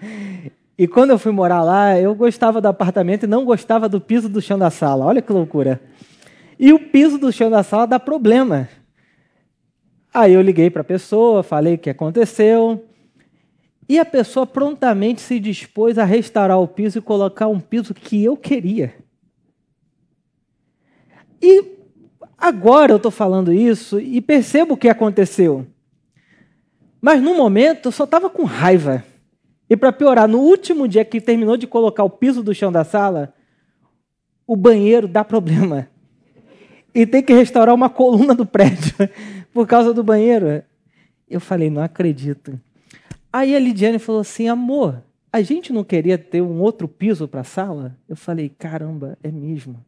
E 0.75 0.87
quando 0.87 1.11
eu 1.11 1.19
fui 1.19 1.31
morar 1.31 1.61
lá, 1.61 1.99
eu 1.99 2.15
gostava 2.15 2.59
do 2.59 2.67
apartamento 2.67 3.25
e 3.25 3.27
não 3.27 3.45
gostava 3.45 3.87
do 3.87 4.01
piso 4.01 4.27
do 4.27 4.41
chão 4.41 4.57
da 4.57 4.71
sala. 4.71 5.05
Olha 5.05 5.21
que 5.21 5.31
loucura. 5.31 5.79
E 6.57 6.73
o 6.73 6.79
piso 6.79 7.19
do 7.19 7.31
chão 7.31 7.51
da 7.51 7.61
sala 7.61 7.85
dá 7.85 7.99
problema. 7.99 8.67
Aí 10.13 10.33
eu 10.33 10.41
liguei 10.41 10.69
para 10.69 10.81
a 10.81 10.85
pessoa, 10.85 11.41
falei 11.41 11.73
o 11.73 11.77
que 11.77 11.89
aconteceu. 11.89 12.85
E 13.89 13.97
a 13.97 14.05
pessoa 14.05 14.45
prontamente 14.45 15.21
se 15.21 15.39
dispôs 15.39 15.97
a 15.97 16.05
restaurar 16.05 16.59
o 16.59 16.67
piso 16.67 16.99
e 16.99 17.01
colocar 17.01 17.47
um 17.47 17.59
piso 17.59 17.93
que 17.93 18.23
eu 18.23 18.37
queria. 18.37 18.93
E 21.41 21.77
agora 22.37 22.93
eu 22.93 22.97
estou 22.97 23.11
falando 23.11 23.51
isso 23.51 23.99
e 23.99 24.21
percebo 24.21 24.75
o 24.75 24.77
que 24.77 24.87
aconteceu. 24.87 25.65
Mas 27.01 27.21
no 27.21 27.35
momento 27.35 27.87
eu 27.87 27.91
só 27.91 28.03
estava 28.03 28.29
com 28.29 28.43
raiva. 28.43 29.03
E 29.69 29.75
para 29.75 29.91
piorar, 29.91 30.27
no 30.27 30.39
último 30.39 30.87
dia 30.87 31.03
que 31.03 31.19
terminou 31.19 31.57
de 31.57 31.65
colocar 31.65 32.03
o 32.03 32.09
piso 32.09 32.43
do 32.43 32.53
chão 32.53 32.71
da 32.71 32.83
sala, 32.83 33.33
o 34.45 34.55
banheiro 34.55 35.07
dá 35.07 35.23
problema. 35.23 35.89
E 36.93 37.07
tem 37.07 37.23
que 37.23 37.33
restaurar 37.33 37.73
uma 37.73 37.89
coluna 37.89 38.35
do 38.35 38.45
prédio 38.45 38.93
por 39.53 39.67
causa 39.67 39.93
do 39.93 40.03
banheiro. 40.03 40.63
Eu 41.29 41.39
falei, 41.39 41.69
não 41.69 41.81
acredito. 41.81 42.59
Aí 43.31 43.55
a 43.55 43.59
Lidiane 43.59 43.99
falou 43.99 44.21
assim: 44.21 44.47
amor, 44.47 45.01
a 45.31 45.41
gente 45.41 45.71
não 45.71 45.83
queria 45.83 46.17
ter 46.17 46.41
um 46.41 46.59
outro 46.59 46.87
piso 46.87 47.27
para 47.27 47.41
a 47.41 47.45
sala? 47.45 47.97
Eu 48.07 48.15
falei, 48.15 48.49
caramba, 48.49 49.17
é 49.23 49.31
mesmo. 49.31 49.83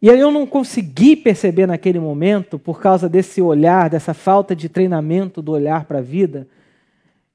E 0.00 0.10
aí 0.10 0.18
eu 0.18 0.32
não 0.32 0.46
consegui 0.46 1.14
perceber 1.14 1.66
naquele 1.66 2.00
momento, 2.00 2.58
por 2.58 2.80
causa 2.80 3.08
desse 3.08 3.40
olhar, 3.40 3.88
dessa 3.88 4.12
falta 4.12 4.56
de 4.56 4.68
treinamento 4.68 5.40
do 5.40 5.52
olhar 5.52 5.84
para 5.84 5.98
a 5.98 6.02
vida, 6.02 6.48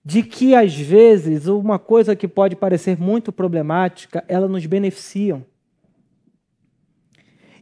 de 0.03 0.21
que 0.21 0.53
às 0.53 0.75
vezes 0.75 1.47
uma 1.47 1.79
coisa 1.79 2.15
que 2.15 2.27
pode 2.27 2.57
parecer 2.57 2.99
muito 2.99 3.31
problemática, 3.31 4.23
ela 4.27 4.49
nos 4.49 4.65
beneficia. 4.65 5.41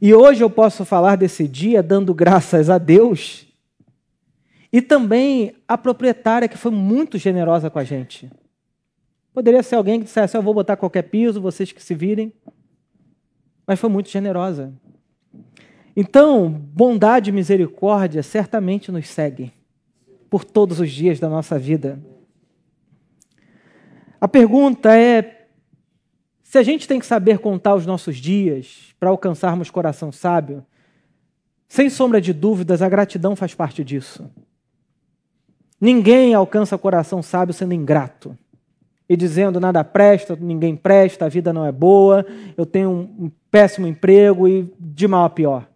E 0.02 0.14
hoje 0.14 0.44
eu 0.44 0.50
posso 0.50 0.84
falar 0.84 1.16
desse 1.16 1.48
dia 1.48 1.82
dando 1.82 2.14
graças 2.14 2.70
a 2.70 2.78
Deus 2.78 3.48
e 4.72 4.82
também 4.82 5.56
a 5.68 5.78
proprietária 5.78 6.48
que 6.48 6.58
foi 6.58 6.72
muito 6.72 7.18
generosa 7.18 7.70
com 7.70 7.80
a 7.80 7.84
gente. 7.84 8.30
Poderia 9.34 9.64
ser 9.64 9.76
alguém 9.76 10.00
que 10.00 10.06
dissesse: 10.06 10.36
Eu 10.36 10.42
vou 10.42 10.54
botar 10.54 10.78
qualquer 10.78 11.04
piso, 11.04 11.42
vocês 11.42 11.72
que 11.72 11.82
se 11.82 11.96
virem. 11.96 12.34
Mas 13.66 13.80
foi 13.80 13.90
muito 13.90 14.10
generosa. 14.10 14.74
Então, 15.96 16.50
bondade 16.50 17.30
e 17.30 17.34
misericórdia 17.34 18.22
certamente 18.22 18.92
nos 18.92 19.08
seguem 19.08 19.52
por 20.30 20.44
todos 20.44 20.80
os 20.80 20.92
dias 20.92 21.20
da 21.20 21.30
nossa 21.30 21.58
vida. 21.58 22.00
A 24.20 24.28
pergunta 24.28 24.96
é: 24.98 25.35
se 26.56 26.60
a 26.60 26.64
gente 26.64 26.88
tem 26.88 27.02
que 27.02 27.06
saber 27.06 27.40
contar 27.40 27.76
os 27.76 27.86
nossos 27.86 28.16
dias 28.16 28.96
para 28.98 29.10
alcançarmos 29.10 29.70
coração 29.70 30.10
sábio, 30.10 30.66
sem 31.68 31.90
sombra 31.90 32.22
de 32.22 32.32
dúvidas, 32.32 32.82
a 32.82 32.88
gratidão 32.88 33.36
faz 33.36 33.54
parte 33.54 33.84
disso. 33.84 34.32
Ninguém 35.82 36.34
alcança 36.34 36.78
coração 36.78 37.22
sábio 37.22 37.54
sendo 37.54 37.74
ingrato 37.74 38.38
e 39.10 39.18
dizendo 39.18 39.60
nada 39.60 39.84
presta, 39.84 40.34
ninguém 40.34 40.78
presta, 40.78 41.26
a 41.26 41.28
vida 41.28 41.52
não 41.52 41.66
é 41.66 41.74
boa, 41.74 42.26
eu 42.56 42.66
tenho 42.66 42.90
um 42.90 43.30
péssimo 43.52 43.86
emprego 43.86 44.48
e 44.48 44.74
de 44.80 45.10
mal 45.10 45.26
a 45.26 45.30
pior. 45.30 45.70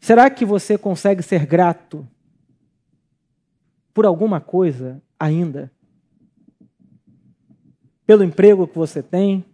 Será 0.00 0.28
que 0.28 0.44
você 0.44 0.76
consegue 0.76 1.22
ser 1.22 1.46
grato 1.46 2.04
por 3.94 4.04
alguma 4.04 4.40
coisa 4.40 5.00
ainda? 5.20 5.70
Pelo 8.06 8.22
emprego 8.22 8.68
que 8.68 8.78
você 8.78 9.02
tem, 9.02 9.44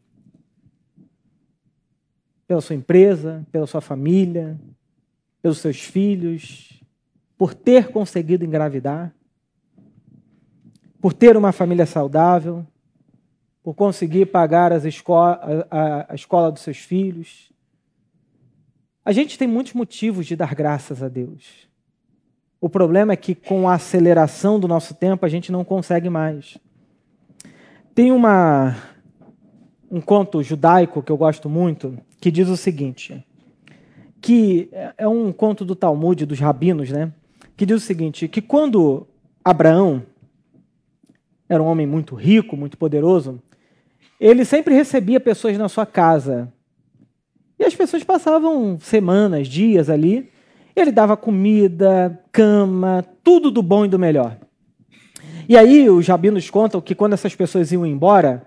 pela 2.47 2.61
sua 2.61 2.77
empresa, 2.77 3.47
pela 3.51 3.67
sua 3.67 3.81
família, 3.81 4.61
pelos 5.41 5.59
seus 5.59 5.81
filhos, 5.81 6.83
por 7.37 7.55
ter 7.55 7.89
conseguido 7.89 8.45
engravidar? 8.45 9.15
por 11.03 11.13
ter 11.13 11.37
uma 11.37 11.51
família 11.51 11.85
saudável, 11.85 12.65
por 13.61 13.75
conseguir 13.75 14.27
pagar 14.27 14.73
as 14.73 14.85
esco 14.85 15.15
a, 15.15 15.33
a, 15.69 16.13
a 16.13 16.15
escola 16.15 16.53
dos 16.53 16.63
seus 16.63 16.79
filhos. 16.79 17.53
A 19.05 19.11
gente 19.11 19.37
tem 19.37 19.49
muitos 19.49 19.73
motivos 19.73 20.27
de 20.27 20.37
dar 20.37 20.55
graças 20.55 21.03
a 21.03 21.09
Deus. 21.09 21.69
O 22.61 22.69
problema 22.69 23.13
é 23.13 23.17
que, 23.17 23.35
com 23.35 23.69
a 23.69 23.75
aceleração 23.75 24.61
do 24.61 24.69
nosso 24.69 24.95
tempo, 24.95 25.27
a 25.27 25.29
gente 25.29 25.51
não 25.51 25.65
consegue 25.65 26.09
mais. 26.09 26.57
Tem 27.95 28.11
uma, 28.11 28.75
um 29.91 30.01
conto 30.01 30.43
judaico 30.43 31.03
que 31.03 31.13
eu 31.13 31.17
gosto 31.17 31.51
muito, 31.51 31.99
que 32.21 32.31
diz 32.31 32.49
o 32.49 32.57
seguinte: 32.57 33.23
que 34.19 34.71
é 34.97 35.07
um 35.07 35.31
conto 35.31 35.63
do 35.63 35.77
Talmud, 35.77 36.25
dos 36.25 36.41
rabinos, 36.41 36.91
né? 36.91 37.13
Que 37.55 37.67
diz 37.67 37.83
o 37.83 37.85
seguinte: 37.85 38.29
que 38.29 38.41
quando 38.41 39.07
Abraão 39.45 40.03
era 41.47 41.63
um 41.63 41.67
homem 41.67 41.87
muito 41.87 42.15
rico, 42.15 42.57
muito 42.57 42.79
poderoso, 42.79 43.43
ele 44.19 44.45
sempre 44.47 44.75
recebia 44.75 45.21
pessoas 45.21 45.59
na 45.59 45.69
sua 45.69 45.85
casa. 45.85 46.51
E 47.59 47.65
as 47.65 47.75
pessoas 47.75 48.03
passavam 48.03 48.79
semanas, 48.81 49.49
dias 49.49 49.91
ali. 49.91 50.31
Ele 50.75 50.91
dava 50.91 51.15
comida, 51.15 52.19
cama, 52.33 53.05
tudo 53.23 53.51
do 53.51 53.63
bom 53.63 53.85
e 53.85 53.89
do 53.89 53.99
melhor. 53.99 54.39
E 55.49 55.57
aí 55.57 55.89
os 55.89 56.07
rabinos 56.07 56.49
contam 56.51 56.81
que 56.81 56.95
quando 56.95 57.15
essas 57.15 57.35
pessoas 57.35 57.73
iam 57.73 57.87
embora, 57.87 58.47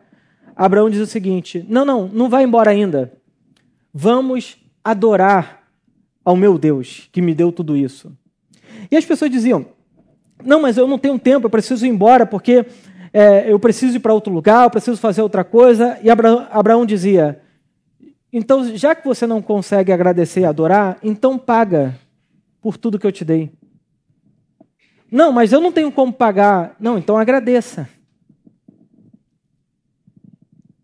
Abraão 0.56 0.90
diz 0.90 1.00
o 1.00 1.06
seguinte: 1.06 1.66
Não, 1.68 1.86
não, 1.86 2.08
não 2.08 2.30
vai 2.30 2.44
embora 2.44 2.72
ainda. 2.72 3.14
Vamos 3.94 4.58
adorar 4.84 5.64
ao 6.24 6.36
meu 6.36 6.58
Deus 6.58 7.10
que 7.12 7.22
me 7.22 7.34
deu 7.34 7.52
tudo 7.52 7.76
isso. 7.76 8.12
E 8.90 8.96
as 8.96 9.06
pessoas 9.06 9.32
diziam: 9.32 9.66
Não, 10.44 10.62
mas 10.62 10.78
eu 10.78 10.88
não 10.88 10.98
tenho 10.98 11.20
tempo, 11.20 11.46
eu 11.46 11.52
preciso 11.52 11.86
ir 11.86 11.90
embora 11.90 12.26
porque 12.26 12.66
é, 13.14 13.52
eu 13.52 13.60
preciso 13.60 13.98
ir 13.98 14.00
para 14.00 14.14
outro 14.14 14.34
lugar, 14.34 14.66
eu 14.66 14.70
preciso 14.70 14.98
fazer 14.98 15.22
outra 15.22 15.44
coisa. 15.44 15.98
E 16.04 16.10
Abraão, 16.10 16.48
Abraão 16.52 16.86
dizia: 16.86 17.42
então, 18.38 18.76
já 18.76 18.94
que 18.94 19.08
você 19.08 19.26
não 19.26 19.42
consegue 19.42 19.94
agradecer 19.94 20.42
e 20.42 20.46
adorar, 20.46 20.98
então 21.02 21.38
paga 21.38 21.98
por 22.62 22.76
tudo 22.76 23.00
que 23.00 23.08
eu 23.08 23.12
te 23.12 23.24
dei. 23.24 23.50
Não, 25.16 25.32
mas 25.32 25.54
eu 25.54 25.62
não 25.62 25.72
tenho 25.72 25.92
como 25.92 26.12
pagar. 26.12 26.76
Não, 26.80 26.98
então 26.98 27.18
agradeça. 27.18 27.88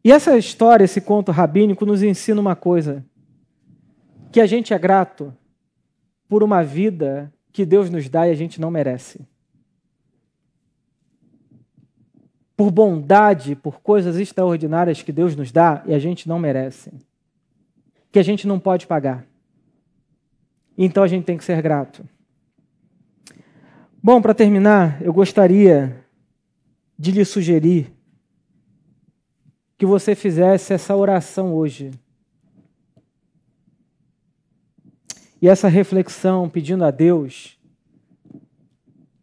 E 0.03 0.11
essa 0.11 0.37
história, 0.37 0.85
esse 0.85 1.01
conto 1.01 1.31
rabínico, 1.31 1.85
nos 1.85 2.01
ensina 2.01 2.39
uma 2.39 2.55
coisa: 2.55 3.05
que 4.31 4.39
a 4.39 4.45
gente 4.45 4.73
é 4.73 4.79
grato 4.79 5.33
por 6.29 6.43
uma 6.43 6.63
vida 6.63 7.31
que 7.51 7.65
Deus 7.65 7.89
nos 7.89 8.07
dá 8.07 8.27
e 8.27 8.31
a 8.31 8.35
gente 8.35 8.61
não 8.61 8.71
merece. 8.71 9.27
por 12.61 12.69
bondade, 12.69 13.55
por 13.55 13.81
coisas 13.81 14.17
extraordinárias 14.17 15.01
que 15.01 15.11
Deus 15.11 15.35
nos 15.35 15.51
dá 15.51 15.81
e 15.87 15.95
a 15.95 15.97
gente 15.97 16.29
não 16.29 16.37
merece, 16.37 16.91
que 18.11 18.19
a 18.19 18.23
gente 18.23 18.45
não 18.45 18.59
pode 18.59 18.85
pagar. 18.85 19.25
Então 20.77 21.01
a 21.01 21.07
gente 21.07 21.25
tem 21.25 21.39
que 21.39 21.43
ser 21.43 21.59
grato. 21.59 22.07
Bom, 24.03 24.19
para 24.19 24.33
terminar, 24.33 24.99
eu 25.03 25.13
gostaria 25.13 26.03
de 26.97 27.11
lhe 27.11 27.23
sugerir 27.23 27.93
que 29.77 29.85
você 29.85 30.15
fizesse 30.15 30.73
essa 30.73 30.95
oração 30.95 31.53
hoje. 31.53 31.91
E 35.39 35.47
essa 35.47 35.67
reflexão 35.67 36.49
pedindo 36.49 36.83
a 36.83 36.89
Deus 36.89 37.59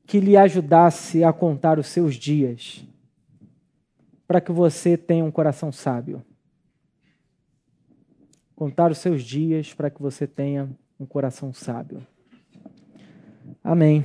que 0.07 0.21
lhe 0.21 0.37
ajudasse 0.37 1.25
a 1.25 1.33
contar 1.33 1.81
os 1.81 1.89
seus 1.89 2.15
dias 2.15 2.87
para 4.29 4.41
que 4.41 4.53
você 4.53 4.97
tenha 4.97 5.25
um 5.25 5.31
coração 5.33 5.73
sábio. 5.73 6.25
Contar 8.55 8.93
os 8.93 8.99
seus 8.99 9.25
dias 9.25 9.75
para 9.75 9.91
que 9.91 10.01
você 10.01 10.25
tenha 10.25 10.71
um 11.01 11.05
coração 11.05 11.53
sábio. 11.53 12.07
Amém. 13.65 14.05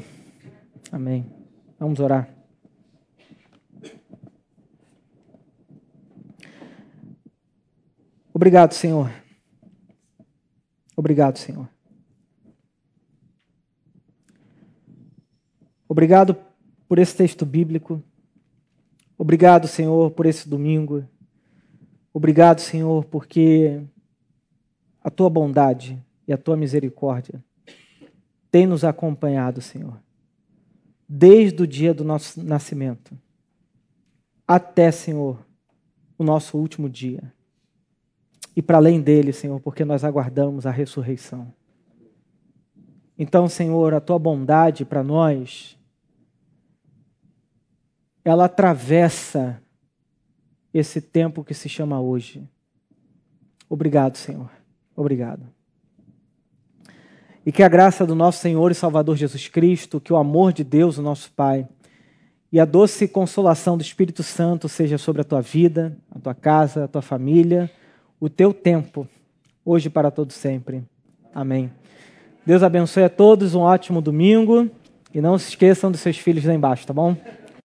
Amém. 0.94 1.26
Vamos 1.80 2.00
orar. 2.00 2.30
Obrigado, 8.32 8.76
Senhor. 8.76 9.12
Obrigado, 10.96 11.40
Senhor. 11.40 11.68
Obrigado 15.90 16.38
por 16.88 17.00
esse 17.00 17.18
texto 17.18 17.44
bíblico. 17.44 18.00
Obrigado, 19.18 19.68
Senhor, 19.68 20.12
por 20.12 20.28
esse 20.28 20.48
domingo. 20.48 21.04
Obrigado, 22.14 22.62
Senhor, 22.62 23.04
porque 23.06 23.82
a 25.02 25.10
tua 25.10 25.32
bondade 25.32 26.00
e 26.28 26.34
a 26.34 26.38
tua 26.38 26.56
misericórdia 26.56 27.44
tem 28.52 28.68
nos 28.68 28.84
acompanhado, 28.84 29.60
Senhor, 29.60 30.03
desde 31.08 31.64
o 31.64 31.68
dia 31.68 31.94
do 31.94 32.04
nosso 32.04 32.44
nascimento 32.44 33.18
até, 34.48 34.92
Senhor, 34.92 35.46
o 36.18 36.24
nosso 36.24 36.58
último 36.58 36.90
dia. 36.90 37.34
E 38.56 38.62
para 38.62 38.78
além 38.78 39.02
dele, 39.02 39.34
Senhor, 39.34 39.60
porque 39.60 39.84
nós 39.84 40.04
aguardamos 40.04 40.66
a 40.66 40.72
ressurreição. 40.72 41.52
Então, 43.18 43.48
Senhor, 43.48 43.94
a 43.94 44.02
tua 44.02 44.20
bondade 44.20 44.86
para 44.86 45.04
nós 45.04 45.78
ela 48.26 48.46
atravessa 48.46 49.62
esse 50.74 51.02
tempo 51.02 51.44
que 51.44 51.54
se 51.54 51.68
chama 51.68 52.00
hoje. 52.00 52.48
Obrigado, 53.70 54.18
Senhor. 54.18 54.50
Obrigado. 54.96 55.46
E 57.46 57.52
que 57.52 57.64
a 57.64 57.68
graça 57.68 58.06
do 58.06 58.16
nosso 58.16 58.40
Senhor 58.40 58.72
e 58.72 58.76
Salvador 58.76 59.16
Jesus 59.18 59.48
Cristo, 59.48 60.00
que 60.00 60.14
o 60.14 60.18
amor 60.18 60.54
de 60.54 60.64
Deus, 60.64 60.98
o 60.98 61.02
nosso 61.02 61.32
Pai, 61.32 61.68
e 62.52 62.60
a 62.60 62.66
doce 62.66 63.08
consolação 63.08 63.76
do 63.78 63.82
Espírito 63.82 64.22
Santo 64.22 64.70
seja 64.70 64.98
sobre 64.98 65.22
a 65.22 65.26
tua 65.26 65.42
vida, 65.42 65.98
a 66.16 66.20
tua 66.20 66.36
casa, 66.36 66.86
a 66.86 66.88
tua 66.88 67.02
família, 67.02 67.70
o 68.20 68.30
teu 68.30 68.54
tempo, 68.54 69.08
hoje 69.66 69.90
para 69.90 70.12
todo 70.12 70.32
sempre. 70.32 70.84
Amém. 71.34 71.72
Deus 72.46 72.62
abençoe 72.62 73.04
a 73.04 73.10
todos, 73.10 73.56
um 73.56 73.62
ótimo 73.62 74.02
domingo 74.02 74.70
e 75.14 75.20
não 75.20 75.38
se 75.38 75.50
esqueçam 75.50 75.92
dos 75.92 76.02
seus 76.02 76.18
filhos 76.18 76.46
lá 76.46 76.54
embaixo, 76.54 76.86
tá 76.86 76.94
bom? 76.94 77.18